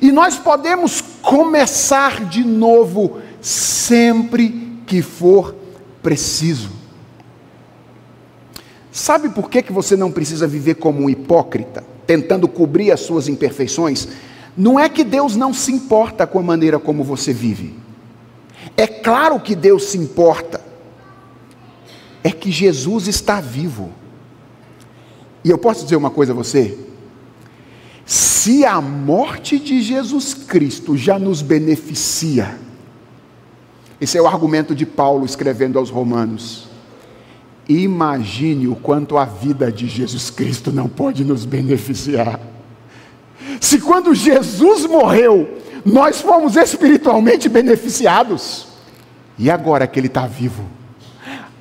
E 0.02 0.12
nós 0.12 0.38
podemos 0.38 1.02
começar 1.22 2.26
de 2.26 2.44
novo 2.44 3.20
sempre 3.42 4.82
que 4.86 5.02
for 5.02 5.56
preciso. 6.04 6.85
Sabe 8.96 9.28
por 9.28 9.50
que, 9.50 9.62
que 9.62 9.74
você 9.74 9.98
não 9.98 10.10
precisa 10.10 10.48
viver 10.48 10.76
como 10.76 11.04
um 11.04 11.10
hipócrita, 11.10 11.84
tentando 12.08 12.48
cobrir 12.48 12.94
as 12.94 13.02
suas 13.02 13.28
imperfeições? 13.28 14.08
Não 14.56 14.80
é 14.80 14.88
que 14.88 15.04
Deus 15.04 15.36
não 15.36 15.54
se 15.54 15.70
importa 15.70 16.26
com 16.26 16.40
a 16.40 16.42
maneira 16.42 16.80
como 16.80 17.04
você 17.04 17.34
vive. 17.34 17.76
É 18.78 18.88
claro 18.88 19.38
que 19.38 19.54
Deus 19.54 19.84
se 19.84 19.98
importa. 19.98 20.62
É 22.24 22.32
que 22.32 22.50
Jesus 22.50 23.10
está 23.10 23.42
vivo. 23.42 23.92
E 25.44 25.50
eu 25.50 25.58
posso 25.58 25.84
dizer 25.84 25.98
uma 25.98 26.10
coisa 26.10 26.32
a 26.32 26.36
você? 26.36 26.80
Se 28.06 28.64
a 28.64 28.80
morte 28.80 29.60
de 29.60 29.82
Jesus 29.82 30.34
Cristo 30.34 30.96
já 30.96 31.20
nos 31.20 31.42
beneficia, 31.42 32.58
esse 34.00 34.18
é 34.18 34.22
o 34.22 34.26
argumento 34.28 34.74
de 34.74 34.86
Paulo 34.86 35.26
escrevendo 35.26 35.78
aos 35.78 35.90
Romanos. 35.90 36.65
Imagine 37.68 38.68
o 38.68 38.76
quanto 38.76 39.18
a 39.18 39.26
vida 39.26 39.72
de 39.72 39.88
Jesus 39.88 40.30
Cristo 40.30 40.72
não 40.72 40.88
pode 40.88 41.24
nos 41.24 41.46
beneficiar. 41.46 42.40
Se 43.60 43.80
quando 43.80 44.14
Jesus 44.14 44.86
morreu, 44.86 45.60
nós 45.84 46.22
fomos 46.22 46.56
espiritualmente 46.56 47.50
beneficiados, 47.50 48.68
e 49.38 49.50
agora 49.50 49.88
que 49.88 50.00
Ele 50.00 50.08
está 50.08 50.28
vivo, 50.28 50.64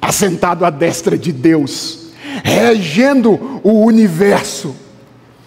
assentado 0.00 0.64
à 0.64 0.70
destra 0.70 1.16
de 1.16 1.32
Deus, 1.32 2.11
regendo 2.42 3.61
o 3.62 3.84
universo, 3.84 4.74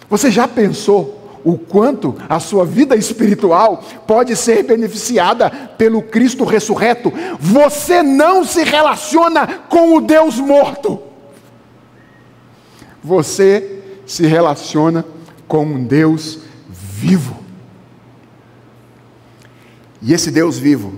você 0.08 0.30
já 0.30 0.48
pensou 0.48 1.17
o 1.44 1.56
quanto 1.56 2.16
a 2.28 2.40
sua 2.40 2.64
vida 2.64 2.96
espiritual 2.96 3.82
pode 4.06 4.34
ser 4.36 4.62
beneficiada 4.64 5.50
pelo 5.50 6.02
Cristo 6.02 6.44
ressurreto? 6.44 7.12
Você 7.38 8.02
não 8.02 8.44
se 8.44 8.64
relaciona 8.64 9.46
com 9.68 9.96
o 9.96 10.00
Deus 10.00 10.36
morto. 10.36 11.00
Você 13.02 13.82
se 14.06 14.26
relaciona 14.26 15.04
com 15.46 15.64
um 15.64 15.84
Deus 15.84 16.40
vivo. 16.68 17.36
E 20.00 20.12
esse 20.12 20.30
Deus 20.30 20.58
vivo 20.58 20.94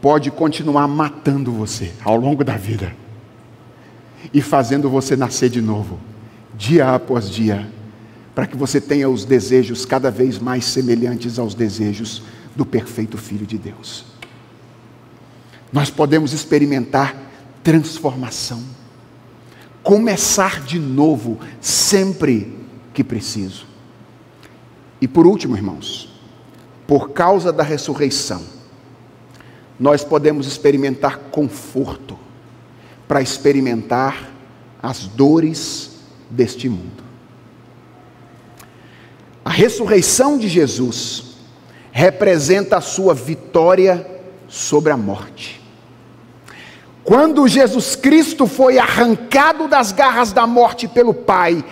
pode 0.00 0.30
continuar 0.30 0.86
matando 0.86 1.50
você 1.50 1.92
ao 2.04 2.16
longo 2.16 2.44
da 2.44 2.56
vida 2.56 2.94
e 4.32 4.40
fazendo 4.40 4.88
você 4.88 5.16
nascer 5.16 5.48
de 5.48 5.60
novo, 5.60 5.98
dia 6.54 6.94
após 6.94 7.30
dia 7.30 7.68
para 8.36 8.46
que 8.46 8.54
você 8.54 8.82
tenha 8.82 9.08
os 9.08 9.24
desejos 9.24 9.86
cada 9.86 10.10
vez 10.10 10.38
mais 10.38 10.66
semelhantes 10.66 11.38
aos 11.38 11.54
desejos 11.54 12.22
do 12.54 12.66
perfeito 12.66 13.16
Filho 13.16 13.46
de 13.46 13.56
Deus. 13.56 14.04
Nós 15.72 15.88
podemos 15.88 16.34
experimentar 16.34 17.16
transformação, 17.64 18.62
começar 19.82 20.60
de 20.60 20.78
novo 20.78 21.40
sempre 21.62 22.54
que 22.92 23.02
preciso. 23.02 23.66
E 25.00 25.08
por 25.08 25.26
último, 25.26 25.56
irmãos, 25.56 26.12
por 26.86 27.12
causa 27.12 27.50
da 27.50 27.62
ressurreição, 27.62 28.42
nós 29.80 30.04
podemos 30.04 30.46
experimentar 30.46 31.16
conforto 31.30 32.18
para 33.08 33.22
experimentar 33.22 34.30
as 34.82 35.06
dores 35.06 35.92
deste 36.30 36.68
mundo. 36.68 37.05
A 39.46 39.50
ressurreição 39.50 40.36
de 40.36 40.48
Jesus 40.48 41.22
representa 41.92 42.78
a 42.78 42.80
sua 42.80 43.14
vitória 43.14 44.04
sobre 44.48 44.90
a 44.90 44.96
morte. 44.96 45.62
Quando 47.04 47.46
Jesus 47.46 47.94
Cristo 47.94 48.48
foi 48.48 48.76
arrancado 48.76 49.68
das 49.68 49.92
garras 49.92 50.32
da 50.32 50.48
morte 50.48 50.88
pelo 50.88 51.14
Pai, 51.14 51.64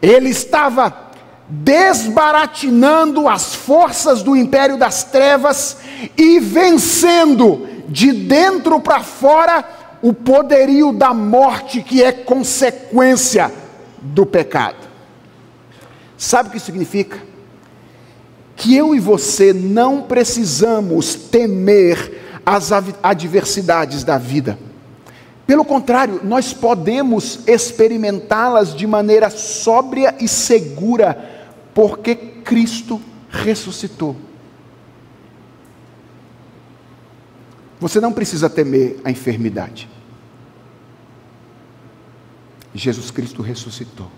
ele 0.00 0.28
estava 0.28 1.08
desbaratinando 1.48 3.26
as 3.26 3.52
forças 3.52 4.22
do 4.22 4.36
império 4.36 4.78
das 4.78 5.02
trevas 5.02 5.78
e 6.16 6.38
vencendo 6.38 7.66
de 7.88 8.12
dentro 8.12 8.78
para 8.78 9.00
fora 9.00 9.64
o 10.00 10.12
poderio 10.12 10.92
da 10.92 11.12
morte 11.12 11.82
que 11.82 12.00
é 12.00 12.12
consequência 12.12 13.52
do 14.00 14.24
pecado. 14.24 14.87
Sabe 16.18 16.48
o 16.48 16.52
que 16.52 16.58
significa? 16.58 17.16
Que 18.56 18.74
eu 18.74 18.92
e 18.92 18.98
você 18.98 19.52
não 19.52 20.02
precisamos 20.02 21.14
temer 21.14 22.40
as 22.44 22.72
adversidades 22.72 24.02
da 24.02 24.18
vida. 24.18 24.58
Pelo 25.46 25.64
contrário, 25.64 26.20
nós 26.24 26.52
podemos 26.52 27.40
experimentá-las 27.46 28.74
de 28.74 28.86
maneira 28.86 29.30
sóbria 29.30 30.14
e 30.20 30.26
segura, 30.26 31.54
porque 31.72 32.16
Cristo 32.16 33.00
ressuscitou. 33.30 34.16
Você 37.78 38.00
não 38.00 38.12
precisa 38.12 38.50
temer 38.50 39.00
a 39.04 39.10
enfermidade. 39.10 39.88
Jesus 42.74 43.10
Cristo 43.10 43.40
ressuscitou. 43.40 44.10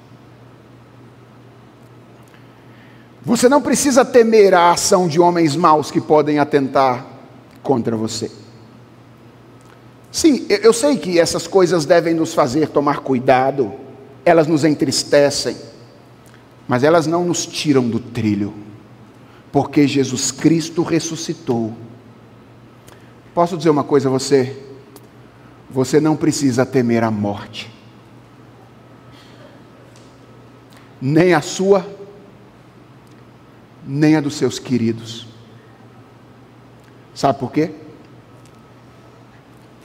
Você 3.23 3.49
não 3.49 3.61
precisa 3.61 4.05
temer 4.05 4.55
a 4.55 4.73
ação 4.73 5.07
de 5.07 5.21
homens 5.21 5.55
maus 5.55 5.91
que 5.91 6.01
podem 6.01 6.39
atentar 6.39 7.07
contra 7.63 7.97
você. 7.97 8.31
Sim, 10.11 10.47
eu 10.49 10.73
sei 10.73 10.97
que 10.97 11.21
essas 11.21 11.47
coisas 11.47 11.85
devem 11.85 12.15
nos 12.15 12.35
fazer 12.35 12.69
tomar 12.69 13.01
cuidado, 13.01 13.73
elas 14.25 14.47
nos 14.47 14.65
entristecem, 14.65 15.57
mas 16.67 16.83
elas 16.83 17.07
não 17.07 17.25
nos 17.25 17.47
tiram 17.47 17.89
do 17.89 18.01
trilho, 18.01 18.53
porque 19.53 19.87
Jesus 19.87 20.33
Cristo 20.33 20.83
ressuscitou. 20.83 21.73
Posso 23.33 23.57
dizer 23.57 23.71
uma 23.71 23.85
coisa 23.85 24.09
a 24.09 24.13
você? 24.13 24.57
Você 25.71 26.01
não 26.01 26.17
precisa 26.17 26.67
temer 26.67 27.05
a 27.05 27.11
morte, 27.11 27.73
nem 31.01 31.35
a 31.35 31.41
sua, 31.41 31.87
nem 33.93 34.15
a 34.15 34.21
dos 34.21 34.35
seus 34.35 34.61
queridos. 34.61 35.27
Sabe 37.13 37.41
por 37.41 37.51
quê? 37.51 37.73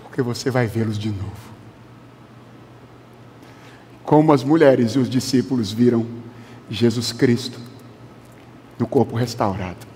Porque 0.03 0.21
você 0.21 0.51
vai 0.51 0.67
vê-los 0.67 0.99
de 0.99 1.09
novo. 1.09 1.55
Como 4.03 4.31
as 4.31 4.43
mulheres 4.43 4.91
e 4.91 4.99
os 4.99 5.09
discípulos 5.09 5.71
viram 5.71 6.05
Jesus 6.69 7.11
Cristo 7.11 7.59
no 8.77 8.85
corpo 8.85 9.15
restaurado. 9.15 9.87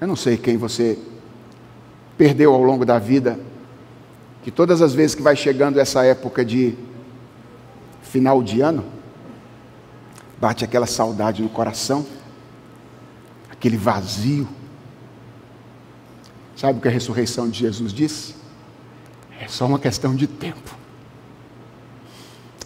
Eu 0.00 0.08
não 0.08 0.16
sei 0.16 0.36
quem 0.36 0.56
você 0.56 0.98
perdeu 2.18 2.52
ao 2.52 2.62
longo 2.62 2.84
da 2.84 2.98
vida, 2.98 3.38
que 4.42 4.50
todas 4.50 4.82
as 4.82 4.92
vezes 4.92 5.14
que 5.14 5.22
vai 5.22 5.36
chegando 5.36 5.78
essa 5.78 6.04
época 6.04 6.44
de 6.44 6.74
final 8.02 8.42
de 8.42 8.60
ano, 8.60 8.95
bate 10.40 10.64
aquela 10.64 10.86
saudade 10.86 11.42
no 11.42 11.48
coração, 11.48 12.06
aquele 13.50 13.76
vazio. 13.76 14.48
Sabe 16.56 16.78
o 16.78 16.82
que 16.82 16.88
a 16.88 16.90
ressurreição 16.90 17.48
de 17.48 17.58
Jesus 17.60 17.92
diz? 17.92 18.34
É 19.40 19.48
só 19.48 19.66
uma 19.66 19.78
questão 19.78 20.14
de 20.14 20.26
tempo. 20.26 20.74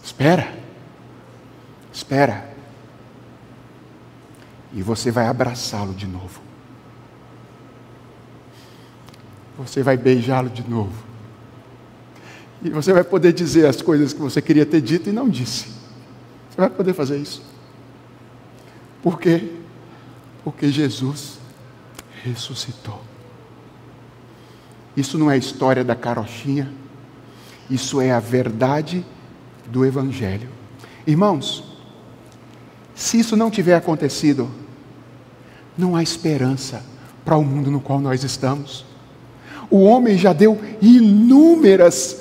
Espera, 0.03 0.53
espera, 1.91 2.51
e 4.73 4.81
você 4.81 5.11
vai 5.11 5.27
abraçá-lo 5.27 5.93
de 5.93 6.07
novo. 6.07 6.41
Você 9.57 9.83
vai 9.83 9.97
beijá-lo 9.97 10.49
de 10.49 10.67
novo. 10.67 11.03
E 12.63 12.69
você 12.69 12.93
vai 12.93 13.03
poder 13.03 13.33
dizer 13.33 13.65
as 13.65 13.81
coisas 13.81 14.13
que 14.13 14.19
você 14.19 14.41
queria 14.41 14.65
ter 14.65 14.81
dito 14.81 15.09
e 15.09 15.11
não 15.11 15.27
disse. 15.27 15.65
Você 16.49 16.57
vai 16.57 16.69
poder 16.69 16.93
fazer 16.93 17.17
isso. 17.17 17.50
Por 19.01 19.19
quê? 19.19 19.51
Porque 20.43 20.71
Jesus 20.71 21.39
ressuscitou. 22.23 23.01
Isso 24.95 25.17
não 25.17 25.31
é 25.31 25.37
história 25.37 25.83
da 25.83 25.95
carochinha, 25.95 26.71
isso 27.69 28.01
é 28.01 28.11
a 28.11 28.19
verdade 28.19 29.05
do 29.67 29.85
Evangelho. 29.85 30.49
Irmãos, 31.07 31.63
se 32.93 33.19
isso 33.19 33.35
não 33.35 33.49
tiver 33.49 33.75
acontecido, 33.75 34.49
não 35.77 35.95
há 35.95 36.03
esperança 36.03 36.83
para 37.23 37.37
o 37.37 37.43
mundo 37.43 37.71
no 37.71 37.79
qual 37.79 37.99
nós 37.99 38.23
estamos. 38.23 38.85
O 39.69 39.83
homem 39.83 40.17
já 40.17 40.33
deu 40.33 40.59
inúmeras 40.81 42.19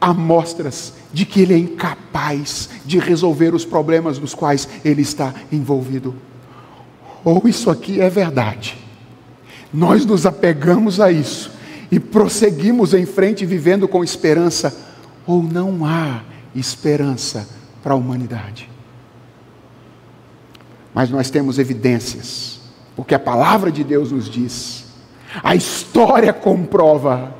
amostras 0.00 0.92
de 1.14 1.24
que 1.24 1.40
ele 1.40 1.54
é 1.54 1.58
incapaz 1.58 2.68
de 2.84 2.98
resolver 2.98 3.54
os 3.54 3.64
problemas 3.64 4.18
nos 4.18 4.34
quais 4.34 4.68
ele 4.84 5.00
está 5.00 5.32
envolvido. 5.52 6.12
Ou 7.24 7.42
isso 7.46 7.70
aqui 7.70 8.00
é 8.00 8.10
verdade. 8.10 8.76
Nós 9.72 10.04
nos 10.04 10.26
apegamos 10.26 10.98
a 11.00 11.12
isso 11.12 11.52
e 11.88 12.00
prosseguimos 12.00 12.92
em 12.94 13.06
frente 13.06 13.46
vivendo 13.46 13.86
com 13.86 14.02
esperança, 14.02 14.76
ou 15.24 15.40
não 15.40 15.86
há 15.86 16.22
esperança 16.52 17.48
para 17.80 17.92
a 17.92 17.96
humanidade. 17.96 18.68
Mas 20.92 21.10
nós 21.10 21.30
temos 21.30 21.60
evidências, 21.60 22.58
porque 22.96 23.14
a 23.14 23.20
palavra 23.20 23.70
de 23.70 23.84
Deus 23.84 24.10
nos 24.10 24.28
diz, 24.28 24.84
a 25.44 25.54
história 25.54 26.32
comprova 26.32 27.36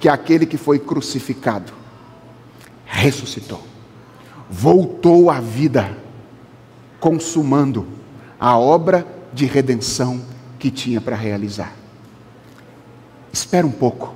que 0.00 0.08
aquele 0.08 0.46
que 0.46 0.56
foi 0.56 0.78
crucificado 0.78 1.77
ressuscitou, 2.88 3.62
voltou 4.50 5.30
à 5.30 5.40
vida, 5.40 5.94
consumando 6.98 7.86
a 8.40 8.58
obra 8.58 9.06
de 9.32 9.44
redenção 9.44 10.20
que 10.58 10.70
tinha 10.70 11.00
para 11.00 11.14
realizar. 11.14 11.74
Espera 13.30 13.66
um 13.66 13.70
pouco, 13.70 14.14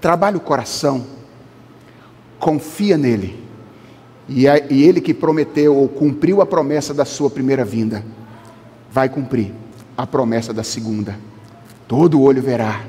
trabalhe 0.00 0.36
o 0.36 0.40
coração, 0.40 1.04
confia 2.38 2.96
nele, 2.96 3.44
e, 4.28 4.46
ele 4.46 5.00
que 5.00 5.12
prometeu 5.12 5.76
ou 5.76 5.88
cumpriu 5.88 6.40
a 6.40 6.46
promessa 6.46 6.94
da 6.94 7.04
sua 7.04 7.28
primeira 7.28 7.64
vinda, 7.64 8.04
vai 8.90 9.08
cumprir 9.08 9.52
a 9.96 10.06
promessa 10.06 10.54
da 10.54 10.62
segunda. 10.62 11.18
Todo 11.88 12.22
olho 12.22 12.40
verá, 12.40 12.84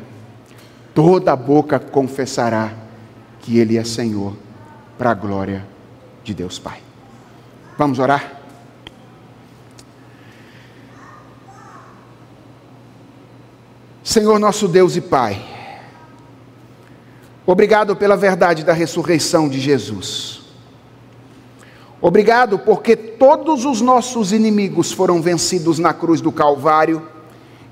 toda 0.93 1.35
boca 1.35 1.79
confessará 1.79 2.86
que 3.47 3.57
Ele 3.57 3.77
é 3.77 3.83
Senhor, 3.85 4.33
para 4.97 5.11
a 5.11 5.13
glória 5.13 5.65
de 6.21 6.33
Deus 6.33 6.59
Pai. 6.59 6.81
Vamos 7.77 7.97
orar? 7.97 8.41
Senhor 14.03 14.37
nosso 14.37 14.67
Deus 14.67 14.97
e 14.97 15.01
Pai, 15.01 15.41
obrigado 17.45 17.95
pela 17.95 18.17
verdade 18.17 18.65
da 18.65 18.73
ressurreição 18.73 19.47
de 19.47 19.61
Jesus. 19.61 20.41
Obrigado 22.01 22.59
porque 22.59 22.97
todos 22.97 23.63
os 23.63 23.79
nossos 23.79 24.33
inimigos 24.33 24.91
foram 24.91 25.21
vencidos 25.21 25.79
na 25.79 25.93
cruz 25.93 26.19
do 26.19 26.33
Calvário, 26.33 27.07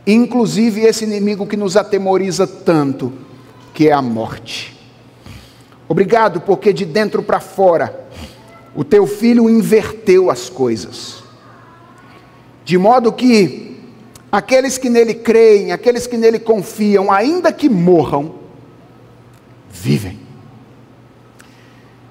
inclusive 0.07 0.85
esse 0.85 1.03
inimigo 1.03 1.45
que 1.45 1.57
nos 1.57 1.75
atemoriza 1.75 2.47
tanto, 2.47 3.11
que 3.73 3.89
é 3.89 3.91
a 3.91 4.01
morte. 4.01 4.74
Obrigado, 5.87 6.41
porque 6.41 6.73
de 6.73 6.85
dentro 6.85 7.21
para 7.21 7.39
fora, 7.39 8.07
o 8.75 8.83
teu 8.83 9.05
filho 9.05 9.49
inverteu 9.49 10.29
as 10.31 10.49
coisas, 10.49 11.23
de 12.63 12.77
modo 12.77 13.13
que 13.13 13.77
aqueles 14.31 14.77
que 14.77 14.89
nele 14.89 15.13
creem, 15.13 15.71
aqueles 15.71 16.07
que 16.07 16.17
nele 16.17 16.39
confiam, 16.39 17.11
ainda 17.11 17.51
que 17.51 17.69
morram, 17.69 18.35
vivem. 19.69 20.19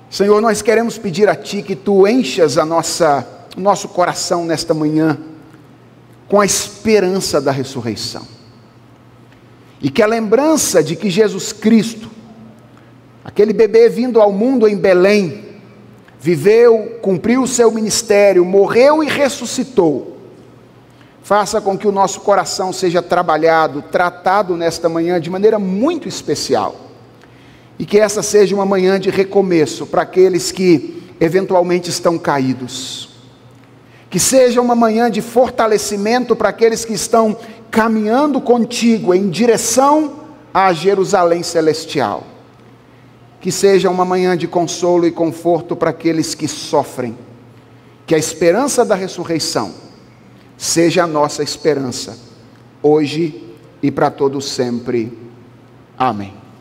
Senhor, 0.09 0.41
nós 0.41 0.63
queremos 0.63 0.97
pedir 0.97 1.29
a 1.29 1.35
Ti 1.35 1.61
que 1.61 1.75
Tu 1.75 2.07
enchas 2.07 2.57
a 2.57 2.65
nossa, 2.65 3.27
o 3.57 3.61
nosso 3.61 3.89
coração 3.89 4.45
nesta 4.45 4.73
manhã 4.73 5.19
com 6.29 6.41
a 6.41 6.47
esperança 6.47 7.41
da 7.41 7.51
ressurreição. 7.51 8.27
E 9.83 9.91
que 9.91 10.01
a 10.01 10.07
lembrança 10.07 10.83
de 10.83 10.95
que 10.95 11.11
Jesus 11.11 11.53
Cristo 11.53 12.14
Aquele 13.25 13.55
bebê 13.55 13.89
vindo 13.89 14.21
ao 14.21 14.31
mundo 14.31 14.69
em 14.69 14.77
Belém, 14.77 15.47
viveu, 16.21 16.99
cumpriu 17.01 17.43
o 17.43 17.49
seu 17.49 17.71
ministério, 17.73 18.45
morreu 18.45 19.03
e 19.03 19.09
ressuscitou. 19.09 20.19
Faça 21.23 21.59
com 21.59 21.77
que 21.79 21.89
o 21.89 21.93
nosso 21.93 22.21
coração 22.21 22.71
seja 22.71 23.01
trabalhado, 23.01 23.81
tratado 23.81 24.59
nesta 24.59 24.91
manhã 24.91 25.19
de 25.19 25.31
maneira 25.31 25.59
muito 25.59 26.07
especial. 26.07 26.77
E 27.79 27.87
que 27.87 27.99
essa 27.99 28.23
seja 28.23 28.55
uma 28.55 28.67
manhã 28.67 29.01
de 29.01 29.09
recomeço 29.09 29.87
para 29.87 30.03
aqueles 30.03 30.53
que 30.53 31.03
eventualmente 31.19 31.89
estão 31.89 32.19
caídos. 32.19 33.09
Que 34.11 34.21
seja 34.21 34.61
uma 34.61 34.75
manhã 34.75 35.11
de 35.11 35.23
fortalecimento 35.23 36.37
para 36.37 36.51
aqueles 36.51 36.85
que 36.85 36.93
estão 36.93 37.39
caminhando 37.71 38.39
contigo 38.39 39.15
em 39.15 39.31
direção 39.31 40.21
à 40.53 40.75
Jerusalém 40.75 41.43
celestial 41.43 42.34
Que 43.45 43.53
seja 43.53 43.91
uma 43.91 44.07
manhã 44.07 44.35
de 44.35 44.49
consolo 44.49 45.07
e 45.07 45.11
conforto 45.11 45.77
para 45.77 45.91
aqueles 45.91 46.35
que 46.35 46.49
sofrem. 46.49 47.15
Que 48.07 48.15
a 48.15 48.19
esperança 48.19 48.87
da 48.87 48.95
ressurreição 48.95 49.75
seja 50.57 51.05
a 51.05 51.07
nossa 51.07 51.43
esperança, 51.43 52.17
hoje 52.83 53.55
e 53.83 53.91
para 53.91 54.11
todo 54.11 54.41
sempre. 54.41 55.13
Amém. 55.99 56.44